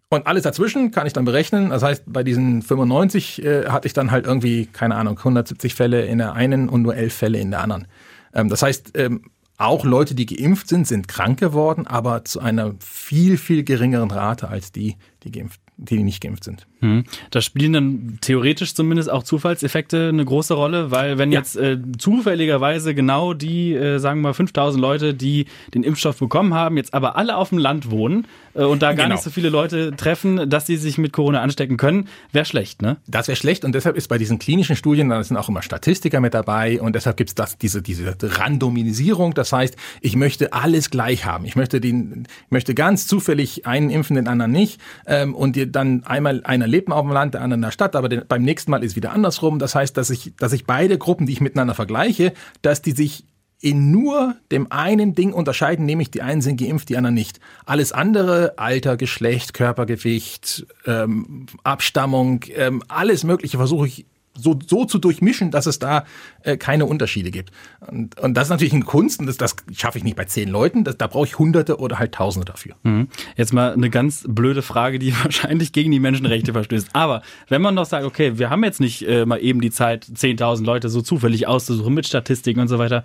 Und 0.08 0.28
alles 0.28 0.44
dazwischen 0.44 0.92
kann 0.92 1.06
ich 1.08 1.12
dann 1.12 1.24
berechnen. 1.24 1.70
Das 1.70 1.82
heißt, 1.82 2.04
bei 2.06 2.22
diesen 2.22 2.62
95 2.62 3.44
äh, 3.44 3.66
hatte 3.66 3.88
ich 3.88 3.92
dann 3.92 4.12
halt 4.12 4.26
irgendwie, 4.26 4.66
keine 4.66 4.94
Ahnung, 4.94 5.18
170 5.18 5.74
Fälle 5.74 6.06
in 6.06 6.18
der 6.18 6.34
einen 6.34 6.68
und 6.68 6.82
nur 6.82 6.94
11 6.94 7.12
Fälle 7.12 7.38
in 7.38 7.50
der 7.50 7.60
anderen. 7.60 7.88
Ähm, 8.32 8.48
das 8.48 8.62
heißt, 8.62 8.92
ähm, 8.96 9.22
auch 9.58 9.84
Leute, 9.84 10.14
die 10.14 10.26
geimpft 10.26 10.68
sind, 10.68 10.86
sind 10.86 11.08
krank 11.08 11.38
geworden, 11.38 11.86
aber 11.86 12.24
zu 12.24 12.40
einer 12.40 12.74
viel, 12.78 13.38
viel 13.38 13.64
geringeren 13.64 14.10
Rate 14.10 14.48
als 14.48 14.72
die, 14.72 14.96
die 15.22 15.32
geimpft 15.32 15.60
die 15.76 16.02
nicht 16.02 16.22
geimpft 16.22 16.44
sind. 16.44 16.66
Hm. 16.80 17.04
Da 17.30 17.40
spielen 17.40 17.72
dann 17.72 18.18
theoretisch 18.20 18.74
zumindest 18.74 19.10
auch 19.10 19.22
Zufallseffekte 19.22 20.08
eine 20.08 20.24
große 20.24 20.52
Rolle, 20.52 20.90
weil 20.90 21.16
wenn 21.16 21.32
ja. 21.32 21.40
jetzt 21.40 21.56
äh, 21.56 21.78
zufälligerweise 21.96 22.94
genau 22.94 23.32
die, 23.32 23.72
äh, 23.72 23.98
sagen 23.98 24.20
wir 24.20 24.28
mal 24.28 24.34
5000 24.34 24.80
Leute, 24.80 25.14
die 25.14 25.46
den 25.72 25.82
Impfstoff 25.82 26.18
bekommen 26.18 26.52
haben, 26.52 26.76
jetzt 26.76 26.92
aber 26.92 27.16
alle 27.16 27.36
auf 27.36 27.48
dem 27.48 27.58
Land 27.58 27.90
wohnen 27.90 28.26
äh, 28.54 28.62
und 28.62 28.82
da 28.82 28.92
gar 28.92 29.06
genau. 29.06 29.14
nicht 29.14 29.24
so 29.24 29.30
viele 29.30 29.48
Leute 29.48 29.96
treffen, 29.96 30.50
dass 30.50 30.66
sie 30.66 30.76
sich 30.76 30.98
mit 30.98 31.12
Corona 31.12 31.40
anstecken 31.40 31.78
können, 31.78 32.08
wäre 32.32 32.44
schlecht, 32.44 32.82
ne? 32.82 32.98
Das 33.06 33.28
wäre 33.28 33.36
schlecht 33.36 33.64
und 33.64 33.74
deshalb 33.74 33.96
ist 33.96 34.08
bei 34.08 34.18
diesen 34.18 34.38
klinischen 34.38 34.76
Studien, 34.76 35.08
da 35.08 35.22
sind 35.24 35.38
auch 35.38 35.48
immer 35.48 35.62
Statistiker 35.62 36.20
mit 36.20 36.34
dabei 36.34 36.80
und 36.80 36.94
deshalb 36.94 37.16
gibt 37.16 37.38
es 37.38 37.58
diese, 37.58 37.80
diese 37.80 38.16
Randomisierung. 38.20 39.34
Das 39.34 39.52
heißt, 39.52 39.76
ich 40.00 40.16
möchte 40.16 40.52
alles 40.52 40.90
gleich 40.90 41.24
haben. 41.24 41.44
Ich 41.46 41.56
möchte, 41.56 41.80
den, 41.80 42.26
ich 42.44 42.50
möchte 42.50 42.74
ganz 42.74 43.06
zufällig 43.06 43.66
einen 43.66 43.90
impfen, 43.90 44.16
den 44.16 44.28
anderen 44.28 44.52
nicht 44.52 44.80
ähm, 45.06 45.34
und 45.34 45.56
dann 45.74 46.04
einmal 46.04 46.42
einer 46.44 46.66
lebt 46.76 46.90
auf 46.90 47.02
dem 47.02 47.12
Land, 47.12 47.34
der 47.34 47.40
andere 47.40 47.56
in 47.56 47.62
der 47.62 47.70
Stadt, 47.70 47.96
aber 47.96 48.08
beim 48.08 48.42
nächsten 48.42 48.70
Mal 48.70 48.84
ist 48.84 48.96
wieder 48.96 49.12
andersrum. 49.12 49.58
Das 49.58 49.74
heißt, 49.74 49.96
dass 49.96 50.10
ich, 50.10 50.34
dass 50.36 50.52
ich 50.52 50.66
beide 50.66 50.98
Gruppen, 50.98 51.26
die 51.26 51.32
ich 51.32 51.40
miteinander 51.40 51.74
vergleiche, 51.74 52.32
dass 52.62 52.82
die 52.82 52.92
sich 52.92 53.24
in 53.60 53.90
nur 53.90 54.36
dem 54.52 54.70
einen 54.70 55.14
Ding 55.14 55.32
unterscheiden, 55.32 55.86
nämlich 55.86 56.10
die 56.10 56.20
einen 56.20 56.42
sind 56.42 56.60
geimpft, 56.60 56.90
die 56.90 56.98
anderen 56.98 57.14
nicht. 57.14 57.40
Alles 57.64 57.92
andere, 57.92 58.58
Alter, 58.58 58.98
Geschlecht, 58.98 59.54
Körpergewicht, 59.54 60.66
ähm, 60.84 61.46
Abstammung, 61.64 62.40
ähm, 62.54 62.82
alles 62.88 63.24
Mögliche 63.24 63.56
versuche 63.56 63.86
ich 63.86 64.06
so, 64.38 64.58
so 64.66 64.84
zu 64.84 64.98
durchmischen, 64.98 65.50
dass 65.50 65.66
es 65.66 65.78
da 65.78 66.04
äh, 66.42 66.56
keine 66.56 66.86
Unterschiede 66.86 67.30
gibt. 67.30 67.50
Und, 67.86 68.18
und 68.20 68.34
das 68.34 68.44
ist 68.44 68.50
natürlich 68.50 68.74
eine 68.74 68.84
Kunst 68.84 69.20
und 69.20 69.26
das, 69.26 69.36
das 69.36 69.56
schaffe 69.72 69.98
ich 69.98 70.04
nicht 70.04 70.16
bei 70.16 70.24
zehn 70.24 70.48
Leuten. 70.48 70.84
Das, 70.84 70.96
da 70.96 71.06
brauche 71.06 71.26
ich 71.26 71.38
Hunderte 71.38 71.78
oder 71.78 71.98
halt 71.98 72.12
Tausende 72.12 72.44
dafür. 72.44 72.74
Mhm. 72.82 73.08
Jetzt 73.36 73.52
mal 73.52 73.72
eine 73.72 73.90
ganz 73.90 74.24
blöde 74.28 74.62
Frage, 74.62 74.98
die 74.98 75.14
wahrscheinlich 75.24 75.72
gegen 75.72 75.90
die 75.90 76.00
Menschenrechte 76.00 76.52
verstößt. 76.52 76.90
Aber 76.92 77.22
wenn 77.48 77.62
man 77.62 77.76
doch 77.76 77.86
sagt, 77.86 78.04
okay, 78.04 78.38
wir 78.38 78.50
haben 78.50 78.64
jetzt 78.64 78.80
nicht 78.80 79.06
äh, 79.06 79.26
mal 79.26 79.38
eben 79.38 79.60
die 79.60 79.70
Zeit, 79.70 80.04
10.000 80.06 80.64
Leute 80.64 80.88
so 80.88 81.02
zufällig 81.02 81.46
auszusuchen 81.46 81.94
mit 81.94 82.06
Statistiken 82.06 82.60
und 82.60 82.68
so 82.68 82.78
weiter, 82.78 83.04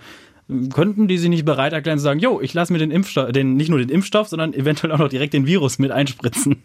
könnten 0.74 1.08
die 1.08 1.18
sich 1.18 1.30
nicht 1.30 1.46
bereit 1.46 1.74
erklären 1.74 1.98
zu 1.98 2.04
sagen, 2.04 2.20
jo, 2.20 2.42
ich 2.42 2.54
lasse 2.54 2.74
mir 2.74 2.80
den 2.80 2.92
Impfstoff, 2.92 3.32
den, 3.32 3.56
nicht 3.56 3.70
nur 3.70 3.80
den 3.80 3.90
Impfstoff, 3.90 4.28
sondern 4.28 4.54
eventuell 4.54 4.92
auch 4.92 4.98
noch 4.98 5.10
direkt 5.10 5.34
den 5.34 5.46
Virus 5.46 5.80
mit 5.80 5.92
einspritzen? 5.92 6.64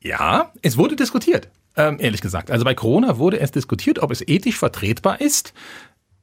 Ja, 0.00 0.52
es 0.62 0.76
wurde 0.76 0.96
diskutiert, 0.96 1.48
ähm, 1.76 1.96
ehrlich 2.00 2.20
gesagt. 2.20 2.50
Also 2.50 2.64
bei 2.64 2.74
Corona 2.74 3.18
wurde 3.18 3.40
es 3.40 3.50
diskutiert, 3.50 4.00
ob 4.00 4.10
es 4.10 4.26
ethisch 4.26 4.58
vertretbar 4.58 5.20
ist, 5.20 5.52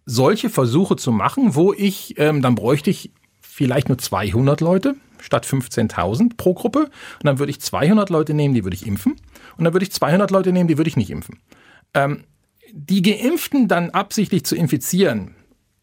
solche 0.06 0.50
Versuche 0.50 0.95
zu 0.95 1.12
machen, 1.12 1.56
wo 1.56 1.74
ich, 1.74 2.16
ähm, 2.18 2.41
dann 2.41 2.56
bräuchte 2.56 2.89
ich 2.89 3.12
vielleicht 3.41 3.89
nur 3.89 3.97
200 3.97 4.62
Leute 4.62 4.95
statt 5.20 5.45
15.000 5.45 6.38
pro 6.38 6.54
Gruppe. 6.54 6.80
Und 6.80 7.24
dann 7.24 7.39
würde 7.39 7.52
ich 7.52 7.62
200 7.62 8.10
Leute 8.10 8.34
nehmen, 8.34 8.54
die 8.54 8.64
würde 8.64 8.76
ich 8.76 8.88
impfen. 8.88 9.16
Und 9.58 9.64
dann 9.64 9.74
würde 9.74 9.84
ich 9.84 9.91
200 9.91 10.32
Leute 10.32 10.52
nehmen, 10.52 10.68
die 10.68 10.78
würde 10.78 10.89
ich 10.89 10.97
nicht 10.97 11.10
impfen. 11.10 11.39
Ähm, 11.93 12.24
die 12.72 13.02
Geimpften 13.02 13.68
dann 13.68 13.89
absichtlich 13.89 14.45
zu 14.45 14.56
infizieren, 14.56 15.36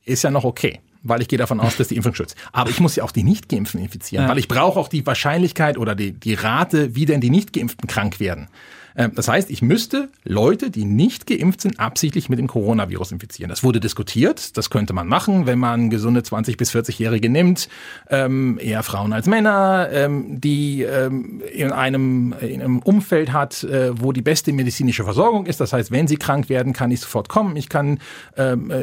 ist 0.05 0.23
ja 0.23 0.31
noch 0.31 0.45
okay 0.45 0.81
weil 1.09 1.23
ich 1.23 1.29
gehe 1.29 1.39
davon 1.39 1.61
aus, 1.61 1.77
dass 1.77 1.89
die 1.89 1.97
Impfung 1.97 2.15
schützt. 2.15 2.37
Aber 2.53 2.71
ich 2.71 2.81
muss 2.81 2.97
ja 2.97 3.05
auch 3.05 3.13
die 3.13 3.23
Nicht-Geimpften 3.23 3.81
infizieren, 3.81 4.25
ja. 4.25 4.29
weil 4.31 4.39
ich 4.39 4.49
brauche 4.49 4.79
auch 4.79 4.89
die 4.89 5.07
Wahrscheinlichkeit 5.07 5.79
oder 5.79 5.95
die, 5.95 6.13
die 6.13 6.35
Rate, 6.35 6.95
wie 6.95 7.05
denn 7.05 7.21
die 7.21 7.31
Nicht-Geimpften 7.31 7.87
krank 7.87 8.21
werden. 8.21 8.49
Ähm, 8.97 9.13
das 9.15 9.29
heißt, 9.29 9.51
ich 9.51 9.63
müsste 9.63 10.09
Leute, 10.25 10.71
die 10.71 10.85
nicht 10.85 11.27
geimpft 11.27 11.61
sind, 11.61 11.79
absichtlich 11.79 12.29
mit 12.29 12.39
dem 12.39 12.47
Coronavirus 12.47 13.13
infizieren. 13.13 13.51
Das 13.51 13.63
wurde 13.63 13.81
diskutiert. 13.81 14.57
Das 14.57 14.71
könnte 14.71 14.93
man 14.93 15.07
machen, 15.07 15.47
wenn 15.47 15.59
man 15.59 15.91
gesunde 15.91 16.21
20- 16.21 16.57
bis 16.57 16.75
40-Jährige 16.75 17.29
nimmt, 17.29 17.69
ähm, 18.09 18.59
eher 18.61 18.83
Frauen 18.83 19.13
als 19.13 19.27
Männer, 19.27 19.89
ähm, 19.93 20.41
die 20.41 20.83
in, 20.83 21.73
einem, 21.73 22.35
in 22.41 22.63
einem 22.63 22.79
Umfeld 22.79 23.33
hat, 23.33 23.65
äh, 23.65 24.01
wo 24.01 24.13
die 24.13 24.23
beste 24.23 24.53
medizinische 24.53 25.05
Versorgung 25.05 25.47
ist. 25.47 25.61
Das 25.61 25.73
heißt, 25.73 25.91
wenn 25.91 26.07
sie 26.07 26.17
krank 26.17 26.49
werden, 26.49 26.73
kann 26.73 26.91
ich 26.91 27.01
sofort 27.01 27.29
kommen. 27.29 27.57
Ich 27.57 27.69
kann 27.69 27.99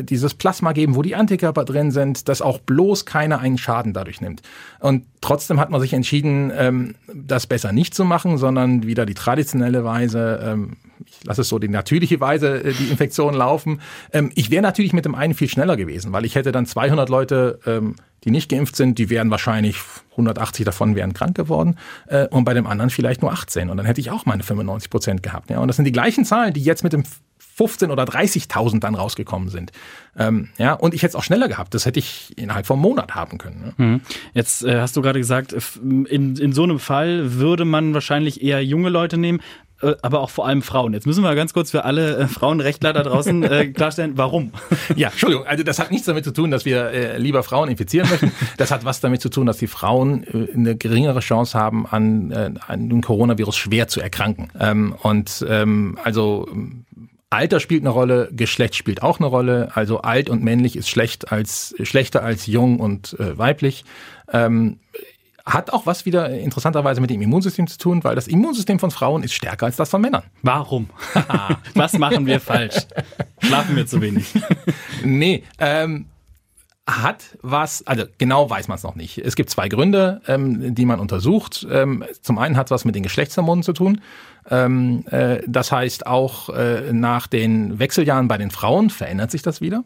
dieses 0.01 0.33
Plasma 0.33 0.71
geben, 0.73 0.95
wo 0.95 1.01
die 1.01 1.15
Antikörper 1.15 1.65
drin 1.65 1.91
sind, 1.91 2.27
dass 2.27 2.41
auch 2.41 2.59
bloß 2.59 3.05
keiner 3.05 3.39
einen 3.39 3.57
Schaden 3.57 3.93
dadurch 3.93 4.21
nimmt. 4.21 4.41
Und 4.79 5.05
trotzdem 5.21 5.59
hat 5.59 5.69
man 5.69 5.79
sich 5.81 5.93
entschieden, 5.93 6.95
das 7.13 7.47
besser 7.47 7.71
nicht 7.71 7.93
zu 7.93 8.05
machen, 8.05 8.37
sondern 8.37 8.83
wieder 8.83 9.05
die 9.05 9.13
traditionelle 9.13 9.83
Weise 9.83 10.02
Weise, 10.03 10.39
ähm, 10.43 10.77
ich 11.05 11.23
lasse 11.23 11.41
es 11.41 11.49
so 11.49 11.59
die 11.59 11.67
natürliche 11.67 12.19
Weise, 12.19 12.63
äh, 12.63 12.73
die 12.73 12.89
Infektion 12.89 13.33
laufen. 13.33 13.81
Ähm, 14.11 14.31
ich 14.35 14.51
wäre 14.51 14.61
natürlich 14.61 14.93
mit 14.93 15.05
dem 15.05 15.15
einen 15.15 15.33
viel 15.33 15.49
schneller 15.49 15.77
gewesen, 15.77 16.11
weil 16.13 16.25
ich 16.25 16.35
hätte 16.35 16.51
dann 16.51 16.65
200 16.65 17.09
Leute, 17.09 17.59
ähm, 17.65 17.95
die 18.23 18.31
nicht 18.31 18.49
geimpft 18.49 18.75
sind, 18.75 18.99
die 18.99 19.09
wären 19.09 19.29
wahrscheinlich 19.31 19.77
180 20.11 20.65
davon 20.65 20.95
wären 20.95 21.13
krank 21.13 21.35
geworden 21.35 21.77
äh, 22.07 22.27
und 22.27 22.45
bei 22.45 22.53
dem 22.53 22.67
anderen 22.67 22.89
vielleicht 22.89 23.21
nur 23.21 23.31
18 23.31 23.69
und 23.69 23.77
dann 23.77 23.85
hätte 23.85 23.99
ich 23.99 24.11
auch 24.11 24.25
meine 24.25 24.43
95 24.43 24.89
Prozent 24.89 25.23
gehabt. 25.23 25.49
Ja, 25.49 25.59
und 25.59 25.67
das 25.67 25.75
sind 25.75 25.85
die 25.85 25.91
gleichen 25.91 26.23
Zahlen, 26.23 26.53
die 26.53 26.63
jetzt 26.63 26.83
mit 26.83 26.93
dem 26.93 27.03
15 27.55 27.91
oder 27.91 28.03
30.000 28.03 28.79
dann 28.79 28.95
rausgekommen 28.95 29.49
sind. 29.49 29.71
Ähm, 30.17 30.49
ja, 30.57 30.73
und 30.73 30.93
ich 30.93 31.03
hätte 31.03 31.11
es 31.11 31.15
auch 31.15 31.23
schneller 31.23 31.47
gehabt. 31.47 31.73
Das 31.73 31.85
hätte 31.85 31.99
ich 31.99 32.35
innerhalb 32.35 32.65
vom 32.65 32.79
Monat 32.79 33.13
haben 33.13 33.37
können. 33.37 33.73
Ne? 33.77 34.01
Jetzt 34.33 34.63
äh, 34.63 34.79
hast 34.79 34.95
du 34.95 35.01
gerade 35.01 35.19
gesagt, 35.19 35.55
in, 35.83 36.05
in 36.35 36.53
so 36.53 36.63
einem 36.63 36.79
Fall 36.79 37.33
würde 37.33 37.65
man 37.65 37.93
wahrscheinlich 37.93 38.41
eher 38.41 38.63
junge 38.63 38.89
Leute 38.89 39.17
nehmen. 39.17 39.39
Äh, 39.83 39.95
aber 40.01 40.21
auch 40.21 40.29
vor 40.29 40.47
allem 40.47 40.61
Frauen. 40.61 40.93
Jetzt 40.93 41.05
müssen 41.05 41.23
wir 41.23 41.35
ganz 41.35 41.53
kurz 41.53 41.71
für 41.71 41.83
alle 41.83 42.17
äh, 42.17 42.27
Frauenrechtler 42.27 42.93
da 42.93 43.03
draußen 43.03 43.43
äh, 43.43 43.67
klarstellen, 43.73 44.13
warum. 44.15 44.51
Ja, 44.95 45.09
Entschuldigung, 45.09 45.45
also 45.45 45.63
das 45.63 45.79
hat 45.79 45.91
nichts 45.91 46.05
damit 46.05 46.23
zu 46.23 46.31
tun, 46.31 46.51
dass 46.51 46.65
wir 46.65 46.91
äh, 46.91 47.17
lieber 47.17 47.43
Frauen 47.43 47.69
infizieren 47.69 48.09
möchten. 48.09 48.31
Das 48.57 48.71
hat 48.71 48.85
was 48.85 48.99
damit 48.99 49.21
zu 49.21 49.29
tun, 49.29 49.45
dass 49.45 49.57
die 49.57 49.67
Frauen 49.67 50.23
äh, 50.23 50.53
eine 50.53 50.75
geringere 50.75 51.19
Chance 51.19 51.57
haben, 51.57 51.85
an, 51.87 52.31
äh, 52.31 52.51
an 52.67 52.89
dem 52.89 53.01
Coronavirus 53.01 53.55
schwer 53.55 53.87
zu 53.87 53.99
erkranken. 53.99 54.49
Ähm, 54.59 54.95
und 55.01 55.45
ähm, 55.49 55.97
also 56.03 56.47
Alter 57.29 57.59
spielt 57.59 57.81
eine 57.81 57.89
Rolle, 57.89 58.29
Geschlecht 58.31 58.75
spielt 58.75 59.01
auch 59.01 59.19
eine 59.19 59.27
Rolle. 59.27 59.71
Also 59.73 60.01
alt 60.01 60.29
und 60.29 60.43
männlich 60.43 60.75
ist 60.75 60.87
schlecht 60.87 61.31
als, 61.31 61.75
schlechter 61.81 62.23
als 62.23 62.45
jung 62.45 62.79
und 62.79 63.19
äh, 63.19 63.37
weiblich. 63.37 63.85
Ähm, 64.31 64.79
hat 65.45 65.73
auch 65.73 65.85
was 65.85 66.05
wieder 66.05 66.29
interessanterweise 66.29 67.01
mit 67.01 67.09
dem 67.09 67.21
Immunsystem 67.21 67.67
zu 67.67 67.77
tun, 67.77 68.03
weil 68.03 68.15
das 68.15 68.27
Immunsystem 68.27 68.79
von 68.79 68.91
Frauen 68.91 69.23
ist 69.23 69.33
stärker 69.33 69.65
als 69.65 69.75
das 69.75 69.89
von 69.89 70.01
Männern. 70.01 70.23
Warum? 70.41 70.89
was 71.75 71.97
machen 71.97 72.25
wir 72.25 72.39
falsch? 72.39 72.77
Schlafen 73.41 73.75
wir 73.75 73.85
zu 73.85 74.01
wenig? 74.01 74.33
nee, 75.03 75.43
ähm, 75.59 76.05
hat 76.87 77.37
was, 77.41 77.85
also 77.87 78.05
genau 78.17 78.49
weiß 78.49 78.67
man 78.69 78.77
es 78.77 78.83
noch 78.83 78.95
nicht. 78.95 79.17
Es 79.17 79.35
gibt 79.35 79.49
zwei 79.49 79.67
Gründe, 79.67 80.21
ähm, 80.27 80.75
die 80.75 80.85
man 80.85 80.99
untersucht. 80.99 81.67
Ähm, 81.69 82.05
zum 82.21 82.37
einen 82.37 82.55
hat 82.55 82.67
es 82.67 82.71
was 82.71 82.85
mit 82.85 82.95
den 82.95 83.03
Geschlechtshormonen 83.03 83.63
zu 83.63 83.73
tun. 83.73 84.01
Ähm, 84.49 85.05
äh, 85.09 85.41
das 85.47 85.71
heißt, 85.71 86.07
auch 86.07 86.49
äh, 86.49 86.93
nach 86.93 87.27
den 87.27 87.79
Wechseljahren 87.79 88.27
bei 88.29 88.37
den 88.37 88.51
Frauen 88.51 88.89
verändert 88.89 89.31
sich 89.31 89.41
das 89.41 89.59
wieder 89.59 89.83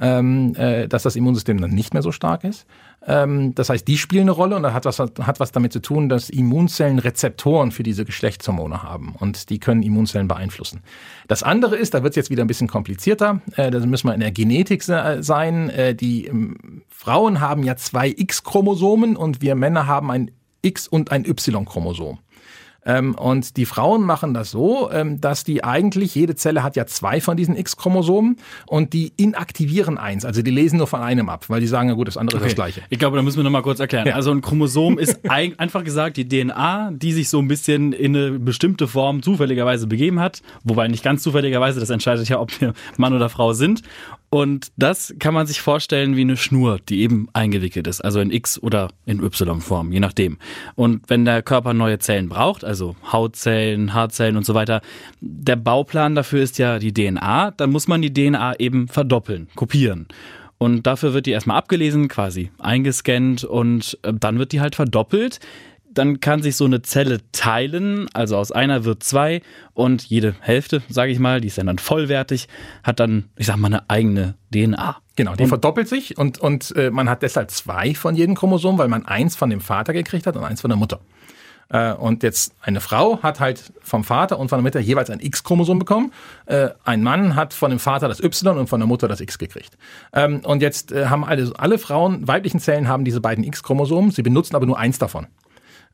ähm, 0.00 0.54
äh, 0.56 0.88
dass 0.88 1.02
das 1.02 1.16
Immunsystem 1.16 1.60
dann 1.60 1.70
nicht 1.70 1.94
mehr 1.94 2.02
so 2.02 2.12
stark 2.12 2.44
ist. 2.44 2.66
Ähm, 3.06 3.54
das 3.54 3.68
heißt, 3.68 3.86
die 3.86 3.98
spielen 3.98 4.22
eine 4.22 4.32
Rolle 4.32 4.56
und 4.56 4.62
das 4.62 4.74
hat 4.74 4.84
was, 4.84 4.98
hat 4.98 5.40
was 5.40 5.52
damit 5.52 5.72
zu 5.72 5.80
tun, 5.80 6.08
dass 6.08 6.28
Immunzellen 6.28 6.98
Rezeptoren 6.98 7.70
für 7.70 7.82
diese 7.82 8.04
Geschlechtshormone 8.04 8.82
haben 8.82 9.14
und 9.18 9.50
die 9.50 9.58
können 9.58 9.82
Immunzellen 9.82 10.28
beeinflussen. 10.28 10.80
Das 11.28 11.42
andere 11.42 11.76
ist, 11.76 11.94
da 11.94 12.02
wird 12.02 12.12
es 12.12 12.16
jetzt 12.16 12.30
wieder 12.30 12.44
ein 12.44 12.48
bisschen 12.48 12.68
komplizierter, 12.68 13.40
äh, 13.56 13.70
da 13.70 13.78
müssen 13.80 14.08
wir 14.08 14.14
in 14.14 14.20
der 14.20 14.32
Genetik 14.32 14.82
sein. 14.82 15.70
Äh, 15.70 15.94
die 15.94 16.26
ähm, 16.26 16.82
Frauen 16.88 17.40
haben 17.40 17.62
ja 17.62 17.76
zwei 17.76 18.08
X-Chromosomen 18.08 19.16
und 19.16 19.40
wir 19.40 19.54
Männer 19.54 19.86
haben 19.86 20.10
ein 20.10 20.30
X- 20.62 20.88
und 20.88 21.12
ein 21.12 21.24
Y-Chromosom. 21.24 22.18
Ähm, 22.86 23.14
und 23.14 23.56
die 23.56 23.66
Frauen 23.66 24.02
machen 24.02 24.32
das 24.32 24.50
so, 24.50 24.90
ähm, 24.90 25.20
dass 25.20 25.44
die 25.44 25.64
eigentlich, 25.64 26.14
jede 26.14 26.36
Zelle 26.36 26.62
hat 26.62 26.76
ja 26.76 26.86
zwei 26.86 27.20
von 27.20 27.36
diesen 27.36 27.56
X-Chromosomen 27.56 28.36
und 28.66 28.92
die 28.92 29.12
inaktivieren 29.16 29.98
eins. 29.98 30.24
Also 30.24 30.42
die 30.42 30.50
lesen 30.50 30.78
nur 30.78 30.86
von 30.86 31.00
einem 31.00 31.28
ab, 31.28 31.46
weil 31.48 31.60
die 31.60 31.66
sagen, 31.66 31.88
ja 31.88 31.94
gut, 31.94 32.06
das 32.06 32.16
andere 32.16 32.38
okay. 32.38 32.46
ist 32.46 32.52
das 32.52 32.64
gleiche. 32.64 32.82
Ich 32.88 32.98
glaube, 32.98 33.16
da 33.16 33.22
müssen 33.22 33.38
wir 33.38 33.44
nochmal 33.44 33.62
kurz 33.62 33.80
erklären. 33.80 34.06
Ja. 34.06 34.14
Also 34.14 34.30
ein 34.30 34.40
Chromosom 34.40 34.98
ist 34.98 35.18
ein, 35.28 35.58
einfach 35.58 35.84
gesagt 35.84 36.16
die 36.16 36.28
DNA, 36.28 36.92
die 36.92 37.12
sich 37.12 37.28
so 37.28 37.40
ein 37.40 37.48
bisschen 37.48 37.92
in 37.92 38.16
eine 38.16 38.38
bestimmte 38.38 38.86
Form 38.86 39.22
zufälligerweise 39.22 39.86
begeben 39.86 40.20
hat. 40.20 40.42
Wobei 40.62 40.86
nicht 40.88 41.02
ganz 41.02 41.22
zufälligerweise, 41.22 41.80
das 41.80 41.90
entscheidet 41.90 42.28
ja, 42.28 42.40
ob 42.40 42.60
wir 42.60 42.72
Mann 42.96 43.12
oder 43.12 43.28
Frau 43.28 43.52
sind. 43.52 43.82
Und 44.28 44.72
das 44.76 45.14
kann 45.18 45.34
man 45.34 45.46
sich 45.46 45.60
vorstellen 45.60 46.16
wie 46.16 46.22
eine 46.22 46.36
Schnur, 46.36 46.78
die 46.88 47.00
eben 47.00 47.28
eingewickelt 47.32 47.86
ist, 47.86 48.00
also 48.00 48.20
in 48.20 48.30
X- 48.30 48.60
oder 48.60 48.88
in 49.06 49.22
Y-Form, 49.22 49.92
je 49.92 50.00
nachdem. 50.00 50.38
Und 50.74 51.08
wenn 51.08 51.24
der 51.24 51.42
Körper 51.42 51.74
neue 51.74 51.98
Zellen 51.98 52.28
braucht, 52.28 52.64
also 52.64 52.96
Hautzellen, 53.12 53.94
Haarzellen 53.94 54.36
und 54.36 54.44
so 54.44 54.54
weiter, 54.54 54.80
der 55.20 55.56
Bauplan 55.56 56.14
dafür 56.14 56.42
ist 56.42 56.58
ja 56.58 56.78
die 56.78 56.92
DNA, 56.92 57.52
dann 57.52 57.70
muss 57.70 57.86
man 57.86 58.02
die 58.02 58.12
DNA 58.12 58.58
eben 58.58 58.88
verdoppeln, 58.88 59.48
kopieren. 59.54 60.08
Und 60.58 60.86
dafür 60.86 61.12
wird 61.12 61.26
die 61.26 61.32
erstmal 61.32 61.58
abgelesen, 61.58 62.08
quasi 62.08 62.50
eingescannt 62.58 63.44
und 63.44 63.98
äh, 64.02 64.12
dann 64.12 64.38
wird 64.38 64.52
die 64.52 64.60
halt 64.60 64.74
verdoppelt 64.74 65.38
dann 65.96 66.20
kann 66.20 66.42
sich 66.42 66.56
so 66.56 66.64
eine 66.64 66.82
Zelle 66.82 67.20
teilen, 67.32 68.08
also 68.12 68.36
aus 68.36 68.52
einer 68.52 68.84
wird 68.84 69.02
zwei 69.02 69.42
und 69.74 70.04
jede 70.04 70.34
Hälfte, 70.40 70.82
sage 70.88 71.12
ich 71.12 71.18
mal, 71.18 71.40
die 71.40 71.48
ist 71.48 71.58
dann 71.58 71.78
vollwertig, 71.78 72.48
hat 72.82 73.00
dann, 73.00 73.30
ich 73.36 73.46
sag 73.46 73.56
mal, 73.56 73.68
eine 73.68 73.88
eigene 73.88 74.34
DNA. 74.52 74.96
Genau, 75.16 75.34
die 75.34 75.44
und 75.44 75.48
verdoppelt 75.48 75.88
sich 75.88 76.18
und, 76.18 76.38
und 76.38 76.74
äh, 76.76 76.90
man 76.90 77.08
hat 77.08 77.22
deshalb 77.22 77.50
zwei 77.50 77.94
von 77.94 78.14
jedem 78.14 78.34
Chromosom, 78.34 78.78
weil 78.78 78.88
man 78.88 79.06
eins 79.06 79.34
von 79.36 79.48
dem 79.48 79.60
Vater 79.60 79.92
gekriegt 79.92 80.26
hat 80.26 80.36
und 80.36 80.44
eins 80.44 80.60
von 80.60 80.68
der 80.68 80.76
Mutter. 80.76 81.00
Äh, 81.68 81.92
und 81.92 82.22
jetzt 82.22 82.54
eine 82.60 82.80
Frau 82.80 83.22
hat 83.22 83.40
halt 83.40 83.72
vom 83.82 84.04
Vater 84.04 84.38
und 84.38 84.48
von 84.48 84.58
der 84.58 84.62
Mutter 84.62 84.80
jeweils 84.80 85.10
ein 85.10 85.20
X-Chromosom 85.20 85.78
bekommen. 85.78 86.12
Äh, 86.46 86.68
ein 86.84 87.02
Mann 87.02 87.34
hat 87.34 87.54
von 87.54 87.70
dem 87.70 87.78
Vater 87.78 88.08
das 88.08 88.22
Y 88.22 88.58
und 88.58 88.68
von 88.68 88.80
der 88.80 88.86
Mutter 88.86 89.08
das 89.08 89.20
X 89.20 89.38
gekriegt. 89.38 89.76
Ähm, 90.12 90.40
und 90.44 90.62
jetzt 90.62 90.92
äh, 90.92 91.06
haben 91.06 91.24
alle, 91.24 91.52
alle 91.56 91.78
Frauen, 91.78 92.28
weiblichen 92.28 92.60
Zellen 92.60 92.88
haben 92.88 93.04
diese 93.04 93.20
beiden 93.20 93.44
X-Chromosomen, 93.44 94.10
sie 94.10 94.22
benutzen 94.22 94.54
aber 94.54 94.66
nur 94.66 94.78
eins 94.78 94.98
davon. 94.98 95.26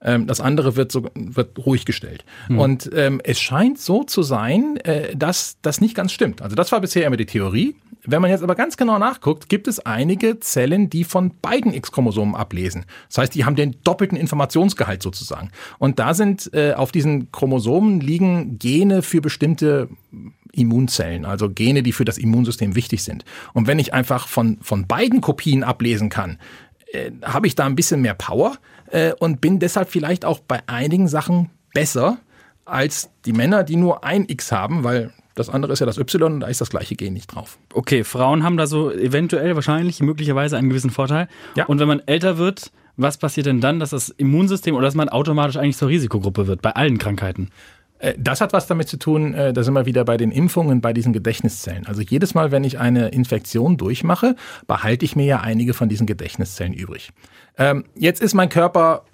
Ähm, 0.04 0.26
das 0.26 0.40
andere 0.40 0.76
wird, 0.76 0.92
so, 0.92 1.04
wird 1.14 1.58
ruhig 1.58 1.84
gestellt. 1.84 2.24
Mhm. 2.48 2.58
Und 2.58 2.90
ähm, 2.94 3.20
es 3.24 3.40
scheint 3.40 3.78
so 3.78 4.04
zu 4.04 4.22
sein, 4.22 4.76
äh, 4.78 5.16
dass 5.16 5.58
das 5.62 5.80
nicht 5.80 5.94
ganz 5.94 6.12
stimmt. 6.12 6.42
Also 6.42 6.56
das 6.56 6.72
war 6.72 6.80
bisher 6.80 7.06
immer 7.06 7.16
die 7.16 7.26
Theorie. 7.26 7.76
Wenn 8.04 8.20
man 8.20 8.30
jetzt 8.30 8.42
aber 8.42 8.56
ganz 8.56 8.76
genau 8.76 8.98
nachguckt, 8.98 9.48
gibt 9.48 9.68
es 9.68 9.78
einige 9.78 10.40
Zellen, 10.40 10.90
die 10.90 11.04
von 11.04 11.32
beiden 11.40 11.72
X-Chromosomen 11.72 12.34
ablesen. 12.34 12.84
Das 13.08 13.18
heißt, 13.18 13.34
die 13.34 13.44
haben 13.44 13.54
den 13.54 13.76
doppelten 13.84 14.18
Informationsgehalt 14.18 15.02
sozusagen. 15.02 15.50
Und 15.78 16.00
da 16.00 16.12
sind 16.12 16.52
äh, 16.52 16.72
auf 16.72 16.90
diesen 16.90 17.30
Chromosomen 17.30 18.00
liegen 18.00 18.58
Gene 18.58 19.02
für 19.02 19.20
bestimmte 19.20 19.88
Immunzellen, 20.52 21.24
also 21.24 21.48
Gene, 21.48 21.84
die 21.84 21.92
für 21.92 22.04
das 22.04 22.18
Immunsystem 22.18 22.74
wichtig 22.74 23.04
sind. 23.04 23.24
Und 23.52 23.68
wenn 23.68 23.78
ich 23.78 23.94
einfach 23.94 24.26
von, 24.26 24.58
von 24.62 24.86
beiden 24.88 25.20
Kopien 25.20 25.62
ablesen 25.62 26.08
kann, 26.08 26.38
äh, 26.92 27.12
habe 27.22 27.46
ich 27.46 27.54
da 27.54 27.66
ein 27.66 27.76
bisschen 27.76 28.02
mehr 28.02 28.14
Power 28.14 28.58
äh, 28.92 29.12
und 29.18 29.40
bin 29.40 29.58
deshalb 29.58 29.90
vielleicht 29.90 30.24
auch 30.24 30.38
bei 30.38 30.60
einigen 30.66 31.08
Sachen 31.08 31.50
besser 31.74 32.18
als 32.64 33.10
die 33.24 33.32
Männer, 33.32 33.64
die 33.64 33.76
nur 33.76 34.04
ein 34.04 34.26
X 34.28 34.52
haben, 34.52 34.84
weil 34.84 35.12
das 35.34 35.48
andere 35.48 35.72
ist 35.72 35.80
ja 35.80 35.86
das 35.86 35.98
Y 35.98 36.34
und 36.34 36.40
da 36.40 36.46
ist 36.46 36.60
das 36.60 36.70
gleiche 36.70 36.94
Gen 36.94 37.14
nicht 37.14 37.34
drauf. 37.34 37.58
Okay, 37.72 38.04
Frauen 38.04 38.44
haben 38.44 38.56
da 38.56 38.66
so 38.66 38.90
eventuell, 38.92 39.54
wahrscheinlich, 39.54 40.00
möglicherweise 40.00 40.56
einen 40.58 40.68
gewissen 40.68 40.90
Vorteil. 40.90 41.28
Ja. 41.56 41.64
Und 41.66 41.80
wenn 41.80 41.88
man 41.88 42.00
älter 42.00 42.36
wird, 42.36 42.70
was 42.96 43.16
passiert 43.16 43.46
denn 43.46 43.62
dann, 43.62 43.80
dass 43.80 43.90
das 43.90 44.10
Immunsystem 44.10 44.74
oder 44.74 44.84
dass 44.84 44.94
man 44.94 45.08
automatisch 45.08 45.56
eigentlich 45.56 45.78
zur 45.78 45.88
Risikogruppe 45.88 46.46
wird 46.46 46.60
bei 46.60 46.72
allen 46.72 46.98
Krankheiten? 46.98 47.48
Äh, 48.02 48.14
das 48.18 48.40
hat 48.40 48.52
was 48.52 48.66
damit 48.66 48.88
zu 48.88 48.98
tun, 48.98 49.32
äh, 49.32 49.52
da 49.52 49.62
sind 49.62 49.74
wir 49.74 49.86
wieder 49.86 50.04
bei 50.04 50.16
den 50.16 50.30
Impfungen, 50.30 50.80
bei 50.80 50.92
diesen 50.92 51.12
Gedächtniszellen. 51.12 51.86
Also 51.86 52.02
jedes 52.02 52.34
Mal, 52.34 52.50
wenn 52.50 52.64
ich 52.64 52.78
eine 52.78 53.08
Infektion 53.08 53.76
durchmache, 53.76 54.36
behalte 54.66 55.04
ich 55.04 55.16
mir 55.16 55.24
ja 55.24 55.40
einige 55.40 55.72
von 55.72 55.88
diesen 55.88 56.06
Gedächtniszellen 56.06 56.74
übrig. 56.74 57.10
Ähm, 57.56 57.84
jetzt 57.94 58.20
ist 58.20 58.34
mein 58.34 58.48
Körper 58.48 59.04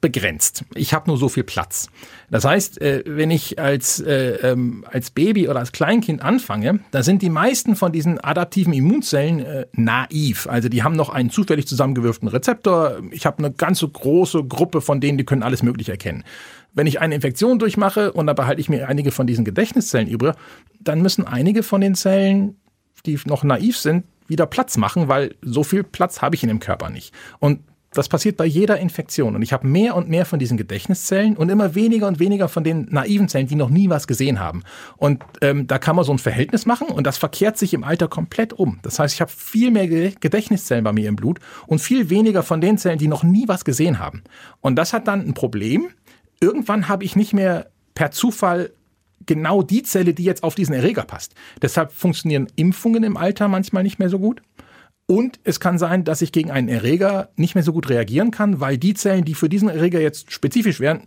begrenzt. 0.00 0.64
Ich 0.74 0.94
habe 0.94 1.08
nur 1.08 1.16
so 1.16 1.28
viel 1.28 1.44
Platz. 1.44 1.88
Das 2.30 2.44
heißt, 2.44 2.80
äh, 2.80 3.02
wenn 3.06 3.30
ich 3.30 3.58
als, 3.58 4.02
ähm, 4.06 4.84
als 4.90 5.10
Baby 5.10 5.48
oder 5.48 5.60
als 5.60 5.72
Kleinkind 5.72 6.22
anfange, 6.22 6.80
da 6.90 7.02
sind 7.02 7.22
die 7.22 7.30
meisten 7.30 7.76
von 7.76 7.92
diesen 7.92 8.18
adaptiven 8.22 8.72
Immunzellen 8.72 9.66
naiv. 9.72 10.46
Also 10.48 10.68
die 10.68 10.82
haben 10.82 10.94
noch 10.94 11.10
einen 11.10 11.30
zufällig 11.30 11.66
zusammengewürften 11.66 12.28
Rezeptor. 12.28 13.00
Ich 13.10 13.26
habe 13.26 13.38
eine 13.38 13.52
ganze 13.52 13.88
große 13.88 14.44
Gruppe 14.44 14.80
von 14.80 15.00
denen, 15.00 15.18
die 15.18 15.24
können 15.24 15.42
alles 15.42 15.62
Mögliche 15.62 15.92
erkennen. 15.92 16.24
Wenn 16.74 16.86
ich 16.86 17.00
eine 17.00 17.14
Infektion 17.14 17.58
durchmache 17.58 18.12
und 18.12 18.26
da 18.26 18.34
behalte 18.34 18.60
ich 18.60 18.68
mir 18.68 18.88
einige 18.88 19.10
von 19.10 19.26
diesen 19.26 19.44
Gedächtniszellen 19.44 20.08
übrig, 20.08 20.34
dann 20.80 21.02
müssen 21.02 21.26
einige 21.26 21.62
von 21.62 21.80
den 21.80 21.94
Zellen, 21.94 22.56
die 23.06 23.18
noch 23.24 23.42
naiv 23.42 23.76
sind, 23.76 24.04
wieder 24.28 24.46
Platz 24.46 24.76
machen, 24.76 25.08
weil 25.08 25.34
so 25.42 25.64
viel 25.64 25.82
Platz 25.82 26.22
habe 26.22 26.36
ich 26.36 26.42
in 26.42 26.48
dem 26.48 26.60
Körper 26.60 26.90
nicht. 26.90 27.14
Und 27.38 27.60
das 27.92 28.08
passiert 28.08 28.36
bei 28.36 28.44
jeder 28.44 28.78
Infektion. 28.78 29.34
Und 29.34 29.42
ich 29.42 29.52
habe 29.52 29.66
mehr 29.66 29.96
und 29.96 30.08
mehr 30.08 30.26
von 30.26 30.38
diesen 30.38 30.56
Gedächtniszellen 30.56 31.36
und 31.36 31.48
immer 31.48 31.74
weniger 31.74 32.06
und 32.06 32.18
weniger 32.18 32.48
von 32.48 32.64
den 32.64 32.86
naiven 32.90 33.28
Zellen, 33.28 33.46
die 33.46 33.54
noch 33.54 33.70
nie 33.70 33.88
was 33.88 34.06
gesehen 34.06 34.40
haben. 34.40 34.62
Und 34.96 35.24
ähm, 35.40 35.66
da 35.66 35.78
kann 35.78 35.96
man 35.96 36.04
so 36.04 36.12
ein 36.12 36.18
Verhältnis 36.18 36.66
machen 36.66 36.88
und 36.88 37.06
das 37.06 37.16
verkehrt 37.16 37.56
sich 37.56 37.72
im 37.72 37.84
Alter 37.84 38.08
komplett 38.08 38.52
um. 38.52 38.78
Das 38.82 38.98
heißt, 38.98 39.14
ich 39.14 39.20
habe 39.20 39.30
viel 39.30 39.70
mehr 39.70 39.88
Gedächtniszellen 39.88 40.84
bei 40.84 40.92
mir 40.92 41.08
im 41.08 41.16
Blut 41.16 41.40
und 41.66 41.80
viel 41.80 42.10
weniger 42.10 42.42
von 42.42 42.60
den 42.60 42.78
Zellen, 42.78 42.98
die 42.98 43.08
noch 43.08 43.22
nie 43.22 43.48
was 43.48 43.64
gesehen 43.64 43.98
haben. 43.98 44.22
Und 44.60 44.76
das 44.76 44.92
hat 44.92 45.08
dann 45.08 45.26
ein 45.26 45.34
Problem, 45.34 45.88
irgendwann 46.40 46.88
habe 46.88 47.04
ich 47.04 47.16
nicht 47.16 47.32
mehr 47.32 47.70
per 47.94 48.10
Zufall 48.10 48.70
genau 49.26 49.62
die 49.62 49.82
Zelle, 49.82 50.14
die 50.14 50.24
jetzt 50.24 50.42
auf 50.42 50.54
diesen 50.54 50.74
Erreger 50.74 51.04
passt. 51.04 51.34
Deshalb 51.62 51.92
funktionieren 51.92 52.48
Impfungen 52.56 53.04
im 53.04 53.16
Alter 53.16 53.48
manchmal 53.48 53.82
nicht 53.82 53.98
mehr 53.98 54.08
so 54.08 54.18
gut. 54.18 54.42
Und 55.10 55.40
es 55.42 55.58
kann 55.58 55.78
sein, 55.78 56.04
dass 56.04 56.20
ich 56.20 56.32
gegen 56.32 56.50
einen 56.50 56.68
Erreger 56.68 57.30
nicht 57.36 57.54
mehr 57.54 57.64
so 57.64 57.72
gut 57.72 57.88
reagieren 57.88 58.30
kann, 58.30 58.60
weil 58.60 58.76
die 58.76 58.92
Zellen, 58.92 59.24
die 59.24 59.34
für 59.34 59.48
diesen 59.48 59.70
Erreger 59.70 60.00
jetzt 60.00 60.30
spezifisch 60.30 60.80
wären, 60.80 61.04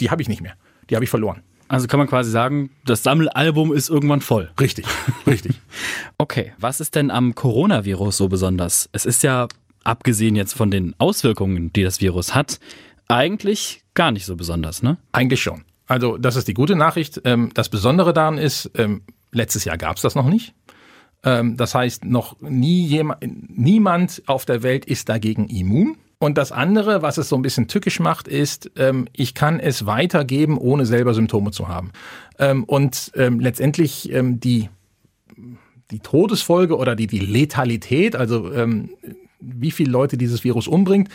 die 0.00 0.10
habe 0.10 0.20
ich 0.20 0.28
nicht 0.28 0.42
mehr. 0.42 0.54
Die 0.90 0.96
habe 0.96 1.04
ich 1.04 1.10
verloren. 1.10 1.42
Also 1.68 1.86
kann 1.86 1.98
man 1.98 2.08
quasi 2.08 2.32
sagen, 2.32 2.70
das 2.84 3.04
Sammelalbum 3.04 3.72
ist 3.72 3.88
irgendwann 3.90 4.20
voll. 4.20 4.50
Richtig, 4.60 4.86
richtig. 5.28 5.60
okay, 6.18 6.52
was 6.58 6.80
ist 6.80 6.96
denn 6.96 7.12
am 7.12 7.36
Coronavirus 7.36 8.16
so 8.16 8.28
besonders? 8.28 8.88
Es 8.90 9.06
ist 9.06 9.22
ja, 9.22 9.46
abgesehen 9.84 10.34
jetzt 10.34 10.54
von 10.54 10.72
den 10.72 10.94
Auswirkungen, 10.98 11.72
die 11.72 11.84
das 11.84 12.00
Virus 12.00 12.34
hat, 12.34 12.58
eigentlich 13.06 13.84
gar 13.94 14.10
nicht 14.10 14.26
so 14.26 14.34
besonders, 14.34 14.82
ne? 14.82 14.98
Eigentlich 15.12 15.42
schon. 15.42 15.62
Also 15.86 16.18
das 16.18 16.34
ist 16.34 16.48
die 16.48 16.54
gute 16.54 16.74
Nachricht. 16.74 17.20
Ähm, 17.24 17.50
das 17.54 17.68
Besondere 17.68 18.12
daran 18.12 18.36
ist, 18.36 18.70
ähm, 18.74 19.02
letztes 19.30 19.64
Jahr 19.64 19.78
gab 19.78 19.96
es 19.96 20.02
das 20.02 20.16
noch 20.16 20.28
nicht. 20.28 20.54
Ähm, 21.24 21.56
das 21.56 21.74
heißt, 21.74 22.04
noch 22.04 22.40
nie 22.40 22.84
jemand, 22.84 23.24
niemand 23.48 24.22
auf 24.26 24.44
der 24.44 24.62
Welt 24.62 24.84
ist 24.84 25.08
dagegen 25.08 25.48
immun. 25.48 25.96
Und 26.18 26.38
das 26.38 26.52
andere, 26.52 27.02
was 27.02 27.18
es 27.18 27.28
so 27.28 27.36
ein 27.36 27.42
bisschen 27.42 27.68
tückisch 27.68 28.00
macht, 28.00 28.28
ist, 28.28 28.70
ich 29.12 29.34
kann 29.34 29.60
es 29.60 29.84
weitergeben, 29.84 30.56
ohne 30.56 30.86
selber 30.86 31.12
Symptome 31.12 31.50
zu 31.50 31.68
haben. 31.68 31.90
und 32.66 33.12
letztendlich 33.14 34.10
die, 34.10 34.70
die 35.90 35.98
Todesfolge 35.98 36.78
oder 36.78 36.96
die, 36.96 37.08
die 37.08 37.18
Letalität, 37.18 38.16
also 38.16 38.50
wie 39.40 39.70
viele 39.70 39.90
Leute 39.90 40.16
dieses 40.16 40.44
Virus 40.44 40.66
umbringt, 40.66 41.10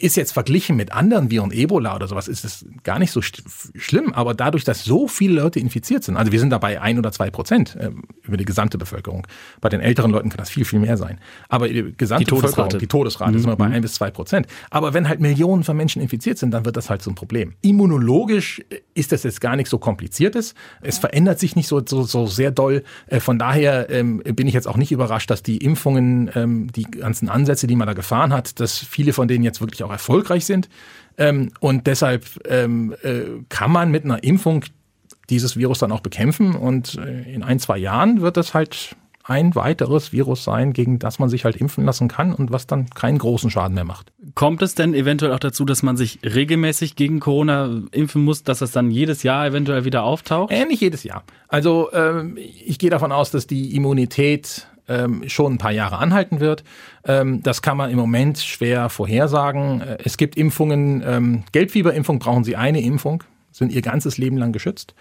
ist 0.00 0.16
jetzt 0.16 0.32
verglichen 0.32 0.76
mit 0.76 0.92
anderen 0.92 1.30
Viren, 1.30 1.52
Ebola 1.52 1.94
oder 1.94 2.08
sowas, 2.08 2.28
ist 2.28 2.44
es 2.44 2.64
gar 2.82 2.98
nicht 2.98 3.12
so 3.12 3.20
schlimm. 3.22 4.12
Aber 4.12 4.34
dadurch, 4.34 4.64
dass 4.64 4.84
so 4.84 5.08
viele 5.08 5.40
Leute 5.40 5.60
infiziert 5.60 6.04
sind, 6.04 6.16
also 6.16 6.32
wir 6.32 6.40
sind 6.40 6.50
dabei 6.50 6.80
ein 6.80 6.98
oder 6.98 7.12
zwei 7.12 7.30
Prozent 7.30 7.76
äh, 7.76 7.90
über 8.22 8.36
die 8.36 8.44
gesamte 8.44 8.78
Bevölkerung. 8.78 9.26
Bei 9.60 9.68
den 9.68 9.80
älteren 9.80 10.10
Leuten 10.10 10.30
kann 10.30 10.38
das 10.38 10.50
viel, 10.50 10.64
viel 10.64 10.78
mehr 10.78 10.96
sein. 10.96 11.18
Aber 11.48 11.68
die 11.68 11.94
gesamte 11.96 12.24
die 12.24 12.30
Todesrate. 12.30 12.54
Bevölkerung, 12.54 12.80
die 12.80 12.86
Todesrate, 12.86 13.32
mhm. 13.32 13.38
sind 13.38 13.50
wir 13.50 13.56
bei 13.56 13.66
ein 13.66 13.82
bis 13.82 13.94
zwei 13.94 14.10
Prozent. 14.10 14.46
Aber 14.70 14.94
wenn 14.94 15.08
halt 15.08 15.20
Millionen 15.20 15.64
von 15.64 15.76
Menschen 15.76 16.00
infiziert 16.00 16.38
sind, 16.38 16.52
dann 16.52 16.64
wird 16.64 16.76
das 16.76 16.90
halt 16.90 17.02
so 17.02 17.10
ein 17.10 17.14
Problem. 17.14 17.54
Immunologisch 17.62 18.62
ist 18.94 19.12
das 19.12 19.22
jetzt 19.22 19.40
gar 19.40 19.56
nicht 19.56 19.68
so 19.68 19.78
kompliziertes. 19.78 20.54
Es 20.80 20.98
verändert 20.98 21.38
sich 21.38 21.56
nicht 21.56 21.68
so, 21.68 21.82
so, 21.84 22.02
so 22.02 22.26
sehr 22.26 22.50
doll. 22.50 22.82
Äh, 23.06 23.20
von 23.20 23.38
daher 23.38 23.90
ähm, 23.90 24.22
bin 24.24 24.46
ich 24.46 24.54
jetzt 24.54 24.68
auch 24.68 24.76
nicht 24.76 24.92
überrascht, 24.92 25.30
dass 25.30 25.42
die 25.42 25.58
Impfungen, 25.58 26.30
ähm, 26.34 26.70
die 26.72 26.84
ganzen 26.84 27.28
Ansätze, 27.28 27.66
die 27.66 27.76
man 27.76 27.86
da 27.86 27.94
gefahren 27.94 28.32
hat, 28.32 28.60
dass 28.60 28.78
viele 28.78 29.12
von 29.12 29.28
denen 29.28 29.44
jetzt 29.44 29.60
wirklich 29.60 29.81
auch 29.82 29.90
erfolgreich 29.90 30.44
sind. 30.44 30.68
Ähm, 31.18 31.50
und 31.60 31.86
deshalb 31.86 32.24
ähm, 32.46 32.94
äh, 33.02 33.24
kann 33.48 33.70
man 33.70 33.90
mit 33.90 34.04
einer 34.04 34.24
Impfung 34.24 34.64
dieses 35.30 35.56
Virus 35.56 35.78
dann 35.78 35.92
auch 35.92 36.00
bekämpfen. 36.00 36.54
Und 36.54 36.96
äh, 36.96 37.32
in 37.32 37.42
ein, 37.42 37.58
zwei 37.58 37.78
Jahren 37.78 38.20
wird 38.20 38.36
das 38.36 38.54
halt 38.54 38.96
ein 39.24 39.54
weiteres 39.54 40.12
Virus 40.12 40.44
sein, 40.44 40.72
gegen 40.72 40.98
das 40.98 41.18
man 41.18 41.28
sich 41.28 41.44
halt 41.44 41.56
impfen 41.56 41.84
lassen 41.84 42.08
kann 42.08 42.34
und 42.34 42.50
was 42.50 42.66
dann 42.66 42.90
keinen 42.90 43.18
großen 43.18 43.50
Schaden 43.50 43.74
mehr 43.74 43.84
macht. 43.84 44.12
Kommt 44.34 44.62
es 44.62 44.74
denn 44.74 44.94
eventuell 44.94 45.32
auch 45.32 45.38
dazu, 45.38 45.64
dass 45.64 45.82
man 45.82 45.96
sich 45.96 46.18
regelmäßig 46.24 46.96
gegen 46.96 47.20
Corona 47.20 47.82
impfen 47.92 48.24
muss, 48.24 48.42
dass 48.42 48.60
es 48.62 48.72
dann 48.72 48.90
jedes 48.90 49.22
Jahr 49.22 49.46
eventuell 49.46 49.84
wieder 49.84 50.02
auftaucht? 50.02 50.52
Äh, 50.52 50.64
nicht 50.64 50.80
jedes 50.80 51.04
Jahr. 51.04 51.22
Also 51.48 51.92
ähm, 51.92 52.36
ich 52.36 52.78
gehe 52.78 52.90
davon 52.90 53.12
aus, 53.12 53.30
dass 53.30 53.46
die 53.46 53.76
Immunität 53.76 54.66
ähm, 54.88 55.28
schon 55.28 55.54
ein 55.54 55.58
paar 55.58 55.72
Jahre 55.72 55.98
anhalten 55.98 56.40
wird. 56.40 56.64
Ähm, 57.04 57.42
das 57.42 57.62
kann 57.62 57.76
man 57.76 57.90
im 57.90 57.98
Moment 57.98 58.38
schwer 58.38 58.88
vorhersagen. 58.88 59.80
Äh, 59.80 59.98
es 60.04 60.16
gibt 60.16 60.36
Impfungen, 60.36 61.02
ähm, 61.04 61.44
Gelbfieberimpfung 61.52 62.18
brauchen 62.18 62.44
Sie 62.44 62.56
eine 62.56 62.80
Impfung, 62.80 63.24
sind 63.50 63.72
Ihr 63.72 63.82
ganzes 63.82 64.18
Leben 64.18 64.36
lang 64.36 64.52
geschützt. 64.52 64.94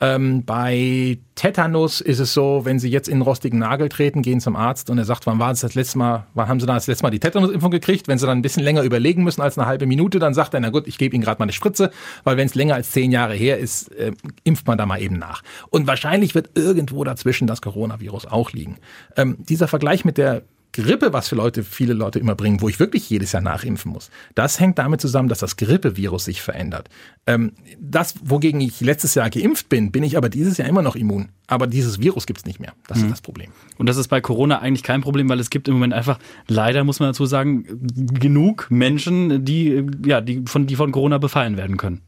Ähm, 0.00 0.44
bei 0.44 1.18
Tetanus 1.34 2.00
ist 2.00 2.18
es 2.18 2.32
so, 2.32 2.64
wenn 2.64 2.78
Sie 2.78 2.90
jetzt 2.90 3.08
in 3.08 3.14
einen 3.14 3.22
rostigen 3.22 3.58
Nagel 3.58 3.88
treten, 3.88 4.22
gehen 4.22 4.40
zum 4.40 4.56
Arzt 4.56 4.90
und 4.90 4.98
er 4.98 5.04
sagt, 5.04 5.26
wann 5.26 5.38
war 5.38 5.50
es 5.50 5.60
das 5.60 5.74
letzte 5.74 5.98
Mal, 5.98 6.26
wann 6.34 6.48
haben 6.48 6.60
Sie 6.60 6.66
da 6.66 6.74
das 6.74 6.86
letzte 6.86 7.04
Mal 7.04 7.10
die 7.10 7.20
Tetanus-Impfung 7.20 7.70
gekriegt? 7.70 8.08
Wenn 8.08 8.18
Sie 8.18 8.26
dann 8.26 8.38
ein 8.38 8.42
bisschen 8.42 8.62
länger 8.62 8.82
überlegen 8.82 9.24
müssen 9.24 9.40
als 9.40 9.58
eine 9.58 9.66
halbe 9.66 9.86
Minute, 9.86 10.18
dann 10.18 10.34
sagt 10.34 10.54
er, 10.54 10.60
na 10.60 10.70
gut, 10.70 10.86
ich 10.86 10.98
gebe 10.98 11.14
Ihnen 11.14 11.24
gerade 11.24 11.38
mal 11.38 11.44
eine 11.44 11.52
Spritze, 11.52 11.90
weil 12.24 12.36
wenn 12.36 12.46
es 12.46 12.54
länger 12.54 12.74
als 12.74 12.90
zehn 12.90 13.12
Jahre 13.12 13.34
her 13.34 13.58
ist, 13.58 13.92
äh, 13.92 14.12
impft 14.44 14.66
man 14.66 14.78
da 14.78 14.86
mal 14.86 15.00
eben 15.00 15.18
nach. 15.18 15.42
Und 15.70 15.86
wahrscheinlich 15.86 16.34
wird 16.34 16.50
irgendwo 16.56 17.04
dazwischen 17.04 17.46
das 17.46 17.62
Coronavirus 17.62 18.26
auch 18.26 18.52
liegen. 18.52 18.78
Ähm, 19.16 19.36
dieser 19.38 19.68
Vergleich 19.68 20.04
mit 20.04 20.18
der 20.18 20.42
Grippe, 20.74 21.12
was 21.12 21.28
für 21.28 21.36
Leute, 21.36 21.62
viele 21.62 21.94
Leute 21.94 22.18
immer 22.18 22.34
bringen, 22.34 22.60
wo 22.60 22.68
ich 22.68 22.80
wirklich 22.80 23.08
jedes 23.08 23.32
Jahr 23.32 23.42
nachimpfen 23.42 23.92
muss, 23.92 24.10
das 24.34 24.58
hängt 24.58 24.78
damit 24.78 25.00
zusammen, 25.00 25.28
dass 25.28 25.38
das 25.38 25.56
Grippevirus 25.56 26.24
sich 26.24 26.42
verändert. 26.42 26.88
Ähm, 27.26 27.52
das, 27.78 28.14
wogegen 28.22 28.60
ich 28.60 28.80
letztes 28.80 29.14
Jahr 29.14 29.30
geimpft 29.30 29.68
bin, 29.68 29.92
bin 29.92 30.02
ich 30.02 30.16
aber 30.16 30.28
dieses 30.28 30.58
Jahr 30.58 30.68
immer 30.68 30.82
noch 30.82 30.96
immun. 30.96 31.28
Aber 31.46 31.66
dieses 31.66 32.00
Virus 32.00 32.26
gibt 32.26 32.40
es 32.40 32.44
nicht 32.44 32.58
mehr. 32.58 32.72
Das 32.88 32.98
mhm. 32.98 33.04
ist 33.04 33.10
das 33.12 33.20
Problem. 33.20 33.50
Und 33.78 33.88
das 33.88 33.96
ist 33.96 34.08
bei 34.08 34.20
Corona 34.20 34.58
eigentlich 34.58 34.82
kein 34.82 35.00
Problem, 35.00 35.28
weil 35.28 35.40
es 35.40 35.50
gibt 35.50 35.68
im 35.68 35.74
Moment 35.74 35.94
einfach, 35.94 36.18
leider 36.48 36.82
muss 36.82 37.00
man 37.00 37.10
dazu 37.10 37.26
sagen, 37.26 37.64
genug 37.94 38.66
Menschen, 38.70 39.44
die, 39.44 39.86
ja, 40.04 40.20
die 40.20 40.42
von, 40.46 40.66
die 40.66 40.76
von 40.76 40.90
Corona 40.90 41.18
befallen 41.18 41.56
werden 41.56 41.76
können. 41.76 42.00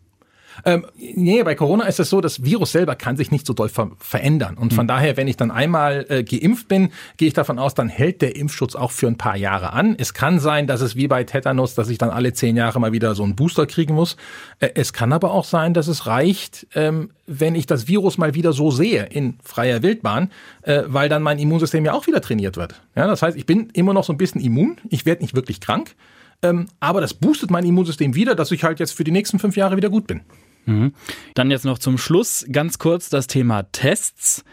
Ähm, 0.64 0.86
nee, 0.96 1.42
bei 1.42 1.54
Corona 1.54 1.84
ist 1.84 2.00
es 2.00 2.10
so, 2.10 2.20
das 2.20 2.44
Virus 2.44 2.72
selber 2.72 2.96
kann 2.96 3.16
sich 3.16 3.30
nicht 3.30 3.46
so 3.46 3.52
doll 3.52 3.68
ver 3.68 3.90
verändern. 3.98 4.56
Und 4.56 4.72
von 4.72 4.86
mhm. 4.86 4.88
daher, 4.88 5.16
wenn 5.16 5.28
ich 5.28 5.36
dann 5.36 5.50
einmal 5.50 6.06
äh, 6.08 6.24
geimpft 6.24 6.68
bin, 6.68 6.90
gehe 7.16 7.28
ich 7.28 7.34
davon 7.34 7.58
aus, 7.58 7.74
dann 7.74 7.88
hält 7.88 8.22
der 8.22 8.36
Impfschutz 8.36 8.74
auch 8.74 8.90
für 8.90 9.06
ein 9.06 9.18
paar 9.18 9.36
Jahre 9.36 9.72
an. 9.72 9.94
Es 9.98 10.14
kann 10.14 10.40
sein, 10.40 10.66
dass 10.66 10.80
es 10.80 10.96
wie 10.96 11.08
bei 11.08 11.24
Tetanus, 11.24 11.74
dass 11.74 11.88
ich 11.88 11.98
dann 11.98 12.10
alle 12.10 12.32
zehn 12.32 12.56
Jahre 12.56 12.80
mal 12.80 12.92
wieder 12.92 13.14
so 13.14 13.22
einen 13.22 13.36
Booster 13.36 13.66
kriegen 13.66 13.94
muss. 13.94 14.16
Äh, 14.60 14.70
es 14.74 14.92
kann 14.92 15.12
aber 15.12 15.32
auch 15.32 15.44
sein, 15.44 15.74
dass 15.74 15.88
es 15.88 16.06
reicht, 16.06 16.66
ähm, 16.74 17.10
wenn 17.26 17.54
ich 17.54 17.66
das 17.66 17.88
Virus 17.88 18.18
mal 18.18 18.34
wieder 18.34 18.52
so 18.52 18.70
sehe 18.70 19.04
in 19.04 19.38
freier 19.42 19.82
Wildbahn, 19.82 20.30
äh, 20.62 20.82
weil 20.86 21.08
dann 21.08 21.22
mein 21.22 21.38
Immunsystem 21.38 21.84
ja 21.84 21.92
auch 21.92 22.06
wieder 22.06 22.20
trainiert 22.20 22.56
wird. 22.56 22.80
Ja, 22.94 23.06
das 23.06 23.22
heißt, 23.22 23.36
ich 23.36 23.46
bin 23.46 23.70
immer 23.72 23.92
noch 23.92 24.04
so 24.04 24.12
ein 24.12 24.18
bisschen 24.18 24.40
immun. 24.40 24.76
Ich 24.88 25.06
werde 25.06 25.22
nicht 25.22 25.34
wirklich 25.34 25.60
krank. 25.60 25.94
Ähm, 26.42 26.66
aber 26.80 27.00
das 27.00 27.14
boostet 27.14 27.50
mein 27.50 27.64
Immunsystem 27.64 28.14
wieder, 28.14 28.34
dass 28.34 28.50
ich 28.52 28.62
halt 28.64 28.78
jetzt 28.78 28.92
für 28.92 29.04
die 29.04 29.10
nächsten 29.10 29.38
fünf 29.38 29.56
Jahre 29.56 29.76
wieder 29.76 29.90
gut 29.90 30.06
bin. 30.06 30.20
Mhm. 30.66 30.92
Dann 31.34 31.50
jetzt 31.50 31.64
noch 31.64 31.78
zum 31.78 31.98
Schluss 31.98 32.46
ganz 32.52 32.78
kurz 32.78 33.08
das 33.08 33.26
Thema 33.26 33.64
Tests. 33.72 34.44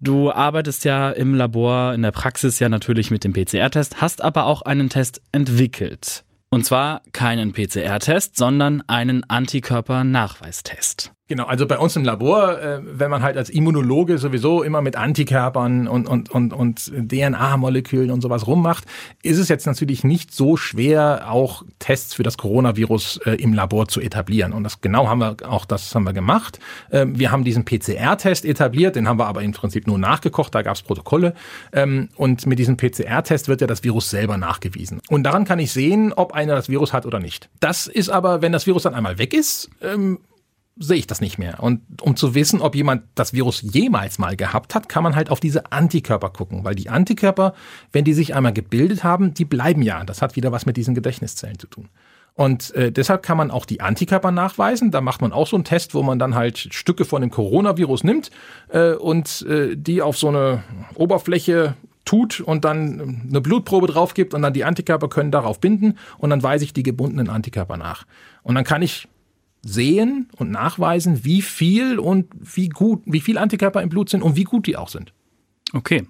Du 0.00 0.30
arbeitest 0.30 0.84
ja 0.84 1.10
im 1.10 1.34
Labor, 1.34 1.94
in 1.94 2.02
der 2.02 2.12
Praxis 2.12 2.58
ja 2.58 2.68
natürlich 2.68 3.10
mit 3.10 3.24
dem 3.24 3.32
PCR-Test, 3.32 4.00
hast 4.00 4.22
aber 4.22 4.46
auch 4.46 4.62
einen 4.62 4.88
Test 4.88 5.20
entwickelt. 5.32 6.24
Und 6.50 6.64
zwar 6.64 7.02
keinen 7.12 7.52
PCR-Test, 7.52 8.36
sondern 8.36 8.82
einen 8.86 9.28
Antikörpernachweistest. 9.28 11.12
Genau, 11.28 11.44
also 11.44 11.66
bei 11.66 11.78
uns 11.78 11.94
im 11.94 12.04
Labor, 12.04 12.58
äh, 12.58 12.80
wenn 12.82 13.10
man 13.10 13.22
halt 13.22 13.36
als 13.36 13.50
Immunologe 13.50 14.16
sowieso 14.16 14.62
immer 14.62 14.80
mit 14.80 14.96
Antikörpern 14.96 15.86
und, 15.86 16.08
und, 16.08 16.30
und, 16.30 16.54
und 16.54 16.90
DNA-Molekülen 16.96 18.10
und 18.10 18.22
sowas 18.22 18.46
rummacht, 18.46 18.84
ist 19.22 19.36
es 19.36 19.50
jetzt 19.50 19.66
natürlich 19.66 20.04
nicht 20.04 20.32
so 20.32 20.56
schwer, 20.56 21.30
auch 21.30 21.64
Tests 21.80 22.14
für 22.14 22.22
das 22.22 22.38
Coronavirus 22.38 23.20
äh, 23.26 23.32
im 23.42 23.52
Labor 23.52 23.88
zu 23.88 24.00
etablieren. 24.00 24.54
Und 24.54 24.64
das 24.64 24.80
genau 24.80 25.06
haben 25.06 25.18
wir 25.18 25.36
auch 25.46 25.66
das 25.66 25.94
haben 25.94 26.04
wir 26.04 26.14
gemacht. 26.14 26.60
Ähm, 26.90 27.18
wir 27.18 27.30
haben 27.30 27.44
diesen 27.44 27.66
PCR-Test 27.66 28.46
etabliert, 28.46 28.96
den 28.96 29.06
haben 29.06 29.18
wir 29.18 29.26
aber 29.26 29.42
im 29.42 29.52
Prinzip 29.52 29.86
nur 29.86 29.98
nachgekocht, 29.98 30.54
da 30.54 30.62
gab 30.62 30.76
es 30.76 30.82
Protokolle. 30.82 31.34
Ähm, 31.74 32.08
und 32.16 32.46
mit 32.46 32.58
diesem 32.58 32.78
PCR-Test 32.78 33.48
wird 33.48 33.60
ja 33.60 33.66
das 33.66 33.84
Virus 33.84 34.08
selber 34.08 34.38
nachgewiesen. 34.38 35.02
Und 35.10 35.24
daran 35.24 35.44
kann 35.44 35.58
ich 35.58 35.72
sehen, 35.72 36.14
ob 36.14 36.32
einer 36.32 36.54
das 36.54 36.70
Virus 36.70 36.94
hat 36.94 37.04
oder 37.04 37.20
nicht. 37.20 37.50
Das 37.60 37.86
ist 37.86 38.08
aber, 38.08 38.40
wenn 38.40 38.52
das 38.52 38.66
Virus 38.66 38.84
dann 38.84 38.94
einmal 38.94 39.18
weg 39.18 39.34
ist, 39.34 39.68
ähm, 39.82 40.20
sehe 40.78 40.98
ich 40.98 41.06
das 41.06 41.20
nicht 41.20 41.38
mehr. 41.38 41.62
Und 41.62 41.80
um 42.00 42.16
zu 42.16 42.34
wissen, 42.34 42.60
ob 42.60 42.74
jemand 42.74 43.02
das 43.14 43.32
Virus 43.32 43.62
jemals 43.62 44.18
mal 44.18 44.36
gehabt 44.36 44.74
hat, 44.74 44.88
kann 44.88 45.02
man 45.02 45.16
halt 45.16 45.30
auf 45.30 45.40
diese 45.40 45.72
Antikörper 45.72 46.30
gucken, 46.30 46.64
weil 46.64 46.74
die 46.74 46.88
Antikörper, 46.88 47.54
wenn 47.92 48.04
die 48.04 48.14
sich 48.14 48.34
einmal 48.34 48.52
gebildet 48.52 49.04
haben, 49.04 49.34
die 49.34 49.44
bleiben 49.44 49.82
ja. 49.82 50.04
Das 50.04 50.22
hat 50.22 50.36
wieder 50.36 50.52
was 50.52 50.66
mit 50.66 50.76
diesen 50.76 50.94
Gedächtniszellen 50.94 51.58
zu 51.58 51.66
tun. 51.66 51.88
Und 52.34 52.72
äh, 52.76 52.92
deshalb 52.92 53.24
kann 53.24 53.36
man 53.36 53.50
auch 53.50 53.66
die 53.66 53.80
Antikörper 53.80 54.30
nachweisen. 54.30 54.92
Da 54.92 55.00
macht 55.00 55.20
man 55.20 55.32
auch 55.32 55.48
so 55.48 55.56
einen 55.56 55.64
Test, 55.64 55.92
wo 55.94 56.04
man 56.04 56.20
dann 56.20 56.36
halt 56.36 56.72
Stücke 56.72 57.04
von 57.04 57.20
dem 57.20 57.30
Coronavirus 57.30 58.04
nimmt 58.04 58.30
äh, 58.68 58.92
und 58.92 59.44
äh, 59.48 59.76
die 59.76 60.02
auf 60.02 60.16
so 60.16 60.28
eine 60.28 60.62
Oberfläche 60.94 61.74
tut 62.04 62.40
und 62.40 62.64
dann 62.64 63.26
eine 63.28 63.40
Blutprobe 63.40 63.88
drauf 63.88 64.14
gibt 64.14 64.34
und 64.34 64.42
dann 64.42 64.52
die 64.52 64.64
Antikörper 64.64 65.08
können 65.08 65.32
darauf 65.32 65.58
binden 65.58 65.98
und 66.18 66.30
dann 66.30 66.42
weise 66.42 66.64
ich 66.64 66.72
die 66.72 66.84
gebundenen 66.84 67.28
Antikörper 67.28 67.76
nach. 67.76 68.04
Und 68.44 68.54
dann 68.54 68.64
kann 68.64 68.82
ich 68.82 69.08
sehen 69.62 70.28
und 70.36 70.50
nachweisen, 70.50 71.24
wie 71.24 71.42
viel 71.42 71.98
und 71.98 72.26
wie 72.38 72.68
gut, 72.68 73.02
wie 73.06 73.20
viel 73.20 73.38
Antikörper 73.38 73.82
im 73.82 73.88
Blut 73.88 74.08
sind 74.08 74.22
und 74.22 74.36
wie 74.36 74.44
gut 74.44 74.66
die 74.66 74.76
auch 74.76 74.88
sind. 74.88 75.12
Okay, 75.72 76.06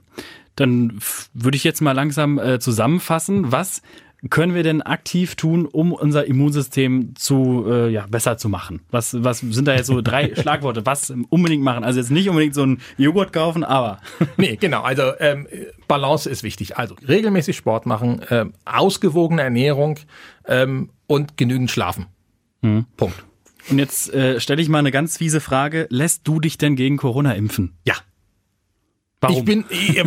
dann 0.57 0.99
würde 1.35 1.57
ich 1.57 1.65
jetzt 1.65 1.81
mal 1.81 1.93
langsam 1.93 2.39
äh, 2.39 2.59
zusammenfassen. 2.59 3.53
Was 3.53 3.83
können 4.31 4.55
wir 4.55 4.65
denn 4.65 4.83
aktiv 4.83 5.37
tun, 5.37 5.67
um 5.67 5.93
unser 5.93 6.27
Immunsystem 6.27 7.15
zu 7.15 7.65
äh, 7.69 7.89
ja, 7.89 8.07
besser 8.09 8.37
zu 8.37 8.49
machen? 8.49 8.81
Was, 8.91 9.23
was 9.23 9.39
sind 9.41 9.69
da 9.69 9.75
jetzt 9.75 9.87
so 9.87 10.01
drei 10.01 10.35
Schlagworte? 10.41 10.85
Was 10.85 11.13
unbedingt 11.29 11.63
machen? 11.63 11.85
Also 11.85 12.01
jetzt 12.01 12.11
nicht 12.11 12.29
unbedingt 12.29 12.55
so 12.55 12.63
einen 12.63 12.81
Joghurt 12.97 13.33
kaufen, 13.33 13.63
aber. 13.63 14.01
nee, 14.37 14.57
genau. 14.57 14.83
Also 14.83 15.13
ähm, 15.21 15.47
Balance 15.87 16.29
ist 16.29 16.43
wichtig. 16.43 16.77
Also 16.77 16.97
regelmäßig 17.07 17.57
Sport 17.57 17.87
machen, 17.87 18.21
ähm, 18.31 18.55
ausgewogene 18.65 19.43
Ernährung 19.43 20.01
ähm, 20.47 20.91
und 21.07 21.37
genügend 21.37 21.71
schlafen. 21.71 22.07
Mhm. 22.63 22.87
Punkt. 22.97 23.25
Und 23.71 23.79
jetzt 23.79 24.13
äh, 24.13 24.41
stelle 24.41 24.63
ich 24.63 24.69
mal 24.69 24.79
eine 24.79 24.91
ganz 24.91 25.17
fiese 25.17 25.41
Frage. 25.41 25.87
Lässt 25.91 26.27
du 26.27 26.41
dich 26.41 26.59
denn 26.59 26.77
gegen 26.77 26.97
Corona 26.97 27.33
impfen? 27.33 27.75
Ja. 27.87 27.95
Warum? 29.21 29.37
Ich 29.37 29.45
bin 29.45 29.65
äh, 29.71 30.05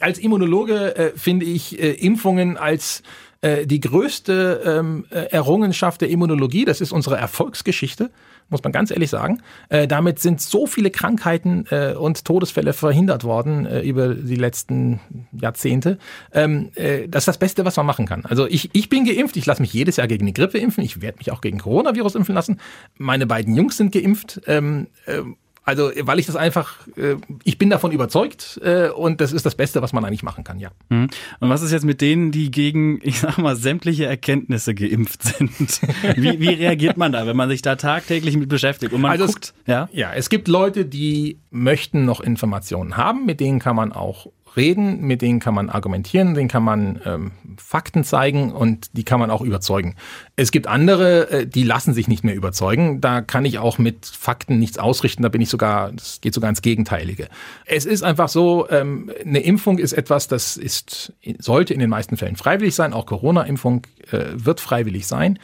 als 0.00 0.18
Immunologe 0.18 0.96
äh, 0.96 1.12
finde 1.16 1.44
ich 1.46 1.78
äh, 1.78 1.90
Impfungen 1.92 2.56
als 2.56 3.02
äh, 3.44 3.66
die 3.66 3.80
größte 3.80 4.62
ähm, 4.64 5.04
äh, 5.10 5.26
Errungenschaft 5.30 6.00
der 6.00 6.08
Immunologie. 6.08 6.64
Das 6.64 6.80
ist 6.80 6.92
unsere 6.92 7.16
Erfolgsgeschichte 7.16 8.10
muss 8.48 8.62
man 8.62 8.72
ganz 8.72 8.90
ehrlich 8.90 9.10
sagen. 9.10 9.42
Äh, 9.68 9.86
damit 9.86 10.18
sind 10.18 10.40
so 10.40 10.66
viele 10.66 10.90
Krankheiten 10.90 11.66
äh, 11.70 11.94
und 11.94 12.24
Todesfälle 12.24 12.72
verhindert 12.72 13.24
worden 13.24 13.66
äh, 13.66 13.80
über 13.80 14.14
die 14.14 14.36
letzten 14.36 15.00
Jahrzehnte. 15.32 15.98
Ähm, 16.32 16.70
äh, 16.74 17.08
das 17.08 17.22
ist 17.22 17.28
das 17.28 17.38
Beste, 17.38 17.64
was 17.64 17.76
man 17.76 17.86
machen 17.86 18.06
kann. 18.06 18.24
Also 18.24 18.46
ich, 18.46 18.70
ich 18.72 18.88
bin 18.88 19.04
geimpft, 19.04 19.36
ich 19.36 19.46
lasse 19.46 19.62
mich 19.62 19.72
jedes 19.72 19.96
Jahr 19.96 20.06
gegen 20.06 20.26
die 20.26 20.34
Grippe 20.34 20.58
impfen, 20.58 20.84
ich 20.84 21.00
werde 21.00 21.18
mich 21.18 21.32
auch 21.32 21.40
gegen 21.40 21.58
Coronavirus 21.58 22.16
impfen 22.16 22.34
lassen. 22.34 22.60
Meine 22.98 23.26
beiden 23.26 23.56
Jungs 23.56 23.76
sind 23.76 23.92
geimpft. 23.92 24.40
Ähm, 24.46 24.88
äh, 25.06 25.22
also, 25.64 25.90
weil 26.02 26.18
ich 26.18 26.26
das 26.26 26.36
einfach, 26.36 26.86
äh, 26.96 27.16
ich 27.42 27.56
bin 27.56 27.70
davon 27.70 27.90
überzeugt 27.90 28.60
äh, 28.62 28.90
und 28.90 29.22
das 29.22 29.32
ist 29.32 29.46
das 29.46 29.54
Beste, 29.54 29.80
was 29.80 29.94
man 29.94 30.04
eigentlich 30.04 30.22
machen 30.22 30.44
kann, 30.44 30.58
ja. 30.58 30.70
Mhm. 30.90 31.08
Und 31.40 31.48
was 31.48 31.62
ist 31.62 31.72
jetzt 31.72 31.86
mit 31.86 32.02
denen, 32.02 32.32
die 32.32 32.50
gegen, 32.50 33.00
ich 33.02 33.20
sag 33.20 33.38
mal, 33.38 33.56
sämtliche 33.56 34.04
Erkenntnisse 34.04 34.74
geimpft 34.74 35.22
sind? 35.22 35.80
Wie, 36.16 36.38
wie 36.38 36.48
reagiert 36.48 36.96
man 36.96 37.12
da, 37.12 37.26
wenn 37.26 37.36
man 37.36 37.48
sich 37.48 37.62
da 37.62 37.76
tagtäglich 37.76 38.36
mit 38.36 38.48
beschäftigt 38.48 38.92
und 38.92 39.00
man 39.00 39.12
also 39.12 39.26
guckt? 39.26 39.54
Es, 39.64 39.66
ja? 39.66 39.88
ja, 39.92 40.12
es 40.12 40.28
gibt 40.28 40.48
Leute, 40.48 40.84
die 40.84 41.38
möchten 41.50 42.04
noch 42.04 42.20
Informationen 42.20 42.96
haben, 42.96 43.24
mit 43.24 43.40
denen 43.40 43.58
kann 43.58 43.76
man 43.76 43.92
auch 43.92 44.26
reden, 44.56 45.00
mit 45.02 45.22
denen 45.22 45.40
kann 45.40 45.54
man 45.54 45.68
argumentieren, 45.68 46.34
denen 46.34 46.48
kann 46.48 46.62
man 46.62 47.00
ähm, 47.04 47.32
Fakten 47.56 48.04
zeigen 48.04 48.52
und 48.52 48.96
die 48.96 49.04
kann 49.04 49.20
man 49.20 49.30
auch 49.30 49.40
überzeugen. 49.40 49.96
Es 50.36 50.50
gibt 50.50 50.66
andere, 50.66 51.30
äh, 51.30 51.46
die 51.46 51.64
lassen 51.64 51.94
sich 51.94 52.08
nicht 52.08 52.24
mehr 52.24 52.34
überzeugen. 52.34 53.00
Da 53.00 53.20
kann 53.20 53.44
ich 53.44 53.58
auch 53.58 53.78
mit 53.78 54.06
Fakten 54.06 54.58
nichts 54.58 54.78
ausrichten. 54.78 55.22
Da 55.22 55.28
bin 55.28 55.40
ich 55.40 55.48
sogar, 55.48 55.92
das 55.92 56.20
geht 56.20 56.34
sogar 56.34 56.50
ins 56.50 56.62
Gegenteilige. 56.62 57.28
Es 57.66 57.84
ist 57.84 58.02
einfach 58.02 58.28
so, 58.28 58.68
ähm, 58.70 59.10
eine 59.24 59.40
Impfung 59.40 59.78
ist 59.78 59.92
etwas, 59.92 60.28
das 60.28 60.56
ist, 60.56 61.12
sollte 61.38 61.74
in 61.74 61.80
den 61.80 61.90
meisten 61.90 62.16
Fällen 62.16 62.36
freiwillig 62.36 62.74
sein. 62.74 62.92
Auch 62.92 63.06
Corona-Impfung 63.06 63.86
äh, 64.10 64.24
wird 64.34 64.60
freiwillig 64.60 65.06
sein. 65.06 65.38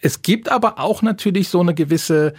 Es 0.00 0.22
gibt 0.22 0.50
aber 0.50 0.78
auch 0.78 1.02
natürlich 1.02 1.48
so 1.48 1.60
eine 1.60 1.74
gewisse 1.74 2.34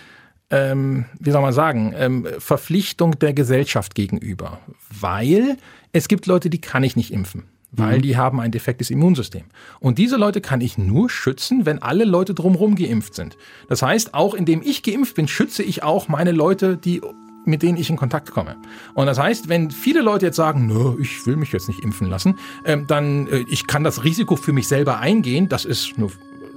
ähm, 0.52 1.06
wie 1.18 1.32
soll 1.32 1.42
man 1.42 1.54
sagen, 1.54 1.94
ähm, 1.98 2.28
Verpflichtung 2.38 3.18
der 3.18 3.34
Gesellschaft 3.34 3.96
gegenüber. 3.96 4.60
Weil 4.90 5.58
es 5.94 6.08
gibt 6.08 6.26
Leute, 6.26 6.50
die 6.50 6.62
kann 6.62 6.84
ich 6.84 6.96
nicht 6.96 7.12
impfen 7.12 7.46
weil 7.72 7.98
mhm. 7.98 8.02
die 8.02 8.18
haben 8.18 8.40
ein 8.40 8.52
defektes 8.52 8.90
Immunsystem. 8.90 9.44
Und 9.80 9.98
diese 9.98 10.18
Leute 10.18 10.42
kann 10.42 10.62
ich 10.62 10.78
nur 10.78 11.10
schützen, 11.10 11.66
wenn 11.66 11.82
alle 11.82 12.04
Leute 12.04 12.34
drumherum 12.34 12.76
geimpft 12.76 13.16
sind. 13.16 13.38
Das 13.70 13.82
heißt, 13.82 14.14
auch 14.14 14.34
indem 14.34 14.62
ich 14.62 14.84
geimpft 14.84 15.16
bin, 15.16 15.28
schütze 15.28 15.64
ich 15.64 15.84
auch 15.84 16.08
meine 16.08 16.32
Leute, 16.32 16.78
die 16.78 17.02
mit 17.44 17.64
denen 17.64 17.76
ich 17.76 17.90
in 17.90 17.96
Kontakt 17.96 18.30
komme. 18.30 18.56
Und 18.94 19.08
das 19.08 19.18
heißt, 19.18 19.50
wenn 19.50 19.72
viele 19.72 20.02
Leute 20.02 20.28
jetzt 20.28 20.36
sagen, 20.36 20.68
nö, 20.68 20.96
ich 21.02 21.26
will 21.26 21.38
mich 21.38 21.52
jetzt 21.52 21.68
nicht 21.68 21.84
impfen 21.84 22.08
lassen, 22.08 22.38
ähm, 22.66 22.86
dann 22.86 23.26
äh, 23.28 23.44
ich 23.50 23.66
kann 23.66 23.84
das 23.84 24.04
Risiko 24.04 24.36
für 24.36 24.54
mich 24.54 24.68
selber 24.68 25.00
eingehen. 25.00 25.50
Das 25.50 25.66
ist 25.66 25.94
eine 25.98 26.10